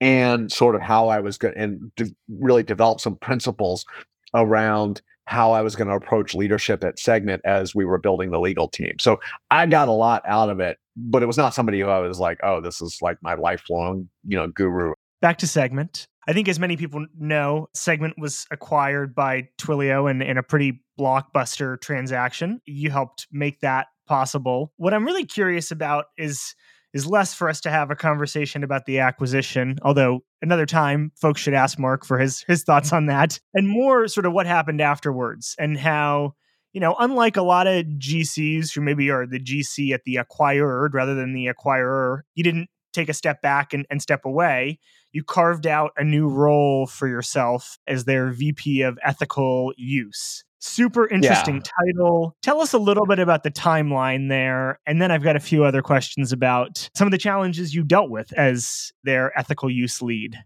and 0.00 0.50
sort 0.50 0.74
of 0.74 0.80
how 0.80 1.08
I 1.08 1.20
was 1.20 1.38
going 1.38 1.54
and 1.56 1.94
de- 1.94 2.14
really 2.28 2.62
develop 2.62 3.00
some 3.00 3.16
principles 3.16 3.84
around 4.34 5.02
how 5.26 5.52
I 5.52 5.60
was 5.60 5.76
going 5.76 5.88
to 5.88 5.94
approach 5.94 6.34
leadership 6.34 6.82
at 6.82 6.98
Segment 6.98 7.42
as 7.44 7.74
we 7.74 7.84
were 7.84 7.98
building 7.98 8.30
the 8.30 8.40
legal 8.40 8.66
team. 8.66 8.96
So 8.98 9.20
I 9.50 9.66
got 9.66 9.88
a 9.88 9.92
lot 9.92 10.22
out 10.26 10.48
of 10.48 10.58
it, 10.58 10.78
but 10.96 11.22
it 11.22 11.26
was 11.26 11.36
not 11.36 11.54
somebody 11.54 11.80
who 11.80 11.88
I 11.88 11.98
was 11.98 12.18
like, 12.18 12.40
oh, 12.42 12.60
this 12.60 12.80
is 12.80 12.98
like 13.02 13.18
my 13.22 13.34
lifelong, 13.34 14.08
you 14.26 14.38
know, 14.38 14.48
guru. 14.48 14.94
Back 15.20 15.38
to 15.38 15.46
Segment. 15.46 16.06
I 16.26 16.32
think, 16.32 16.48
as 16.48 16.58
many 16.58 16.76
people 16.76 17.06
know, 17.18 17.68
Segment 17.74 18.14
was 18.18 18.46
acquired 18.50 19.14
by 19.14 19.48
Twilio 19.58 20.10
in, 20.10 20.22
in 20.22 20.36
a 20.36 20.42
pretty 20.42 20.82
blockbuster 20.98 21.80
transaction. 21.80 22.60
You 22.66 22.90
helped 22.90 23.26
make 23.30 23.60
that 23.60 23.86
possible. 24.06 24.72
What 24.76 24.94
I'm 24.94 25.04
really 25.04 25.24
curious 25.24 25.70
about 25.70 26.06
is 26.16 26.54
is 26.94 27.06
less 27.06 27.34
for 27.34 27.50
us 27.50 27.60
to 27.60 27.70
have 27.70 27.90
a 27.90 27.96
conversation 27.96 28.64
about 28.64 28.86
the 28.86 28.98
acquisition, 29.00 29.78
although 29.82 30.20
another 30.40 30.64
time 30.64 31.12
folks 31.20 31.40
should 31.40 31.52
ask 31.52 31.78
Mark 31.78 32.04
for 32.04 32.18
his 32.18 32.42
his 32.48 32.64
thoughts 32.64 32.92
on 32.92 33.06
that, 33.06 33.38
and 33.54 33.68
more 33.68 34.08
sort 34.08 34.26
of 34.26 34.32
what 34.32 34.46
happened 34.46 34.80
afterwards 34.80 35.54
and 35.58 35.78
how 35.78 36.34
you 36.74 36.80
know, 36.80 36.94
unlike 36.98 37.36
a 37.36 37.42
lot 37.42 37.66
of 37.66 37.86
GCs 37.86 38.74
who 38.74 38.82
maybe 38.82 39.10
are 39.10 39.26
the 39.26 39.40
GC 39.40 39.92
at 39.92 40.04
the 40.04 40.16
acquired 40.16 40.92
rather 40.92 41.14
than 41.14 41.32
the 41.32 41.46
acquirer, 41.46 42.20
you 42.34 42.44
didn't 42.44 42.68
take 42.92 43.08
a 43.08 43.14
step 43.14 43.40
back 43.40 43.72
and, 43.72 43.86
and 43.90 44.02
step 44.02 44.24
away 44.26 44.78
you 45.12 45.24
carved 45.24 45.66
out 45.66 45.92
a 45.96 46.04
new 46.04 46.28
role 46.28 46.86
for 46.86 47.08
yourself 47.08 47.78
as 47.86 48.04
their 48.04 48.30
VP 48.30 48.82
of 48.82 48.98
ethical 49.02 49.72
use. 49.76 50.44
Super 50.60 51.06
interesting 51.08 51.56
yeah. 51.56 51.62
title. 51.86 52.36
Tell 52.42 52.60
us 52.60 52.72
a 52.72 52.78
little 52.78 53.06
bit 53.06 53.18
about 53.18 53.42
the 53.42 53.50
timeline 53.50 54.28
there. 54.28 54.80
And 54.86 55.00
then 55.00 55.10
I've 55.10 55.22
got 55.22 55.36
a 55.36 55.40
few 55.40 55.64
other 55.64 55.82
questions 55.82 56.32
about 56.32 56.88
some 56.94 57.06
of 57.06 57.12
the 57.12 57.18
challenges 57.18 57.74
you 57.74 57.84
dealt 57.84 58.10
with 58.10 58.32
as 58.32 58.92
their 59.04 59.36
ethical 59.38 59.70
use 59.70 60.02
lead. 60.02 60.36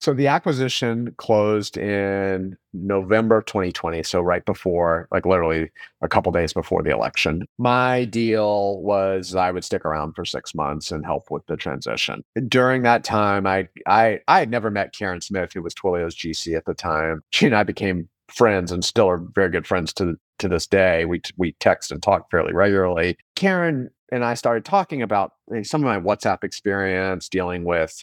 So 0.00 0.12
the 0.12 0.26
acquisition 0.26 1.14
closed 1.16 1.76
in 1.76 2.56
November 2.74 3.42
2020, 3.42 4.02
so 4.02 4.20
right 4.20 4.44
before, 4.44 5.08
like 5.10 5.24
literally 5.24 5.70
a 6.02 6.08
couple 6.08 6.30
days 6.32 6.52
before 6.52 6.82
the 6.82 6.90
election. 6.90 7.44
My 7.58 8.04
deal 8.04 8.80
was 8.82 9.34
I 9.34 9.50
would 9.50 9.64
stick 9.64 9.84
around 9.84 10.12
for 10.12 10.24
six 10.24 10.54
months 10.54 10.92
and 10.92 11.04
help 11.04 11.30
with 11.30 11.46
the 11.46 11.56
transition. 11.56 12.22
During 12.46 12.82
that 12.82 13.04
time, 13.04 13.46
I 13.46 13.68
I 13.86 14.20
I 14.28 14.38
had 14.40 14.50
never 14.50 14.70
met 14.70 14.94
Karyn 14.94 15.22
Smith, 15.22 15.52
who 15.54 15.62
was 15.62 15.74
Twilio's 15.74 16.14
GC 16.14 16.56
at 16.56 16.66
the 16.66 16.74
time. 16.74 17.22
She 17.30 17.46
and 17.46 17.56
I 17.56 17.62
became 17.62 18.08
friends 18.28 18.72
and 18.72 18.84
still 18.84 19.08
are 19.08 19.22
very 19.34 19.50
good 19.50 19.66
friends 19.66 19.92
to 19.94 20.16
to 20.38 20.48
this 20.48 20.66
day. 20.66 21.04
We 21.04 21.22
we 21.36 21.52
text 21.60 21.90
and 21.90 22.02
talk 22.02 22.30
fairly 22.30 22.52
regularly. 22.52 23.16
Karyn 23.36 23.88
and 24.12 24.24
I 24.24 24.34
started 24.34 24.64
talking 24.64 25.02
about 25.02 25.32
eh, 25.54 25.62
some 25.62 25.84
of 25.84 25.86
my 25.86 25.98
WhatsApp 25.98 26.44
experience 26.44 27.28
dealing 27.28 27.64
with 27.64 28.02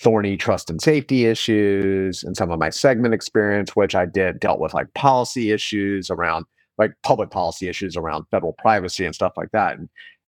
thorny 0.00 0.36
trust 0.36 0.70
and 0.70 0.80
safety 0.80 1.26
issues 1.26 2.22
and 2.22 2.36
some 2.36 2.50
of 2.50 2.58
my 2.58 2.70
segment 2.70 3.14
experience, 3.14 3.74
which 3.74 3.94
I 3.94 4.06
did 4.06 4.40
dealt 4.40 4.60
with 4.60 4.74
like 4.74 4.92
policy 4.94 5.50
issues 5.50 6.10
around 6.10 6.46
like 6.78 6.92
public 7.02 7.30
policy 7.30 7.68
issues 7.68 7.96
around 7.96 8.24
federal 8.30 8.54
privacy 8.54 9.04
and 9.04 9.14
stuff 9.14 9.32
like 9.36 9.50
that. 9.52 9.76
And 9.76 9.88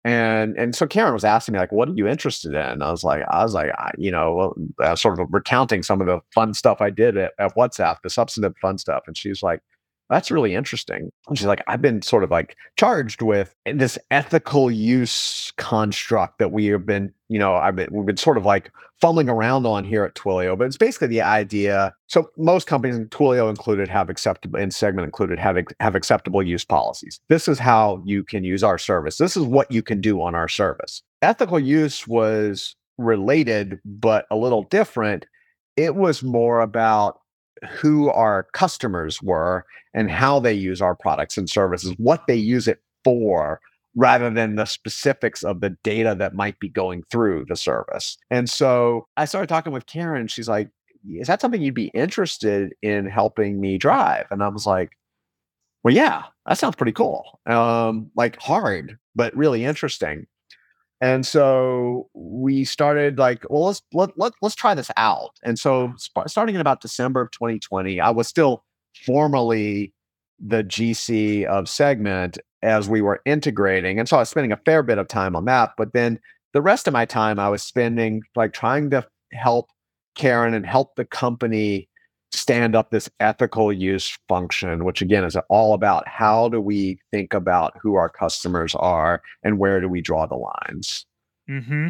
and 0.09 0.57
and 0.57 0.75
so 0.75 0.87
Karyn 0.87 1.12
was 1.12 1.25
asking 1.25 1.55
me 1.55 1.59
like, 1.59 1.73
"What 1.73 1.88
are 1.88 1.94
you 1.94 2.07
interested 2.09 2.55
in?" 2.55 2.83
I 2.83 2.90
was 2.90 3.05
like, 3.05 3.23
I 3.29 3.42
was 3.42 3.55
like, 3.55 3.71
I, 3.79 3.90
you 3.99 4.11
know, 4.11 4.55
uh, 4.83 4.97
sort 4.97 5.21
of 5.21 5.29
recounting 5.31 5.83
some 5.83 6.01
of 6.01 6.07
the 6.07 6.21
fun 6.35 6.55
stuff 6.55 6.81
I 6.81 6.90
did 6.90 7.16
at, 7.16 7.33
at 7.38 7.55
WhatsApp, 7.57 7.99
the 8.03 8.11
substantive 8.11 8.57
fun 8.61 8.79
stuff, 8.79 9.05
and 9.07 9.16
she's 9.16 9.42
like, 9.42 9.61
that's 10.09 10.31
really 10.31 10.55
interesting. 10.55 11.11
And 11.29 11.38
she's 11.38 11.47
like, 11.47 11.62
I've 11.66 11.83
been 11.83 12.03
sort 12.03 12.25
of 12.25 12.31
like 12.31 12.57
charged 12.77 13.23
with 13.23 13.55
this 13.66 13.99
ethical 14.11 14.71
use 14.71 15.53
construct 15.57 16.38
that 16.38 16.53
we 16.53 16.66
have 16.66 16.87
been, 16.87 17.12
you 17.29 17.38
know, 17.38 17.55
I've 17.55 17.77
been, 17.77 17.88
we've 17.90 18.07
been 18.07 18.16
sort 18.16 18.38
of 18.38 18.47
like 18.47 18.71
fumbling 19.01 19.29
around 19.29 19.66
on 19.66 19.85
here 19.85 20.05
at 20.05 20.14
Twilio. 20.14 20.57
But 20.57 20.66
it's 20.66 20.77
basically 20.77 21.09
the 21.09 21.23
idea. 21.23 21.94
So 22.07 22.31
most 22.37 22.66
companies, 22.66 22.99
Twilio 23.09 23.51
included, 23.51 23.88
have 23.88 24.09
acceptable, 24.09 24.59
and 24.59 24.73
Segment 24.73 25.05
included, 25.05 25.38
have 25.38 25.59
have 25.81 25.94
acceptable 25.94 26.42
use 26.42 26.64
policies. 26.64 27.21
This 27.29 27.49
is 27.49 27.59
how 27.59 28.03
you 28.05 28.25
can 28.25 28.44
use 28.44 28.64
our 28.64 28.79
service. 28.79 29.18
This 29.18 29.37
is 29.37 29.44
what 29.44 29.71
you 29.71 29.83
can 29.83 30.01
do 30.01 30.23
on 30.23 30.35
our 30.35 30.49
service. 30.49 31.03
Ethical 31.23 31.59
use 31.59 32.07
was 32.07 32.77
related, 32.97 33.79
but 33.85 34.27
a 34.31 34.37
little 34.37 34.64
different. 34.64 35.27
It 35.77 35.94
was 35.94 36.23
more 36.23 36.61
about 36.61 37.21
who 37.68 38.11
our 38.11 38.44
customers 38.53 39.23
were 39.23 39.64
and 39.94 40.11
how 40.11 40.40
they 40.40 40.53
use 40.53 40.81
our 40.81 40.94
products 40.94 41.37
and 41.37 41.49
services, 41.49 41.94
what 41.99 42.27
they 42.27 42.37
use 42.37 42.68
it 42.68 42.83
for, 43.05 43.61
rather 43.94 44.31
than 44.31 44.55
the 44.55 44.64
specifics 44.64 45.42
of 45.42 45.61
the 45.61 45.71
data 45.83 46.14
that 46.16 46.35
might 46.35 46.59
be 46.61 46.68
going 46.68 47.03
through 47.11 47.44
the 47.49 47.57
service. 47.57 48.16
And 48.31 48.49
so 48.49 49.07
I 49.16 49.25
started 49.25 49.49
talking 49.49 49.73
with 49.73 49.87
Karyn. 49.87 50.31
She's 50.31 50.49
like, 50.49 50.71
Is 51.09 51.27
that 51.27 51.40
something 51.40 51.61
you'd 51.61 51.75
be 51.75 51.88
interested 51.88 52.75
in 52.83 53.07
helping 53.07 53.61
me 53.61 53.79
drive? 53.79 54.27
And 54.31 54.42
I 54.42 54.49
was 54.49 54.66
like, 54.66 54.90
Well, 55.83 55.94
yeah, 55.94 56.25
that 56.47 56.59
sounds 56.59 56.77
pretty 56.77 56.92
cool. 56.92 57.40
Um, 57.47 58.11
like 58.14 58.40
hard, 58.40 58.99
but 59.16 59.37
really 59.37 59.64
interesting. 59.64 60.27
And 61.01 61.25
so 61.25 62.09
we 62.15 62.65
started 62.65 63.19
like, 63.19 63.45
well, 63.49 63.67
let's 63.67 63.83
let, 63.93 64.19
let 64.19 64.33
let's 64.43 64.55
try 64.55 64.75
this 64.75 64.91
out. 64.97 65.31
And 65.45 65.59
so 65.59 65.93
starting 66.27 66.55
in 66.55 66.61
about 66.61 66.81
December 66.81 67.21
of 67.21 67.31
2020, 67.31 68.01
I 68.01 68.11
was 68.11 68.27
still 68.27 68.65
formally 69.07 69.93
the 70.41 70.65
GC 70.65 71.45
of 71.45 71.69
Segment 71.69 72.39
as 72.63 72.89
we 72.89 73.01
were 73.01 73.21
integrating, 73.25 74.01
and 74.01 74.09
so 74.09 74.17
I 74.17 74.21
was 74.21 74.29
spending 74.29 74.53
a 74.53 74.61
fair 74.65 74.83
bit 74.83 74.99
of 74.99 75.07
time 75.07 75.37
on 75.37 75.45
that. 75.45 75.71
But 75.77 75.93
then 75.93 76.19
the 76.53 76.63
rest 76.63 76.89
of 76.89 76.93
my 76.93 77.05
time, 77.05 77.39
I 77.39 77.49
was 77.49 77.63
spending 77.63 78.23
like 78.35 78.53
trying 78.53 78.91
to 78.91 79.07
help 79.33 79.71
Karyn 80.19 80.55
and 80.55 80.67
help 80.67 80.97
the 80.97 81.05
company 81.05 81.88
stand 82.33 82.75
up 82.75 82.91
this 82.91 83.11
ethical 83.21 83.73
use 83.73 84.19
function, 84.29 84.85
which 84.85 85.03
again 85.03 85.25
is 85.25 85.37
all 85.49 85.75
about 85.75 86.07
how 86.07 86.49
do 86.49 86.61
we 86.61 86.99
think 87.11 87.35
about 87.35 87.75
who 87.81 87.95
our 87.95 88.09
customers 88.09 88.75
are 88.75 89.23
and 89.43 89.59
where 89.59 89.81
do 89.81 89.88
we 89.88 90.01
draw 90.01 90.27
the 90.27 90.37
lines. 90.37 91.07
Mm-hmm. 91.49 91.88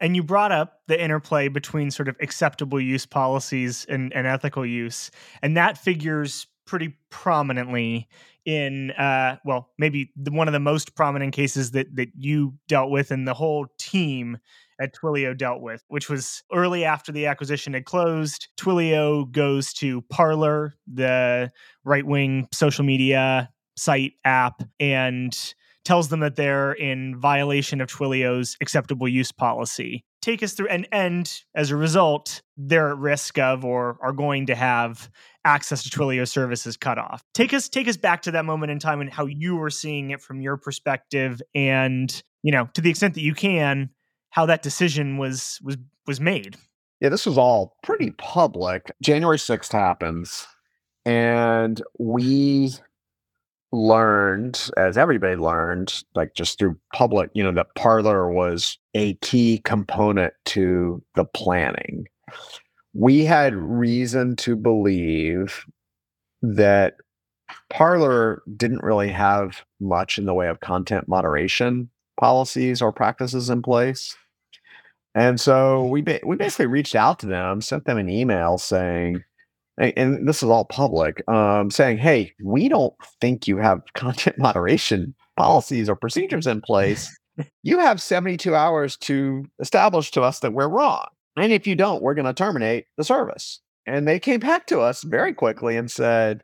And 0.00 0.16
you 0.16 0.22
brought 0.22 0.52
up 0.52 0.80
the 0.88 1.02
interplay 1.02 1.48
between 1.48 1.90
sort 1.90 2.08
of 2.08 2.16
acceptable 2.20 2.80
use 2.80 3.06
policies 3.06 3.86
and, 3.88 4.12
and 4.12 4.26
ethical 4.26 4.66
use, 4.66 5.10
and 5.42 5.56
that 5.56 5.78
figures 5.78 6.46
pretty 6.66 6.96
prominently 7.10 8.08
in 8.46 8.92
uh, 8.92 9.36
well 9.44 9.70
maybe 9.76 10.12
the, 10.16 10.30
one 10.30 10.48
of 10.48 10.52
the 10.52 10.60
most 10.60 10.94
prominent 10.94 11.34
cases 11.34 11.72
that 11.72 11.94
that 11.96 12.08
you 12.16 12.54
dealt 12.68 12.90
with 12.90 13.10
and 13.10 13.26
the 13.28 13.34
whole 13.34 13.66
team 13.78 14.38
at 14.80 14.94
Twilio 14.94 15.36
dealt 15.36 15.62
with, 15.62 15.82
which 15.88 16.08
was 16.08 16.42
early 16.52 16.84
after 16.84 17.12
the 17.12 17.26
acquisition 17.26 17.74
had 17.74 17.84
closed. 17.84 18.48
Twilio 18.58 19.30
goes 19.30 19.72
to 19.74 20.02
Parler, 20.02 20.74
the 20.86 21.50
right 21.84 22.06
wing 22.06 22.46
social 22.52 22.84
media 22.84 23.50
site 23.76 24.12
app, 24.24 24.62
and 24.78 25.54
tells 25.84 26.08
them 26.08 26.20
that 26.20 26.36
they're 26.36 26.72
in 26.72 27.18
violation 27.18 27.80
of 27.80 27.88
Twilio's 27.88 28.56
acceptable 28.60 29.08
use 29.08 29.32
policy. 29.32 30.04
Take 30.26 30.42
us 30.42 30.54
through, 30.54 30.66
and, 30.66 30.88
and 30.90 31.32
as 31.54 31.70
a 31.70 31.76
result, 31.76 32.42
they're 32.56 32.90
at 32.90 32.98
risk 32.98 33.38
of 33.38 33.64
or 33.64 33.96
are 34.02 34.10
going 34.10 34.46
to 34.46 34.56
have 34.56 35.08
access 35.44 35.84
to 35.84 35.88
Twilio 35.88 36.26
services 36.26 36.76
cut 36.76 36.98
off. 36.98 37.22
Take 37.32 37.54
us 37.54 37.68
take 37.68 37.86
us 37.86 37.96
back 37.96 38.22
to 38.22 38.32
that 38.32 38.44
moment 38.44 38.72
in 38.72 38.80
time 38.80 39.00
and 39.00 39.08
how 39.08 39.26
you 39.26 39.54
were 39.54 39.70
seeing 39.70 40.10
it 40.10 40.20
from 40.20 40.40
your 40.40 40.56
perspective, 40.56 41.40
and 41.54 42.20
you 42.42 42.50
know, 42.50 42.68
to 42.74 42.80
the 42.80 42.90
extent 42.90 43.14
that 43.14 43.20
you 43.20 43.34
can, 43.34 43.90
how 44.30 44.46
that 44.46 44.64
decision 44.64 45.16
was 45.16 45.60
was 45.62 45.76
was 46.08 46.20
made. 46.20 46.56
Yeah, 47.00 47.10
this 47.10 47.24
was 47.24 47.38
all 47.38 47.76
pretty 47.84 48.10
public. 48.10 48.90
January 49.00 49.38
6th 49.38 49.70
happens 49.70 50.44
and 51.06 51.80
we 52.00 52.72
learned 53.72 54.70
as 54.76 54.96
everybody 54.96 55.36
learned 55.36 56.02
like 56.14 56.34
just 56.34 56.58
through 56.58 56.78
public, 56.94 57.30
you 57.34 57.42
know, 57.42 57.52
that 57.52 57.74
Parler 57.74 58.30
was 58.30 58.78
a 58.94 59.14
key 59.14 59.60
component 59.64 60.32
to 60.46 61.02
the 61.14 61.24
planning. 61.24 62.06
We 62.94 63.24
had 63.24 63.54
reason 63.54 64.36
to 64.36 64.56
believe 64.56 65.64
that 66.42 66.94
Parler 67.70 68.42
didn't 68.56 68.82
really 68.82 69.10
have 69.10 69.64
much 69.80 70.18
in 70.18 70.24
the 70.24 70.34
way 70.34 70.48
of 70.48 70.60
content 70.60 71.08
moderation 71.08 71.90
policies 72.18 72.80
or 72.80 72.92
practices 72.92 73.50
in 73.50 73.62
place. 73.62 74.16
And 75.14 75.40
so 75.40 75.84
we 75.86 76.02
ba- 76.02 76.20
we 76.24 76.36
basically 76.36 76.66
reached 76.66 76.94
out 76.94 77.18
to 77.20 77.26
them, 77.26 77.60
sent 77.60 77.84
them 77.84 77.98
an 77.98 78.08
email 78.08 78.58
saying, 78.58 79.24
and 79.78 80.26
this 80.26 80.42
is 80.42 80.48
all 80.48 80.64
public, 80.64 81.26
um, 81.28 81.70
saying, 81.70 81.98
"Hey, 81.98 82.32
we 82.42 82.68
don't 82.68 82.94
think 83.20 83.46
you 83.46 83.58
have 83.58 83.82
content 83.94 84.38
moderation 84.38 85.14
policies 85.36 85.88
or 85.88 85.96
procedures 85.96 86.46
in 86.46 86.60
place. 86.60 87.14
you 87.62 87.78
have 87.78 88.00
72 88.00 88.54
hours 88.54 88.96
to 88.96 89.44
establish 89.60 90.10
to 90.12 90.22
us 90.22 90.40
that 90.40 90.54
we're 90.54 90.68
wrong, 90.68 91.06
and 91.36 91.52
if 91.52 91.66
you 91.66 91.74
don't, 91.74 92.02
we're 92.02 92.14
going 92.14 92.26
to 92.26 92.34
terminate 92.34 92.86
the 92.96 93.04
service." 93.04 93.60
And 93.88 94.08
they 94.08 94.18
came 94.18 94.40
back 94.40 94.66
to 94.66 94.80
us 94.80 95.04
very 95.04 95.32
quickly 95.32 95.76
and 95.76 95.90
said, 95.90 96.42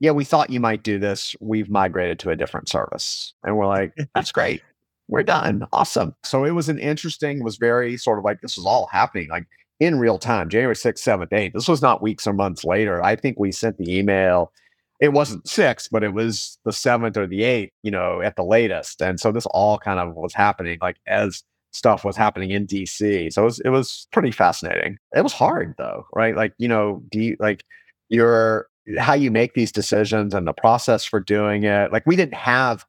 "Yeah, 0.00 0.12
we 0.12 0.24
thought 0.24 0.50
you 0.50 0.60
might 0.60 0.82
do 0.82 0.98
this. 0.98 1.36
We've 1.40 1.70
migrated 1.70 2.18
to 2.20 2.30
a 2.30 2.36
different 2.36 2.68
service." 2.68 3.34
And 3.44 3.56
we're 3.56 3.66
like, 3.66 3.94
"That's 4.14 4.32
great." 4.32 4.62
We're 5.08 5.24
done. 5.24 5.66
Awesome. 5.72 6.14
So 6.22 6.44
it 6.44 6.52
was 6.52 6.68
an 6.68 6.78
interesting, 6.78 7.42
was 7.42 7.56
very 7.56 7.96
sort 7.96 8.20
of 8.20 8.24
like 8.24 8.40
this 8.42 8.56
was 8.56 8.64
all 8.64 8.88
happening. 8.92 9.28
Like 9.28 9.44
in 9.80 9.98
real 9.98 10.18
time, 10.18 10.48
January 10.48 10.74
6th, 10.74 10.98
7th, 10.98 11.30
8th. 11.30 11.52
This 11.54 11.68
was 11.68 11.82
not 11.82 12.02
weeks 12.02 12.26
or 12.26 12.32
months 12.32 12.64
later. 12.64 13.02
I 13.02 13.16
think 13.16 13.38
we 13.38 13.50
sent 13.50 13.78
the 13.78 13.98
email. 13.98 14.52
It 15.00 15.12
wasn't 15.12 15.48
six, 15.48 15.88
but 15.88 16.04
it 16.04 16.12
was 16.12 16.58
the 16.64 16.70
7th 16.70 17.16
or 17.16 17.26
the 17.26 17.40
8th, 17.40 17.70
you 17.82 17.90
know, 17.90 18.20
at 18.20 18.36
the 18.36 18.44
latest. 18.44 19.00
And 19.00 19.18
so 19.18 19.32
this 19.32 19.46
all 19.46 19.78
kind 19.78 19.98
of 19.98 20.14
was 20.14 20.34
happening 20.34 20.78
like 20.82 20.98
as 21.06 21.42
stuff 21.72 22.04
was 22.04 22.16
happening 22.16 22.50
in 22.50 22.66
DC. 22.66 23.32
So 23.32 23.42
it 23.42 23.44
was, 23.44 23.60
it 23.60 23.70
was 23.70 24.06
pretty 24.12 24.30
fascinating. 24.30 24.98
It 25.16 25.22
was 25.22 25.32
hard 25.32 25.74
though, 25.78 26.04
right? 26.14 26.36
Like, 26.36 26.52
you 26.58 26.68
know, 26.68 27.02
do 27.10 27.20
you, 27.20 27.36
like 27.40 27.64
your 28.10 28.66
how 28.98 29.14
you 29.14 29.30
make 29.30 29.54
these 29.54 29.72
decisions 29.72 30.34
and 30.34 30.46
the 30.46 30.52
process 30.52 31.04
for 31.04 31.20
doing 31.20 31.64
it. 31.64 31.92
Like 31.92 32.04
we 32.06 32.16
didn't 32.16 32.34
have 32.34 32.84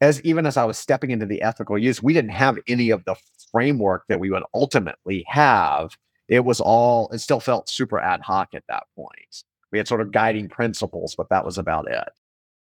as 0.00 0.20
even 0.22 0.46
as 0.46 0.56
I 0.56 0.64
was 0.64 0.76
stepping 0.76 1.10
into 1.10 1.26
the 1.26 1.40
ethical 1.42 1.78
use, 1.78 2.02
we 2.02 2.12
didn't 2.12 2.32
have 2.32 2.58
any 2.66 2.90
of 2.90 3.04
the 3.04 3.14
framework 3.52 4.04
that 4.08 4.20
we 4.20 4.30
would 4.30 4.42
ultimately 4.52 5.24
have 5.28 5.96
it 6.28 6.44
was 6.44 6.60
all 6.60 7.08
it 7.10 7.18
still 7.18 7.40
felt 7.40 7.68
super 7.68 7.98
ad 7.98 8.20
hoc 8.20 8.54
at 8.54 8.64
that 8.68 8.84
point. 8.96 9.44
We 9.70 9.78
had 9.78 9.88
sort 9.88 10.00
of 10.00 10.12
guiding 10.12 10.48
principles 10.48 11.14
but 11.14 11.28
that 11.30 11.44
was 11.44 11.58
about 11.58 11.90
it. 11.90 12.08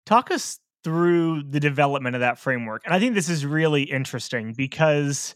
Talk 0.05 0.31
us 0.31 0.59
through 0.83 1.43
the 1.43 1.59
development 1.59 2.15
of 2.15 2.19
that 2.19 2.37
framework 2.37 2.81
and 2.83 2.93
i 2.93 2.99
think 2.99 3.15
this 3.15 3.29
is 3.29 3.45
really 3.45 3.83
interesting 3.83 4.51
because 4.51 5.33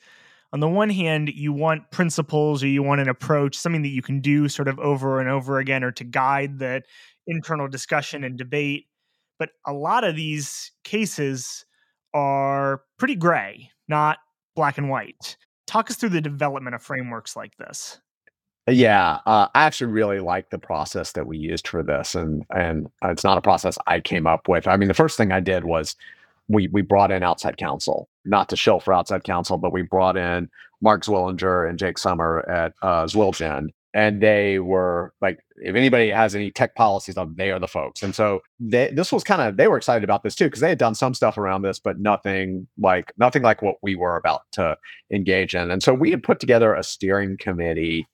on 0.52 0.60
the 0.60 0.68
one 0.68 0.90
hand 0.90 1.30
you 1.30 1.54
want 1.54 1.90
principles 1.90 2.62
or 2.62 2.68
you 2.68 2.84
want 2.84 3.00
an 3.00 3.08
approach 3.08 3.56
something 3.56 3.82
that 3.82 3.88
you 3.88 4.02
can 4.02 4.20
do 4.20 4.50
sort 4.50 4.68
of 4.68 4.78
over 4.80 5.22
and 5.22 5.30
over 5.30 5.60
again 5.60 5.86
or 5.86 5.92
to 5.94 6.04
guide 6.04 6.60
the 6.60 6.82
internal 7.28 7.70
discussion 7.70 8.26
and 8.26 8.38
debate 8.38 8.88
but 9.40 9.52
a 9.66 9.72
lot 9.72 10.04
of 10.04 10.18
these 10.18 10.74
cases 10.84 11.66
are 12.14 12.82
pretty 12.98 13.16
gray 13.16 13.72
not 13.88 14.18
black 14.58 14.78
and 14.78 14.90
white. 14.90 15.38
Talk 15.68 15.90
us 15.90 15.96
through 15.96 16.10
the 16.10 16.20
development 16.20 16.76
of 16.76 16.82
frameworks 16.82 17.38
like 17.38 17.56
this 17.58 18.02
yeah, 18.68 19.20
uh, 19.26 19.48
I 19.56 19.64
actually 19.64 19.92
really 19.92 20.20
like 20.20 20.50
the 20.50 20.60
process 20.60 21.14
that 21.14 21.28
we 21.28 21.38
used 21.38 21.68
for 21.68 21.84
this, 21.84 22.16
and 22.16 22.46
and 22.56 22.90
it's 23.04 23.24
not 23.24 23.38
a 23.38 23.42
process 23.42 23.78
I 23.88 24.00
came 24.00 24.28
up 24.28 24.48
with. 24.48 24.68
I 24.68 24.78
mean, 24.78 24.88
the 24.88 24.94
first 24.94 25.18
thing 25.18 25.32
I 25.32 25.40
did 25.40 25.64
was 25.64 25.96
we 26.48 26.68
we 26.70 26.82
brought 26.82 27.12
in 27.12 27.24
outside 27.24 27.58
counsel, 27.58 28.10
not 28.26 28.50
to 28.50 28.56
show 28.56 28.80
for 28.80 28.94
outside 28.94 29.24
counsel, 29.24 29.58
but 29.58 29.72
we 29.72 29.84
brought 29.84 30.18
in 30.18 30.50
Marc 30.82 31.04
Zwillinger 31.04 31.68
and 31.70 31.80
Jake 31.80 31.98
Sommer 31.98 32.48
at 32.50 32.74
uh, 32.82 33.08
and 33.94 34.22
they 34.22 34.60
were 34.60 35.12
like, 35.22 35.40
if 35.56 35.76
anybody 35.76 36.10
has 36.10 36.36
any 36.36 36.52
tech 36.52 36.76
policies, 36.76 37.16
they 37.36 37.50
are 37.50 37.60
the 37.60 37.68
folks. 37.68 38.04
And 38.04 38.14
so 38.14 38.42
they, 38.60 38.92
this 38.92 39.12
was 39.12 39.24
kind 39.24 39.42
of 39.42 39.58
they 39.58 39.68
were 39.68 39.78
excited 39.78 40.04
about 40.04 40.22
this 40.22 40.36
too 40.36 40.46
because 40.46 40.60
they 40.60 40.70
had 40.70 40.78
done 40.78 40.94
some 40.94 41.14
stuff 41.14 41.38
around 41.38 41.64
this, 41.64 41.80
but 41.80 42.00
nothing 42.00 42.68
like 42.78 43.12
nothing 43.18 43.42
like 43.42 43.62
what 43.62 43.78
we 43.82 43.96
were 43.96 44.16
about 44.16 44.42
to 44.52 44.78
engage 45.12 45.56
in. 45.56 45.72
And 45.72 45.82
so 45.82 45.94
we 45.94 46.12
had 46.12 46.22
put 46.22 46.40
together 46.40 46.76
a 46.76 46.84
steering 46.84 47.38
committee 47.38 48.08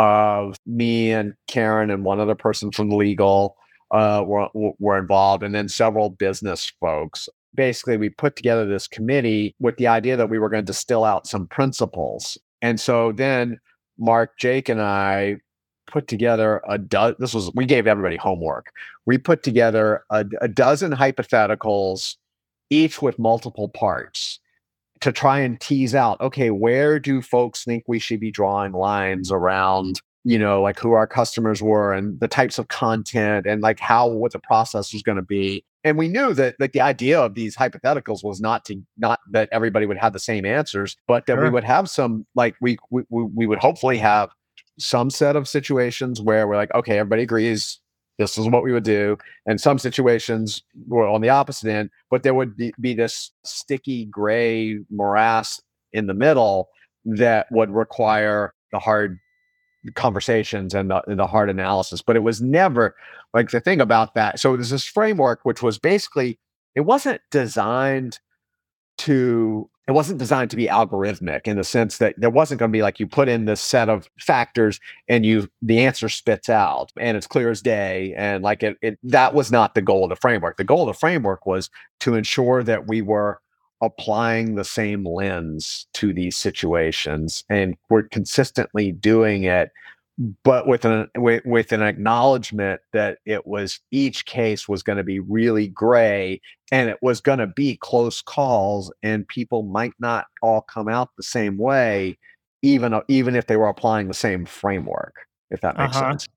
of 0.00 0.56
me 0.64 1.12
and 1.12 1.34
Karyn 1.46 1.92
and 1.92 2.04
one 2.04 2.20
other 2.20 2.34
person 2.34 2.72
from 2.72 2.90
legal 2.90 3.56
uh, 3.90 4.24
were, 4.26 4.48
were 4.54 4.98
involved, 4.98 5.42
and 5.42 5.54
then 5.54 5.68
several 5.68 6.08
business 6.08 6.72
folks. 6.80 7.28
Basically, 7.54 7.98
we 7.98 8.08
put 8.08 8.34
together 8.34 8.64
this 8.64 8.88
committee 8.88 9.54
with 9.60 9.76
the 9.76 9.88
idea 9.88 10.16
that 10.16 10.30
we 10.30 10.38
were 10.38 10.48
going 10.48 10.64
to 10.64 10.72
distill 10.72 11.04
out 11.04 11.26
some 11.26 11.46
principles. 11.46 12.38
And 12.62 12.80
so 12.80 13.12
then 13.12 13.60
Mark, 13.98 14.38
Jake, 14.38 14.70
and 14.70 14.80
I 14.80 15.36
put 15.86 16.08
together 16.08 16.62
a 16.66 16.78
dozen. 16.78 17.16
This 17.18 17.34
was 17.34 17.52
we 17.54 17.66
gave 17.66 17.86
everybody 17.86 18.16
homework. 18.16 18.72
We 19.04 19.18
put 19.18 19.42
together 19.42 20.04
a, 20.08 20.24
a 20.40 20.48
dozen 20.48 20.92
hypotheticals, 20.92 22.16
each 22.70 23.02
with 23.02 23.18
multiple 23.18 23.68
parts 23.68 24.39
to 25.00 25.12
try 25.12 25.40
and 25.40 25.60
tease 25.60 25.94
out 25.94 26.20
okay 26.20 26.50
where 26.50 26.98
do 26.98 27.22
folks 27.22 27.64
think 27.64 27.84
we 27.86 27.98
should 27.98 28.20
be 28.20 28.30
drawing 28.30 28.72
lines 28.72 29.30
around 29.32 30.00
you 30.24 30.38
know 30.38 30.60
like 30.60 30.78
who 30.78 30.92
our 30.92 31.06
customers 31.06 31.62
were 31.62 31.92
and 31.92 32.20
the 32.20 32.28
types 32.28 32.58
of 32.58 32.68
content 32.68 33.46
and 33.46 33.62
like 33.62 33.80
how 33.80 34.08
what 34.08 34.32
the 34.32 34.38
process 34.38 34.92
was 34.92 35.02
going 35.02 35.16
to 35.16 35.22
be 35.22 35.64
and 35.82 35.96
we 35.96 36.08
knew 36.08 36.34
that 36.34 36.54
like 36.60 36.72
the 36.72 36.80
idea 36.80 37.18
of 37.18 37.34
these 37.34 37.56
hypotheticals 37.56 38.22
was 38.22 38.40
not 38.40 38.64
to 38.64 38.80
not 38.98 39.18
that 39.30 39.48
everybody 39.50 39.86
would 39.86 39.96
have 39.96 40.12
the 40.12 40.18
same 40.18 40.44
answers 40.44 40.96
but 41.06 41.26
that 41.26 41.36
sure. 41.36 41.44
we 41.44 41.50
would 41.50 41.64
have 41.64 41.88
some 41.88 42.26
like 42.34 42.54
we, 42.60 42.76
we 42.90 43.02
we 43.10 43.46
would 43.46 43.58
hopefully 43.58 43.98
have 43.98 44.30
some 44.78 45.10
set 45.10 45.36
of 45.36 45.48
situations 45.48 46.20
where 46.20 46.46
we're 46.46 46.56
like 46.56 46.74
okay 46.74 46.98
everybody 46.98 47.22
agrees 47.22 47.80
this 48.20 48.36
is 48.36 48.48
what 48.48 48.62
we 48.62 48.70
would 48.70 48.84
do. 48.84 49.16
And 49.46 49.58
some 49.60 49.78
situations 49.78 50.62
were 50.86 51.08
on 51.08 51.22
the 51.22 51.30
opposite 51.30 51.70
end, 51.70 51.90
but 52.10 52.22
there 52.22 52.34
would 52.34 52.54
be, 52.54 52.72
be 52.78 52.92
this 52.92 53.32
sticky 53.44 54.04
gray 54.04 54.78
morass 54.90 55.60
in 55.92 56.06
the 56.06 56.14
middle 56.14 56.68
that 57.04 57.46
would 57.50 57.70
require 57.70 58.52
the 58.72 58.78
hard 58.78 59.18
conversations 59.94 60.74
and 60.74 60.90
the, 60.90 61.02
and 61.06 61.18
the 61.18 61.26
hard 61.26 61.48
analysis. 61.48 62.02
But 62.02 62.16
it 62.16 62.22
was 62.22 62.42
never 62.42 62.94
like 63.32 63.50
the 63.50 63.60
thing 63.60 63.80
about 63.80 64.14
that. 64.14 64.38
So 64.38 64.54
there's 64.54 64.70
this 64.70 64.84
framework, 64.84 65.40
which 65.44 65.62
was 65.62 65.78
basically, 65.78 66.38
it 66.74 66.82
wasn't 66.82 67.22
designed 67.30 68.18
to 68.98 69.70
it 69.90 69.94
wasn't 69.94 70.20
designed 70.20 70.50
to 70.50 70.56
be 70.56 70.68
algorithmic 70.68 71.48
in 71.48 71.56
the 71.56 71.64
sense 71.64 71.98
that 71.98 72.14
there 72.16 72.30
wasn't 72.30 72.60
going 72.60 72.70
to 72.70 72.76
be 72.76 72.82
like 72.82 73.00
you 73.00 73.08
put 73.08 73.28
in 73.28 73.46
this 73.46 73.60
set 73.60 73.88
of 73.88 74.08
factors 74.20 74.78
and 75.08 75.26
you 75.26 75.50
the 75.62 75.80
answer 75.80 76.08
spits 76.08 76.48
out 76.48 76.92
and 76.96 77.16
it's 77.16 77.26
clear 77.26 77.50
as 77.50 77.60
day 77.60 78.14
and 78.16 78.44
like 78.44 78.62
it, 78.62 78.76
it 78.82 79.00
that 79.02 79.34
was 79.34 79.50
not 79.50 79.74
the 79.74 79.82
goal 79.82 80.04
of 80.04 80.10
the 80.10 80.14
framework. 80.16 80.56
The 80.58 80.64
goal 80.64 80.88
of 80.88 80.94
the 80.94 80.98
framework 80.98 81.44
was 81.44 81.70
to 82.00 82.14
ensure 82.14 82.62
that 82.62 82.86
we 82.86 83.02
were 83.02 83.40
applying 83.82 84.54
the 84.54 84.64
same 84.64 85.04
lens 85.04 85.88
to 85.94 86.12
these 86.12 86.36
situations 86.36 87.42
and 87.48 87.76
we're 87.88 88.04
consistently 88.04 88.92
doing 88.92 89.42
it 89.42 89.72
but 90.44 90.66
with 90.66 90.84
an 90.84 91.08
with, 91.16 91.42
with 91.46 91.72
an 91.72 91.82
acknowledgement 91.82 92.82
that 92.92 93.18
it 93.24 93.46
was 93.46 93.80
each 93.90 94.26
case 94.26 94.68
was 94.68 94.82
going 94.82 94.98
to 94.98 95.04
be 95.04 95.18
really 95.18 95.66
gray 95.66 96.40
and 96.70 96.90
it 96.90 96.98
was 97.00 97.22
going 97.22 97.38
to 97.38 97.46
be 97.46 97.76
close 97.76 98.20
calls 98.20 98.92
and 99.02 99.26
people 99.28 99.62
might 99.62 99.94
not 99.98 100.26
all 100.42 100.60
come 100.60 100.88
out 100.88 101.08
the 101.16 101.22
same 101.22 101.56
way 101.56 102.18
even 102.62 103.00
even 103.08 103.34
if 103.34 103.46
they 103.46 103.56
were 103.56 103.68
applying 103.68 104.08
the 104.08 104.14
same 104.14 104.44
framework 104.44 105.14
if 105.50 105.62
that 105.62 105.78
makes 105.78 105.96
uh-huh. 105.96 106.10
sense 106.10 106.28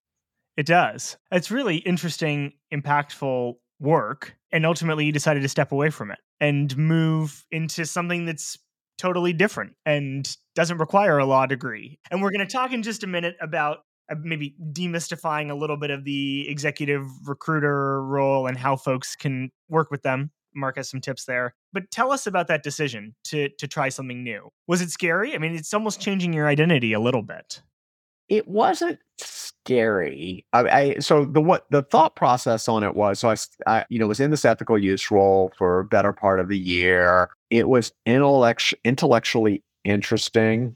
it 0.56 0.66
does 0.66 1.18
it's 1.32 1.52
really 1.52 1.78
interesting 1.78 2.54
impactful 2.74 3.56
work 3.82 4.34
and 4.54 4.66
ultimately 4.66 5.06
you 5.06 5.12
decided 5.12 5.42
to 5.42 5.50
step 5.50 5.74
away 5.74 5.90
from 5.90 6.10
it 6.10 6.20
and 6.40 6.78
move 6.78 7.46
into 7.52 7.86
something 7.86 8.26
that's 8.26 8.58
totally 8.98 9.34
different 9.34 9.74
and 9.86 10.38
doesn't 10.56 10.78
require 10.78 11.18
a 11.18 11.26
law 11.26 11.46
degree. 11.46 12.00
And 12.12 12.22
we're 12.22 12.32
going 12.32 12.46
to 12.46 12.52
talk 12.52 12.72
in 12.72 12.84
just 12.84 13.04
a 13.04 13.08
minute 13.08 13.36
about 13.42 13.80
uh, 14.12 14.16
maybe 14.22 14.56
demystifying 14.72 15.50
a 15.50 15.56
little 15.56 15.78
bit 15.78 15.90
of 15.90 16.04
the 16.04 16.48
executive 16.50 17.06
recruiter 17.26 18.04
role 18.04 18.48
and 18.48 18.58
how 18.58 18.76
folks 18.76 19.16
can 19.16 19.50
work 19.70 19.92
with 19.92 20.04
them. 20.04 20.32
Mark 20.56 20.76
has 20.76 20.90
some 20.90 21.02
tips 21.02 21.26
there. 21.26 21.56
But 21.72 21.90
tell 21.90 22.12
us 22.12 22.28
about 22.28 22.48
that 22.48 22.64
decision 22.64 23.16
to 23.26 23.50
to 23.58 23.68
try 23.68 23.90
something 23.90 24.24
new. 24.24 24.50
Was 24.68 24.82
it 24.82 24.92
scary? 24.92 25.34
I 25.34 25.40
mean, 25.40 25.56
it's 25.56 25.74
almost 25.74 26.00
changing 26.00 26.34
your 26.34 26.48
identity 26.48 26.94
a 26.94 27.00
little 27.00 27.24
bit. 27.24 27.64
It 28.30 28.48
wasn't 28.48 29.00
scary. 29.18 30.46
I, 30.54 30.60
I 30.60 31.00
so 31.00 31.26
the 31.26 31.42
what 31.42 31.66
the 31.72 31.82
thought 31.82 32.16
process 32.16 32.68
on 32.68 32.84
it 32.84 32.96
was 32.96 33.20
so 33.20 33.30
I, 33.30 33.36
I 33.66 33.86
you 33.90 33.98
know 33.98 34.08
was 34.08 34.20
in 34.20 34.32
this 34.32 34.46
ethical 34.46 34.78
use 34.78 35.10
role 35.10 35.52
for 35.58 35.80
a 35.80 35.86
better 35.86 36.14
part 36.14 36.40
of 36.40 36.50
the 36.50 36.58
year. 36.58 37.30
It 37.50 37.68
was 37.68 37.94
intellect, 38.06 38.74
intellectually 38.84 39.64
interesting. 39.84 40.76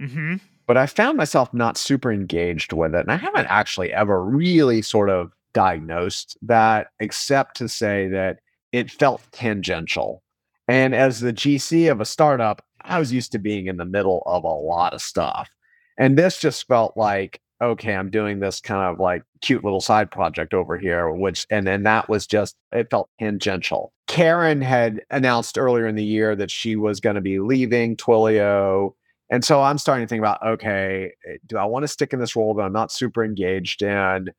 Mm-hmm. 0.00 0.36
But 0.66 0.76
I 0.76 0.86
found 0.86 1.16
myself 1.16 1.52
not 1.54 1.78
super 1.78 2.12
engaged 2.12 2.72
with 2.72 2.94
it. 2.94 3.00
And 3.00 3.10
I 3.10 3.16
haven't 3.16 3.46
actually 3.46 3.92
ever 3.92 4.22
really 4.22 4.82
sort 4.82 5.08
of 5.10 5.32
diagnosed 5.54 6.36
that, 6.42 6.88
except 7.00 7.56
to 7.56 7.68
say 7.68 8.08
that 8.08 8.40
it 8.72 8.90
felt 8.90 9.22
tangential. 9.32 10.22
And 10.68 10.94
as 10.94 11.20
the 11.20 11.32
GC 11.32 11.90
of 11.90 12.02
a 12.02 12.04
startup, 12.04 12.62
I 12.82 12.98
was 12.98 13.12
used 13.12 13.32
to 13.32 13.38
being 13.38 13.66
in 13.66 13.78
the 13.78 13.86
middle 13.86 14.22
of 14.26 14.44
a 14.44 14.48
lot 14.48 14.92
of 14.92 15.00
stuff. 15.00 15.48
And 15.96 16.18
this 16.18 16.38
just 16.38 16.66
felt 16.68 16.96
like, 16.96 17.40
okay, 17.60 17.94
I'm 17.94 18.10
doing 18.10 18.38
this 18.40 18.60
kind 18.60 18.92
of 18.92 19.00
like 19.00 19.22
cute 19.40 19.64
little 19.64 19.80
side 19.80 20.10
project 20.10 20.54
over 20.54 20.78
here, 20.78 21.10
which, 21.10 21.46
and 21.50 21.66
then 21.66 21.82
that 21.82 22.08
was 22.08 22.26
just, 22.26 22.56
it 22.72 22.88
felt 22.90 23.10
tangential. 23.18 23.92
Karyn 24.08 24.62
had 24.62 25.02
announced 25.10 25.58
earlier 25.58 25.86
in 25.86 25.96
the 25.96 26.04
year 26.04 26.36
that 26.36 26.50
she 26.50 26.76
was 26.76 27.00
going 27.00 27.16
to 27.16 27.20
be 27.20 27.40
leaving 27.40 27.96
Twilio 27.96 28.94
And 29.30 29.44
so 29.44 29.62
I'm 29.62 29.78
starting 29.78 30.06
to 30.06 30.08
think 30.08 30.20
about 30.20 30.42
okay, 30.44 31.12
eh, 31.28 31.36
do 31.46 31.58
I 31.58 31.64
want 31.64 31.82
to 31.82 31.88
stick 31.88 32.12
in 32.12 32.18
this 32.18 32.34
role 32.34 32.54
that 32.54 32.62
I'm 32.62 32.72
not 32.72 32.92
super 32.92 33.24
engaged 33.24 33.82
in 33.82 34.30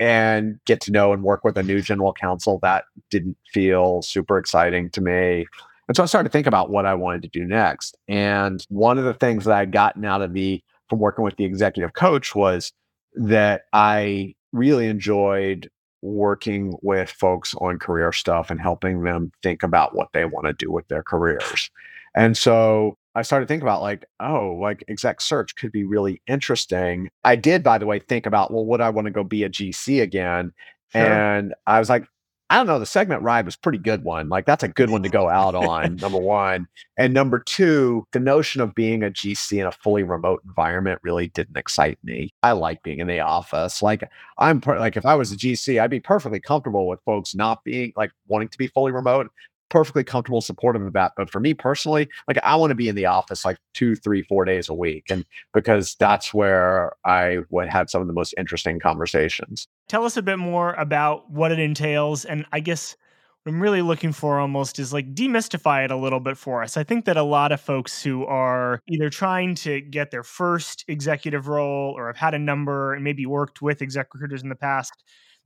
and 0.00 0.58
get 0.64 0.80
to 0.82 0.92
know 0.92 1.12
and 1.12 1.22
work 1.22 1.44
with 1.44 1.58
a 1.58 1.62
new 1.62 1.80
general 1.82 2.12
counsel? 2.12 2.58
That 2.62 2.84
didn't 3.10 3.36
feel 3.52 4.02
super 4.02 4.38
exciting 4.38 4.90
to 4.90 5.00
me. 5.00 5.46
And 5.88 5.96
so 5.96 6.02
I 6.02 6.06
started 6.06 6.28
to 6.28 6.32
think 6.32 6.46
about 6.46 6.70
what 6.70 6.86
I 6.86 6.94
wanted 6.94 7.22
to 7.22 7.28
do 7.28 7.44
next. 7.44 7.96
And 8.08 8.64
one 8.70 8.98
of 8.98 9.04
the 9.04 9.14
things 9.14 9.44
that 9.44 9.54
I'd 9.54 9.72
gotten 9.72 10.04
out 10.04 10.22
of 10.22 10.32
the 10.32 10.62
from 10.92 10.98
working 10.98 11.24
with 11.24 11.36
the 11.36 11.44
executive 11.46 11.94
coach 11.94 12.34
was 12.34 12.70
that 13.14 13.62
I 13.72 14.34
really 14.52 14.88
enjoyed 14.88 15.70
working 16.02 16.74
with 16.82 17.08
folks 17.08 17.54
on 17.54 17.78
career 17.78 18.12
stuff 18.12 18.50
and 18.50 18.60
helping 18.60 19.02
them 19.02 19.32
think 19.42 19.62
about 19.62 19.96
what 19.96 20.08
they 20.12 20.26
want 20.26 20.44
to 20.48 20.52
do 20.52 20.70
with 20.70 20.86
their 20.88 21.02
careers. 21.02 21.70
And 22.14 22.36
so 22.36 22.98
I 23.14 23.22
started 23.22 23.48
thinking 23.48 23.62
about 23.62 23.80
like, 23.80 24.04
oh, 24.20 24.58
like 24.60 24.84
exec 24.86 25.22
search 25.22 25.56
could 25.56 25.72
be 25.72 25.84
really 25.84 26.20
interesting. 26.26 27.08
I 27.24 27.36
did, 27.36 27.62
by 27.62 27.78
the 27.78 27.86
way, 27.86 27.98
think 27.98 28.26
about, 28.26 28.52
well, 28.52 28.66
would 28.66 28.82
I 28.82 28.90
want 28.90 29.06
to 29.06 29.12
go 29.12 29.24
be 29.24 29.44
a 29.44 29.48
GC 29.48 30.02
again? 30.02 30.52
Sure. 30.90 31.00
And 31.00 31.54
I 31.66 31.78
was 31.78 31.88
like, 31.88 32.04
I 32.52 32.56
don't 32.56 32.66
know, 32.66 32.78
the 32.78 32.84
segment 32.84 33.22
ride 33.22 33.46
was 33.46 33.56
pretty 33.56 33.78
good 33.78 34.04
one. 34.04 34.28
Like 34.28 34.44
that's 34.44 34.62
a 34.62 34.68
good 34.68 34.90
one 34.90 35.02
to 35.04 35.08
go 35.08 35.26
out 35.26 35.54
on, 35.54 35.96
number 35.96 36.18
one. 36.18 36.68
And 36.98 37.14
number 37.14 37.38
two, 37.38 38.06
the 38.12 38.20
notion 38.20 38.60
of 38.60 38.74
being 38.74 39.02
a 39.02 39.10
GC 39.10 39.58
in 39.58 39.66
a 39.66 39.72
fully 39.72 40.02
remote 40.02 40.42
environment 40.44 41.00
really 41.02 41.28
didn't 41.28 41.56
excite 41.56 41.98
me. 42.04 42.34
I 42.42 42.52
like 42.52 42.82
being 42.82 42.98
in 42.98 43.06
the 43.06 43.20
office. 43.20 43.80
Like 43.80 44.04
I'm 44.36 44.60
per- 44.60 44.78
like 44.78 44.98
if 44.98 45.06
I 45.06 45.14
was 45.14 45.32
a 45.32 45.36
GC, 45.36 45.80
I'd 45.80 45.88
be 45.88 45.98
perfectly 45.98 46.40
comfortable 46.40 46.86
with 46.86 47.00
folks 47.06 47.34
not 47.34 47.64
being 47.64 47.94
like 47.96 48.12
wanting 48.28 48.48
to 48.48 48.58
be 48.58 48.66
fully 48.66 48.92
remote 48.92 49.30
perfectly 49.72 50.04
comfortable 50.04 50.42
supportive 50.42 50.82
of 50.82 50.92
that 50.92 51.12
but 51.16 51.30
for 51.30 51.40
me 51.40 51.54
personally 51.54 52.06
like 52.28 52.36
i 52.44 52.54
want 52.54 52.70
to 52.70 52.74
be 52.74 52.90
in 52.90 52.94
the 52.94 53.06
office 53.06 53.42
like 53.42 53.56
two 53.72 53.94
three 53.96 54.22
four 54.22 54.44
days 54.44 54.68
a 54.68 54.74
week 54.74 55.06
and 55.08 55.24
because 55.54 55.96
that's 55.98 56.34
where 56.34 56.92
i 57.06 57.38
would 57.48 57.70
have 57.70 57.88
some 57.88 58.02
of 58.02 58.06
the 58.06 58.12
most 58.12 58.34
interesting 58.36 58.78
conversations. 58.78 59.66
Tell 59.88 60.04
us 60.04 60.18
a 60.18 60.22
bit 60.22 60.38
more 60.38 60.74
about 60.74 61.30
what 61.30 61.52
it 61.52 61.58
entails 61.58 62.26
and 62.26 62.44
i 62.52 62.60
guess 62.60 62.94
what 63.42 63.54
i'm 63.54 63.62
really 63.62 63.80
looking 63.80 64.12
for 64.12 64.38
almost 64.38 64.78
is 64.78 64.92
like 64.92 65.14
demystify 65.14 65.86
it 65.86 65.90
a 65.90 65.96
little 65.96 66.20
bit 66.20 66.36
for 66.36 66.62
us. 66.62 66.76
I 66.76 66.84
think 66.84 67.06
that 67.06 67.16
a 67.16 67.22
lot 67.22 67.50
of 67.50 67.58
folks 67.58 68.02
who 68.02 68.26
are 68.26 68.78
either 68.88 69.08
trying 69.08 69.54
to 69.54 69.80
get 69.80 70.10
their 70.10 70.22
first 70.22 70.84
executive 70.86 71.48
role 71.48 71.94
or 71.96 72.08
have 72.08 72.18
had 72.18 72.34
a 72.34 72.38
number 72.38 72.92
and 72.92 73.02
maybe 73.02 73.24
worked 73.24 73.62
with 73.62 73.80
exec 73.80 74.12
recruiters 74.12 74.42
in 74.42 74.50
the 74.50 74.54
past 74.54 74.92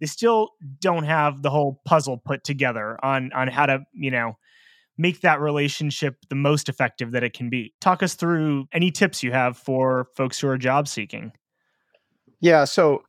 they 0.01 0.07
still 0.07 0.51
don't 0.81 1.05
have 1.05 1.43
the 1.43 1.51
whole 1.51 1.81
puzzle 1.85 2.19
put 2.19 2.45
together 2.45 3.03
on 3.05 3.33
on 3.33 3.49
how 3.49 3.67
to 3.67 3.81
you 3.93 4.11
know 4.11 4.37
make 4.99 5.21
that 5.21 5.41
relationship 5.41 6.17
the 6.31 6.35
most 6.35 6.69
effective 6.69 7.13
that 7.13 7.23
it 7.23 7.35
can 7.35 7.51
be. 7.51 7.75
Talk 7.81 8.03
us 8.03 8.15
through 8.15 8.67
any 8.73 8.91
tips 8.91 9.23
you 9.23 9.31
have 9.31 9.59
for 9.59 10.09
folks 10.17 10.41
who 10.41 10.49
are 10.49 10.57
job 10.57 10.89
seeking. 10.89 11.33
Yeah 12.41 12.65
so 12.65 13.03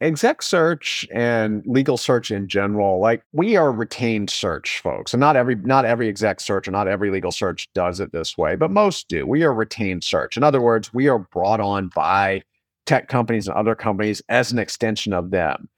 exec 0.00 0.42
search 0.42 1.06
and 1.14 1.62
legal 1.66 1.96
search 1.96 2.32
in 2.32 2.48
general 2.48 2.98
like 3.00 3.22
we 3.32 3.54
are 3.54 3.70
retained 3.70 4.28
search 4.28 4.80
folks 4.80 5.14
and 5.14 5.20
not 5.20 5.36
every 5.36 5.54
not 5.54 5.84
every 5.84 6.08
exec 6.08 6.40
search 6.40 6.66
or 6.66 6.72
not 6.72 6.88
every 6.88 7.10
legal 7.10 7.30
search 7.30 7.72
does 7.74 8.00
it 8.00 8.10
this 8.10 8.36
way 8.36 8.56
but 8.56 8.72
most 8.72 9.08
do. 9.08 9.24
We 9.24 9.44
are 9.44 9.54
retained 9.54 10.02
search. 10.02 10.36
In 10.36 10.42
other 10.42 10.60
words 10.60 10.92
we 10.92 11.06
are 11.06 11.20
brought 11.20 11.60
on 11.60 11.90
by 11.94 12.42
tech 12.84 13.08
companies 13.08 13.46
and 13.46 13.56
other 13.56 13.76
companies 13.76 14.20
as 14.28 14.50
an 14.50 14.58
extension 14.58 15.12
of 15.12 15.30
them 15.30 15.68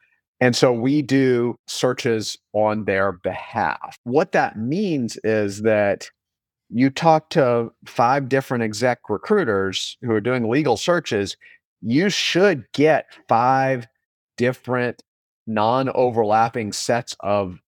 and 0.40 0.54
so 0.56 0.72
we 0.72 1.02
do 1.02 1.58
searches 1.66 2.36
on 2.52 2.84
their 2.84 3.12
behalf. 3.12 3.98
What 4.04 4.32
that 4.32 4.58
means 4.58 5.16
is 5.24 5.62
that 5.62 6.10
you 6.70 6.90
talk 6.90 7.30
to 7.30 7.70
five 7.86 8.28
different 8.28 8.64
exec 8.64 8.98
recruiters 9.08 9.96
who 10.02 10.10
are 10.12 10.20
doing 10.20 10.50
legal 10.50 10.76
searches, 10.76 11.36
you 11.80 12.08
should 12.08 12.64
get 12.72 13.06
five 13.28 13.86
different 14.36 15.02
non 15.46 15.88
overlapping 15.90 16.72
sets 16.72 17.16
of 17.20 17.60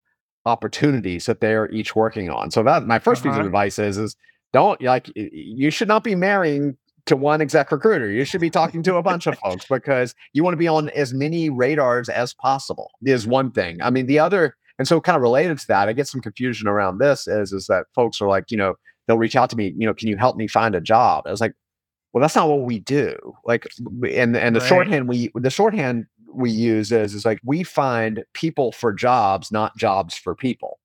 opportunities 0.45 1.25
that 1.25 1.41
they 1.41 1.53
are 1.53 1.69
each 1.71 1.95
working 1.95 2.29
on. 2.29 2.51
So 2.51 2.63
that 2.63 2.87
my 2.87 2.99
1st 2.99 3.05
uh-huh. 3.05 3.13
piece 3.15 3.25
of 3.25 3.31
uh-huh. 3.31 3.45
advice 3.45 3.79
is 3.79 3.97
is 3.97 4.15
don't 4.53 4.81
like 4.81 5.11
you 5.15 5.69
should 5.69 5.87
not 5.87 6.03
be 6.03 6.15
marrying 6.15 6.77
to 7.05 7.15
one 7.15 7.41
exec 7.41 7.71
recruiter. 7.71 8.09
You 8.09 8.25
should 8.25 8.41
be 8.41 8.49
talking 8.49 8.83
to 8.83 8.95
a 8.95 9.03
bunch 9.03 9.27
of 9.27 9.37
folks 9.39 9.65
because 9.69 10.15
you 10.33 10.43
want 10.43 10.53
to 10.53 10.57
be 10.57 10.67
on 10.67 10.89
as 10.89 11.13
many 11.13 11.49
radars 11.49 12.09
as 12.09 12.33
possible. 12.33 12.91
Is 13.03 13.27
one 13.27 13.51
thing. 13.51 13.81
I 13.81 13.89
mean, 13.89 14.07
the 14.07 14.19
other, 14.19 14.55
and 14.79 14.87
so 14.87 14.99
kind 14.99 15.15
of 15.15 15.21
related 15.21 15.59
to 15.59 15.67
that, 15.67 15.87
I 15.87 15.93
get 15.93 16.07
some 16.07 16.21
confusion 16.21 16.67
around 16.67 16.97
this. 16.97 17.27
Is 17.27 17.53
is 17.53 17.67
that 17.67 17.85
folks 17.93 18.21
are 18.21 18.27
like, 18.27 18.51
you 18.51 18.57
know, 18.57 18.75
they'll 19.07 19.17
reach 19.17 19.35
out 19.35 19.49
to 19.51 19.55
me, 19.55 19.73
you 19.77 19.85
know, 19.85 19.93
can 19.93 20.07
you 20.07 20.17
help 20.17 20.35
me 20.35 20.47
find 20.47 20.75
a 20.75 20.81
job? 20.81 21.25
I 21.27 21.31
was 21.31 21.41
like, 21.41 21.53
well, 22.13 22.21
that's 22.21 22.35
not 22.35 22.47
what 22.47 22.61
we 22.61 22.79
do. 22.79 23.15
Like, 23.43 23.67
and 24.09 24.35
and 24.37 24.55
the 24.55 24.59
right. 24.61 24.69
shorthand 24.69 25.09
we 25.09 25.31
the 25.35 25.49
shorthand 25.49 26.05
we 26.33 26.49
use 26.49 26.91
is 26.91 27.13
is 27.13 27.25
like 27.25 27.39
we 27.43 27.63
find 27.63 28.23
people 28.33 28.71
for 28.71 28.93
jobs, 28.93 29.51
not 29.51 29.75
jobs 29.77 30.15
for 30.15 30.33
people. 30.33 30.79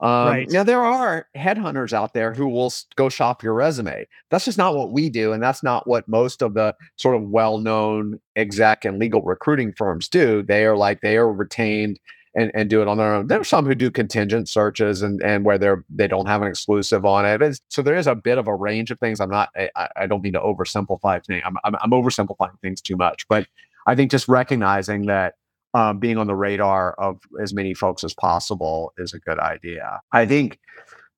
Um, 0.00 0.28
right. 0.28 0.50
Now 0.50 0.62
there 0.62 0.84
are 0.84 1.26
headhunters 1.34 1.94
out 1.94 2.12
there 2.12 2.34
who 2.34 2.48
will 2.48 2.72
go 2.96 3.08
shop 3.08 3.42
your 3.42 3.54
resume. 3.54 4.06
That's 4.30 4.44
just 4.44 4.58
not 4.58 4.74
what 4.74 4.92
we 4.92 5.08
do, 5.08 5.32
and 5.32 5.42
that's 5.42 5.62
not 5.62 5.86
what 5.86 6.06
most 6.06 6.42
of 6.42 6.52
the 6.54 6.74
sort 6.96 7.16
of 7.16 7.22
well-known 7.30 8.20
exec 8.36 8.84
and 8.84 8.98
legal 8.98 9.22
recruiting 9.22 9.72
firms 9.72 10.08
do. 10.08 10.42
They 10.42 10.66
are 10.66 10.76
like 10.76 11.00
they 11.00 11.16
are 11.16 11.32
retained 11.32 11.98
and, 12.34 12.50
and 12.54 12.68
do 12.68 12.82
it 12.82 12.88
on 12.88 12.98
their 12.98 13.14
own. 13.14 13.28
There 13.28 13.40
are 13.40 13.44
some 13.44 13.64
who 13.64 13.74
do 13.74 13.90
contingent 13.90 14.50
searches 14.50 15.00
and 15.00 15.22
and 15.22 15.46
where 15.46 15.56
they're 15.56 15.82
they 15.88 16.06
don't 16.06 16.26
have 16.26 16.42
an 16.42 16.48
exclusive 16.48 17.06
on 17.06 17.24
it. 17.24 17.40
It's, 17.40 17.60
so 17.70 17.80
there 17.80 17.96
is 17.96 18.06
a 18.06 18.14
bit 18.14 18.36
of 18.36 18.46
a 18.46 18.54
range 18.54 18.90
of 18.90 19.00
things. 19.00 19.18
I'm 19.18 19.30
not. 19.30 19.48
I, 19.56 19.88
I 19.96 20.06
don't 20.06 20.22
mean 20.22 20.34
to 20.34 20.40
oversimplify 20.40 21.24
things. 21.24 21.42
I'm, 21.46 21.56
I'm 21.64 21.74
I'm 21.76 21.90
oversimplifying 21.90 22.60
things 22.60 22.82
too 22.82 22.96
much, 22.96 23.26
but 23.28 23.46
I 23.86 23.94
think 23.94 24.10
just 24.10 24.28
recognizing 24.28 25.06
that 25.06 25.36
um, 25.76 25.98
being 25.98 26.16
on 26.16 26.26
the 26.26 26.34
radar 26.34 26.94
of 26.94 27.20
as 27.38 27.52
many 27.52 27.74
folks 27.74 28.02
as 28.02 28.14
possible 28.14 28.94
is 28.96 29.12
a 29.12 29.20
good 29.20 29.38
idea. 29.38 30.00
I 30.10 30.24
think 30.24 30.58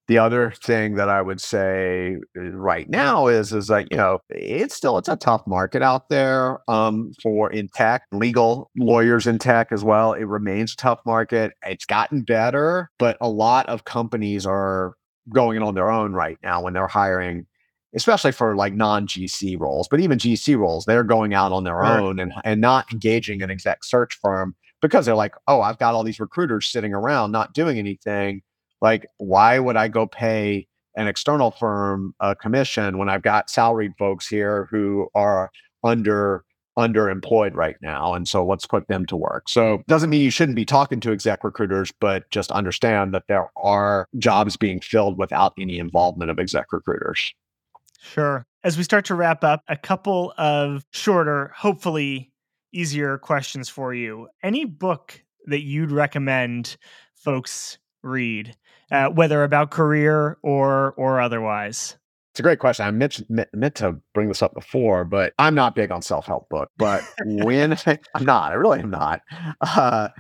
the 0.09 0.19
other 0.19 0.51
thing 0.51 0.97
that 0.97 1.09
I 1.09 1.23
would 1.23 1.41
say 1.41 2.17
uh, 2.37 2.41
right 2.51 2.89
now 2.89 3.29
is 3.29 3.53
is 3.53 3.69
that 3.69 3.87
you 3.93 3.97
know 3.97 4.19
it's 4.31 4.75
still 4.75 4.99
it's 4.99 5.09
a 5.09 5.15
tough 5.15 5.47
market 5.47 5.81
out 5.81 6.09
there 6.09 6.59
um, 6.69 7.13
for 7.23 7.53
in 7.53 7.69
tech, 7.69 8.03
legal 8.11 8.69
lawyers 8.77 9.29
in 9.29 9.39
tech 9.39 9.69
as 9.71 9.85
well. 9.85 10.13
It 10.13 10.25
remains 10.25 10.73
a 10.73 10.77
tough 10.77 10.99
market. 11.07 11.53
It's 11.65 11.87
gotten 11.87 12.23
better, 12.23 12.91
but 12.99 13.17
a 13.21 13.29
lot 13.29 13.69
of 13.69 13.85
companies 13.85 14.45
are 14.45 14.95
going 15.33 15.59
it 15.59 15.63
on 15.63 15.75
their 15.75 15.91
own 15.91 16.15
right 16.15 16.39
now 16.43 16.63
when 16.63 16.73
they're 16.73 16.89
hiring 16.89 17.47
especially 17.95 18.33
for 18.33 18.57
like 18.57 18.75
non 18.75 19.07
GC 19.07 19.59
roles, 19.59 19.89
but 19.89 20.01
even 20.01 20.19
GC 20.19 20.59
roles, 20.59 20.85
they're 20.85 21.05
going 21.05 21.35
out 21.35 21.53
on 21.53 21.65
their 21.65 21.77
right. 21.77 21.99
own 22.01 22.19
and, 22.19 22.33
and 22.45 22.61
not 22.61 22.93
engaging 22.93 23.43
an 23.43 23.51
exec 23.51 23.85
search 23.85 24.19
firm 24.21 24.55
because 24.81 25.07
they're 25.07 25.15
like, 25.15 25.35
oh, 25.47 25.61
I've 25.61 25.79
got 25.79 25.95
all 25.95 26.05
these 26.05 26.21
recruiters 26.21 26.67
sitting 26.67 26.95
around 26.95 27.33
not 27.33 27.55
doing 27.55 27.79
anything. 27.79 28.43
Like, 28.81 29.07
why 29.17 29.59
would 29.59 29.77
I 29.77 29.89
go 29.89 30.07
pay 30.07 30.69
an 30.97 31.07
external 31.07 31.51
firm 31.51 32.15
a 32.21 32.35
commission 32.35 32.99
when 32.99 33.09
I've 33.09 33.23
got 33.23 33.51
salaried 33.51 33.93
folks 33.99 34.27
here 34.27 34.69
who 34.71 35.09
are 35.15 35.51
under 35.85 36.45
underemployed 36.79 37.55
right 37.55 37.75
now 37.83 38.15
and 38.15 38.29
so 38.29 38.47
let's 38.47 38.65
put 38.65 38.87
them 38.87 39.05
to 39.05 39.17
work 39.17 39.49
so 39.49 39.83
doesn't 39.89 40.11
mean 40.11 40.21
you 40.21 40.31
shouldn't 40.31 40.55
be 40.55 40.65
talking 40.65 41.01
to 41.01 41.11
exec 41.11 41.43
recruiters 41.43 41.93
but 41.99 42.31
just 42.31 42.53
understand 42.53 43.13
that 43.13 43.25
there 43.27 43.51
are 43.57 44.07
jobs 44.17 44.57
being 44.57 44.79
filled 44.79 45.19
without 45.19 45.53
any 45.59 45.81
involvement 45.81 46.31
of 46.31 46.39
exec 46.39 46.67
recruiters 46.71 47.35
Sure. 47.99 48.47
As 48.65 48.77
we 48.77 48.83
start 48.83 49.05
to 49.07 49.15
wrap 49.15 49.45
up, 49.45 49.63
a 49.69 49.77
couple 49.77 50.33
of 50.39 50.85
shorter, 50.93 51.53
hopefully 51.57 52.33
easier 52.73 53.19
questions 53.19 53.69
for 53.69 53.95
you. 53.95 54.29
Any 54.43 54.65
book 54.65 55.23
that 55.47 55.63
you'd 55.63 55.91
recommend 55.91 56.77
folks 57.15 57.79
read, 58.03 58.57
uh, 58.91 59.09
whether 59.09 59.43
about 59.43 59.71
career 59.71 60.39
or 60.43 60.93
or 60.93 61.21
otherwise? 61.21 61.97
It's 62.33 62.41
a 62.41 62.43
great 62.45 62.61
question. 62.61 62.87
I 62.87 62.93
meant, 62.93 63.21
meant 63.29 63.75
to 63.77 63.97
bring 64.15 64.29
this 64.29 64.43
up 64.43 64.55
before, 64.55 65.05
but 65.05 65.33
I'm 65.41 65.57
not 65.57 65.75
big 65.75 65.91
on 65.91 66.03
self 66.03 66.27
help 66.27 66.49
book. 66.49 66.71
But 66.77 67.03
when 67.25 67.77
I'm 68.15 68.25
not, 68.25 68.53
I 68.53 68.55
really 68.55 68.79
am 68.79 68.91
not. 68.91 69.23
Uh, 69.61 70.11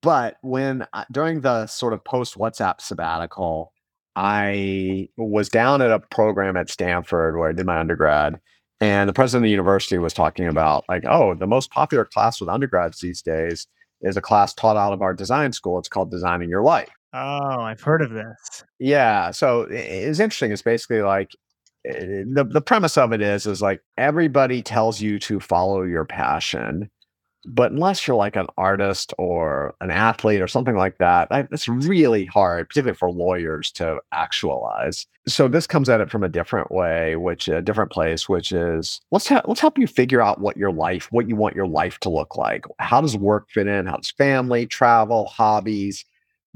but 0.00 0.36
when 0.40 0.86
during 1.12 1.42
the 1.42 1.66
sort 1.66 1.92
of 1.92 2.02
post 2.04 2.38
WhatsApp 2.38 2.80
sabbatical, 2.80 3.74
I 4.18 5.08
was 5.16 5.48
down 5.48 5.80
at 5.80 5.92
a 5.92 6.00
program 6.00 6.56
at 6.56 6.68
Stanford 6.68 7.36
where 7.36 7.48
I 7.48 7.52
did 7.52 7.66
my 7.66 7.78
undergrad, 7.78 8.40
and 8.80 9.08
the 9.08 9.12
president 9.12 9.44
of 9.44 9.46
the 9.46 9.52
university 9.52 9.96
was 9.96 10.12
talking 10.12 10.48
about 10.48 10.84
like, 10.88 11.04
oh, 11.08 11.34
the 11.34 11.46
most 11.46 11.70
popular 11.70 12.04
class 12.04 12.40
with 12.40 12.48
undergrads 12.48 12.98
these 12.98 13.22
days 13.22 13.68
is 14.00 14.16
a 14.16 14.20
class 14.20 14.52
taught 14.52 14.76
out 14.76 14.92
of 14.92 15.02
our 15.02 15.14
design 15.14 15.52
school. 15.52 15.78
It's 15.78 15.88
called 15.88 16.10
Designing 16.10 16.48
Your 16.48 16.64
Life. 16.64 16.90
Oh, 17.12 17.60
I've 17.60 17.80
heard 17.80 18.02
of 18.02 18.10
this. 18.10 18.64
Yeah, 18.80 19.30
so 19.30 19.68
it's 19.70 20.18
interesting. 20.18 20.50
It's 20.50 20.62
basically 20.62 21.02
like 21.02 21.30
eh, 21.86 22.24
the 22.26 22.44
the 22.44 22.60
premise 22.60 22.98
of 22.98 23.12
it 23.12 23.22
is 23.22 23.46
is 23.46 23.62
like 23.62 23.82
everybody 23.96 24.62
tells 24.62 25.00
you 25.00 25.20
to 25.20 25.38
follow 25.38 25.84
your 25.84 26.04
passion, 26.04 26.90
But 27.50 27.72
unless 27.72 28.06
you're 28.06 28.16
like 28.16 28.36
an 28.36 28.46
artist 28.58 29.14
or 29.16 29.74
an 29.80 29.90
athlete 29.90 30.42
or 30.42 30.46
something 30.48 30.76
like 30.76 30.98
that, 30.98 31.28
I, 31.30 31.48
it's 31.50 31.66
really 31.66 32.26
hard, 32.26 32.68
particularly 32.68 32.96
for 32.96 33.10
lawyers, 33.10 33.72
to 33.72 33.98
actualize. 34.12 35.06
So 35.26 35.48
this 35.48 35.66
comes 35.66 35.88
at 35.88 36.00
it 36.00 36.10
from 36.10 36.22
a 36.22 36.28
different 36.28 36.70
way, 36.70 37.16
which 37.16 37.48
a 37.48 37.62
different 37.62 37.90
place, 37.90 38.28
which 38.28 38.52
is 38.52 39.00
let's 39.10 39.28
ha- 39.28 39.42
let's 39.46 39.60
help 39.60 39.78
you 39.78 39.86
figure 39.86 40.20
out 40.20 40.40
what 40.40 40.56
your 40.56 40.72
life, 40.72 41.08
what 41.10 41.28
you 41.28 41.36
want 41.36 41.56
your 41.56 41.66
life 41.66 41.98
to 42.00 42.10
look 42.10 42.36
like. 42.36 42.64
How 42.78 43.00
does 43.00 43.16
work 43.16 43.48
fit 43.50 43.66
in? 43.66 43.86
How 43.86 43.96
does 43.96 44.10
family, 44.10 44.66
travel, 44.66 45.26
hobbies, 45.26 46.04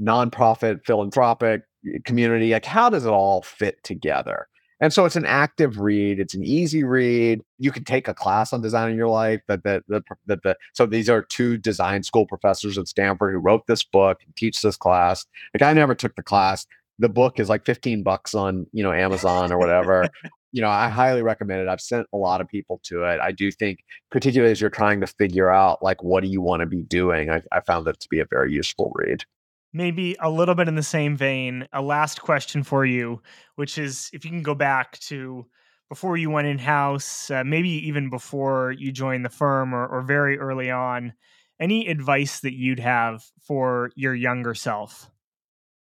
nonprofit, 0.00 0.84
philanthropic 0.84 1.62
community, 2.04 2.52
like 2.52 2.64
how 2.64 2.88
does 2.90 3.04
it 3.04 3.10
all 3.10 3.42
fit 3.42 3.82
together? 3.82 4.46
And 4.82 4.92
so 4.92 5.04
it's 5.04 5.14
an 5.14 5.24
active 5.24 5.78
read. 5.78 6.18
It's 6.18 6.34
an 6.34 6.42
easy 6.42 6.82
read. 6.82 7.40
You 7.60 7.70
can 7.70 7.84
take 7.84 8.08
a 8.08 8.14
class 8.14 8.52
on 8.52 8.62
designing 8.62 8.96
your 8.96 9.08
life. 9.08 9.40
That 9.46 9.62
that 9.62 9.84
that, 9.86 10.02
that 10.26 10.42
the 10.42 10.56
so 10.74 10.86
these 10.86 11.08
are 11.08 11.22
two 11.22 11.56
design 11.56 12.02
school 12.02 12.26
professors 12.26 12.76
at 12.76 12.88
Stanford 12.88 13.32
who 13.32 13.38
wrote 13.38 13.68
this 13.68 13.84
book 13.84 14.18
and 14.26 14.34
teach 14.34 14.60
this 14.60 14.76
class. 14.76 15.24
Like 15.54 15.62
I 15.62 15.72
never 15.72 15.94
took 15.94 16.16
the 16.16 16.22
class. 16.22 16.66
The 16.98 17.08
book 17.08 17.38
is 17.38 17.48
like 17.48 17.64
15 17.64 18.02
bucks 18.02 18.34
on, 18.34 18.66
you 18.72 18.82
know, 18.82 18.92
Amazon 18.92 19.52
or 19.52 19.58
whatever. 19.58 20.08
you 20.52 20.60
know, 20.60 20.68
I 20.68 20.88
highly 20.88 21.22
recommend 21.22 21.62
it. 21.62 21.68
I've 21.68 21.80
sent 21.80 22.08
a 22.12 22.16
lot 22.16 22.40
of 22.40 22.48
people 22.48 22.80
to 22.84 23.04
it. 23.04 23.20
I 23.20 23.30
do 23.30 23.52
think, 23.52 23.84
particularly 24.10 24.50
as 24.50 24.60
you're 24.60 24.68
trying 24.68 25.00
to 25.00 25.06
figure 25.06 25.48
out 25.48 25.80
like 25.80 26.02
what 26.02 26.24
do 26.24 26.28
you 26.28 26.40
want 26.40 26.58
to 26.60 26.66
be 26.66 26.82
doing, 26.82 27.30
I, 27.30 27.40
I 27.52 27.60
found 27.60 27.86
it 27.86 28.00
to 28.00 28.08
be 28.08 28.18
a 28.18 28.26
very 28.26 28.52
useful 28.52 28.92
read 28.96 29.24
maybe 29.72 30.16
a 30.20 30.30
little 30.30 30.54
bit 30.54 30.68
in 30.68 30.74
the 30.74 30.82
same 30.82 31.16
vein, 31.16 31.66
a 31.72 31.82
last 31.82 32.22
question 32.22 32.62
for 32.62 32.84
you, 32.84 33.22
which 33.56 33.78
is 33.78 34.10
if 34.12 34.24
you 34.24 34.30
can 34.30 34.42
go 34.42 34.54
back 34.54 34.98
to 35.00 35.46
before 35.88 36.16
you 36.16 36.30
went 36.30 36.48
in 36.48 36.58
house, 36.58 37.30
uh, 37.30 37.44
maybe 37.44 37.68
even 37.68 38.10
before 38.10 38.72
you 38.72 38.92
joined 38.92 39.24
the 39.24 39.30
firm 39.30 39.74
or, 39.74 39.86
or 39.86 40.02
very 40.02 40.38
early 40.38 40.70
on, 40.70 41.12
any 41.60 41.86
advice 41.86 42.40
that 42.40 42.54
you'd 42.54 42.80
have 42.80 43.24
for 43.40 43.90
your 43.94 44.14
younger 44.14 44.54
self? 44.54 45.10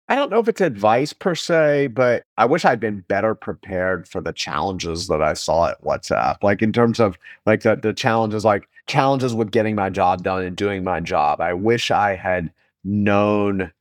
I 0.09 0.14
don't 0.14 0.31
know 0.31 0.39
if 0.39 0.49
it's 0.49 0.62
advice 0.62 1.12
per 1.12 1.35
se, 1.35 1.89
but 1.89 2.24
I 2.39 2.47
wish 2.47 2.64
I'd 2.64 2.81
been 2.81 3.05
better 3.09 3.35
prepared 3.35 4.09
for 4.09 4.22
the 4.22 4.33
challenges 4.33 5.07
that 5.09 5.20
I 5.20 5.35
saw 5.35 5.68
at 5.68 5.83
WhatsApp. 5.83 6.43
Like 6.43 6.62
in 6.62 6.72
terms 6.72 6.99
of 6.99 7.18
like 7.45 7.62
the, 7.62 7.76
the 7.76 7.93
challenges, 7.93 8.45
like 8.45 8.68
challenges 8.87 9.35
with 9.35 9.51
getting 9.51 9.74
my 9.74 9.91
job 9.91 10.22
done 10.22 10.43
and 10.43 10.57
doing 10.57 10.83
my 10.83 11.01
job. 11.01 11.41
I 11.43 11.53
wish 11.53 11.91
I 11.91 12.16
had 12.16 12.51
known 12.85 13.72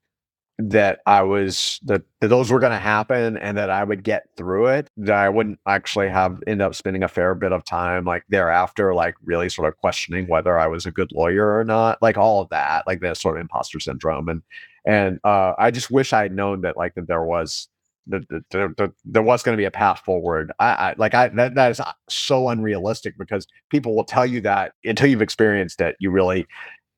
that 0.60 1.00
I 1.06 1.22
was 1.22 1.80
that, 1.86 2.02
that 2.20 2.30
those 2.30 2.50
were 2.50 2.60
going 2.60 2.72
to 2.72 2.80
happen 2.80 3.38
and 3.38 3.58
that 3.58 3.70
I 3.70 3.84
would 3.84 4.04
get 4.04 4.28
through 4.36 4.68
it, 4.68 4.90
that 4.98 5.16
I 5.16 5.30
wouldn't 5.30 5.60
actually 5.68 6.10
have 6.10 6.42
end 6.48 6.62
up 6.64 6.74
spending 6.74 7.04
a 7.04 7.08
fair 7.08 7.36
bit 7.36 7.52
of 7.52 7.64
time 7.64 8.06
like 8.06 8.24
thereafter, 8.30 8.96
like 8.96 9.16
really 9.24 9.50
sort 9.50 9.68
of 9.68 9.78
questioning 9.78 10.28
whether 10.28 10.58
I 10.58 10.66
was 10.68 10.86
a 10.86 10.92
good 10.92 11.12
lawyer 11.12 11.58
or 11.58 11.64
not, 11.64 12.02
like 12.02 12.18
all 12.18 12.42
of 12.42 12.50
that, 12.50 12.88
like 12.88 13.02
that 13.02 13.18
sort 13.18 13.38
of 13.38 13.42
imposter 13.42 13.80
syndrome. 13.80 14.30
And 14.30 14.42
and 14.86 15.20
uh, 15.24 15.54
I 15.60 15.70
just 15.70 15.92
wish 15.92 16.12
I 16.14 16.24
had 16.24 16.36
known 16.36 16.62
that 16.62 16.78
like 16.78 16.96
that 16.96 17.08
there 17.08 17.24
was 17.24 17.68
that, 18.08 18.28
that, 18.30 18.78
that 18.78 18.92
there 19.06 19.22
was 19.22 19.44
going 19.44 19.56
to 19.56 19.62
be 19.62 19.66
a 19.66 19.72
path 19.72 20.00
forward. 20.00 20.52
I, 20.60 20.68
I 20.68 20.96
like 20.98 21.14
I 21.14 21.28
that, 21.28 21.54
that 21.54 21.72
is 21.72 21.82
so 22.10 22.50
unrealistic 22.50 23.16
because 23.18 23.46
people 23.70 23.96
will 23.96 24.06
tell 24.06 24.26
you 24.26 24.42
that 24.42 24.74
until 24.84 25.08
you've 25.08 25.22
experienced 25.22 25.82
it, 25.82 25.98
you 26.00 26.10
really 26.10 26.48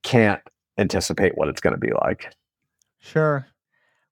can't 0.04 0.42
anticipate 0.80 1.38
what 1.38 1.50
it's 1.50 1.62
going 1.62 1.74
to 1.74 1.80
be 1.80 1.92
like. 2.02 2.34
Sure. 3.00 3.48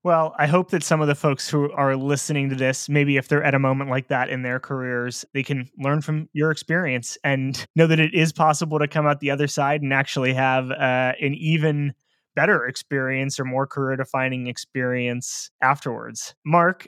Well, 0.03 0.35
I 0.37 0.47
hope 0.47 0.71
that 0.71 0.83
some 0.83 1.01
of 1.01 1.07
the 1.07 1.15
folks 1.15 1.49
who 1.49 1.71
are 1.73 1.97
listening 1.97 2.49
to 2.49 2.55
this, 2.55 2.87
maybe 2.87 3.17
if 3.17 3.27
they're 3.27 3.43
at 3.43 3.55
a 3.55 3.59
moment 3.59 3.89
like 3.89 4.07
that 4.07 4.29
in 4.29 4.41
their 4.41 4.59
careers, 4.59 5.25
they 5.33 5.43
can 5.43 5.69
learn 5.79 6.01
from 6.01 6.29
your 6.31 6.51
experience 6.51 7.17
and 7.23 7.65
know 7.75 7.87
that 7.87 7.99
it 7.99 8.13
is 8.13 8.31
possible 8.31 8.79
to 8.79 8.87
come 8.87 9.05
out 9.05 9.19
the 9.19 9.31
other 9.31 9.47
side 9.47 9.81
and 9.81 9.93
actually 9.93 10.33
have 10.33 10.71
uh, 10.71 11.13
an 11.19 11.33
even 11.33 11.93
better 12.37 12.65
experience 12.65 13.39
or 13.39 13.43
more 13.43 13.67
career 13.67 13.97
defining 13.97 14.47
experience 14.47 15.49
afterwards. 15.61 16.35
Mark, 16.45 16.87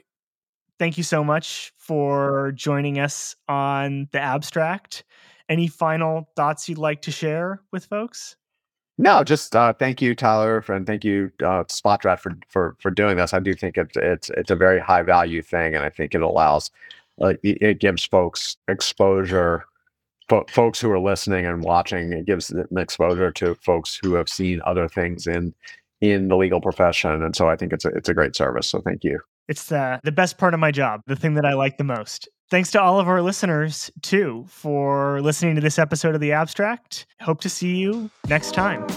thank 0.78 0.96
you 0.96 1.04
so 1.04 1.22
much 1.22 1.72
for 1.76 2.52
joining 2.54 2.98
us 2.98 3.36
on 3.48 4.08
the 4.12 4.20
abstract. 4.20 5.04
Any 5.48 5.66
final 5.66 6.30
thoughts 6.36 6.68
you'd 6.68 6.78
like 6.78 7.02
to 7.02 7.10
share 7.10 7.60
with 7.72 7.84
folks? 7.84 8.36
No, 9.00 9.24
just 9.24 9.56
uh, 9.56 9.72
thank 9.72 10.02
you, 10.02 10.14
Tyler, 10.14 10.62
and 10.68 10.86
thank 10.86 11.04
you, 11.04 11.32
uh, 11.40 11.64
SpotDraft, 11.64 12.20
for 12.20 12.36
for 12.48 12.76
for 12.80 12.90
doing 12.90 13.16
this. 13.16 13.32
I 13.32 13.40
do 13.40 13.54
think 13.54 13.78
it's 13.78 13.96
it's 13.96 14.28
it's 14.36 14.50
a 14.50 14.54
very 14.54 14.78
high 14.78 15.00
value 15.00 15.40
thing, 15.40 15.74
and 15.74 15.82
I 15.82 15.88
think 15.88 16.14
it 16.14 16.20
allows, 16.20 16.70
uh, 17.18 17.32
it 17.42 17.80
gives 17.80 18.04
folks 18.04 18.58
exposure, 18.68 19.64
fo- 20.28 20.44
folks 20.50 20.82
who 20.82 20.90
are 20.90 21.00
listening 21.00 21.46
and 21.46 21.62
watching. 21.64 22.12
It 22.12 22.26
gives 22.26 22.52
exposure 22.76 23.30
to 23.30 23.54
folks 23.54 23.98
who 24.02 24.12
have 24.14 24.28
seen 24.28 24.60
other 24.66 24.86
things 24.86 25.26
in 25.26 25.54
in 26.02 26.28
the 26.28 26.36
legal 26.36 26.60
profession, 26.60 27.22
and 27.22 27.34
so 27.34 27.48
I 27.48 27.56
think 27.56 27.72
it's 27.72 27.86
a 27.86 27.88
it's 27.88 28.10
a 28.10 28.14
great 28.14 28.36
service. 28.36 28.66
So 28.66 28.82
thank 28.82 29.02
you. 29.02 29.18
It's 29.48 29.64
the 29.64 29.98
the 30.04 30.12
best 30.12 30.36
part 30.36 30.52
of 30.52 30.60
my 30.60 30.72
job, 30.72 31.00
the 31.06 31.16
thing 31.16 31.32
that 31.36 31.46
I 31.46 31.54
like 31.54 31.78
the 31.78 31.84
most. 31.84 32.28
Thanks 32.50 32.72
to 32.72 32.82
all 32.82 32.98
of 32.98 33.06
our 33.06 33.22
listeners, 33.22 33.92
too, 34.02 34.44
for 34.48 35.20
listening 35.22 35.54
to 35.54 35.60
this 35.60 35.78
episode 35.78 36.16
of 36.16 36.20
The 36.20 36.32
Abstract. 36.32 37.06
Hope 37.20 37.40
to 37.42 37.48
see 37.48 37.76
you 37.76 38.10
next 38.28 38.54
time. 38.54 38.88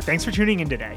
Thanks 0.00 0.24
for 0.24 0.30
tuning 0.30 0.60
in 0.60 0.70
today. 0.70 0.96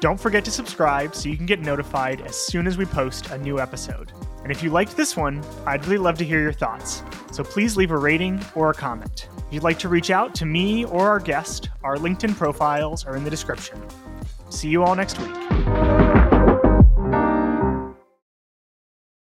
Don't 0.00 0.18
forget 0.18 0.46
to 0.46 0.50
subscribe 0.50 1.14
so 1.14 1.28
you 1.28 1.36
can 1.36 1.44
get 1.44 1.60
notified 1.60 2.22
as 2.22 2.34
soon 2.34 2.66
as 2.66 2.78
we 2.78 2.86
post 2.86 3.28
a 3.28 3.36
new 3.36 3.60
episode. 3.60 4.12
And 4.44 4.50
if 4.50 4.62
you 4.62 4.70
liked 4.70 4.96
this 4.96 5.14
one, 5.14 5.44
I'd 5.66 5.84
really 5.84 5.98
love 5.98 6.16
to 6.16 6.24
hear 6.24 6.40
your 6.40 6.54
thoughts. 6.54 7.02
So 7.32 7.44
please 7.44 7.76
leave 7.76 7.90
a 7.90 7.98
rating 7.98 8.42
or 8.54 8.70
a 8.70 8.74
comment. 8.74 9.28
If 9.36 9.44
you'd 9.52 9.62
like 9.62 9.78
to 9.80 9.90
reach 9.90 10.10
out 10.10 10.34
to 10.36 10.46
me 10.46 10.86
or 10.86 11.06
our 11.06 11.20
guest, 11.20 11.68
our 11.84 11.98
LinkedIn 11.98 12.34
profiles 12.34 13.04
are 13.04 13.14
in 13.14 13.24
the 13.24 13.30
description. 13.30 13.78
See 14.48 14.68
you 14.68 14.82
all 14.82 14.94
next 14.94 15.20
week. 15.20 16.01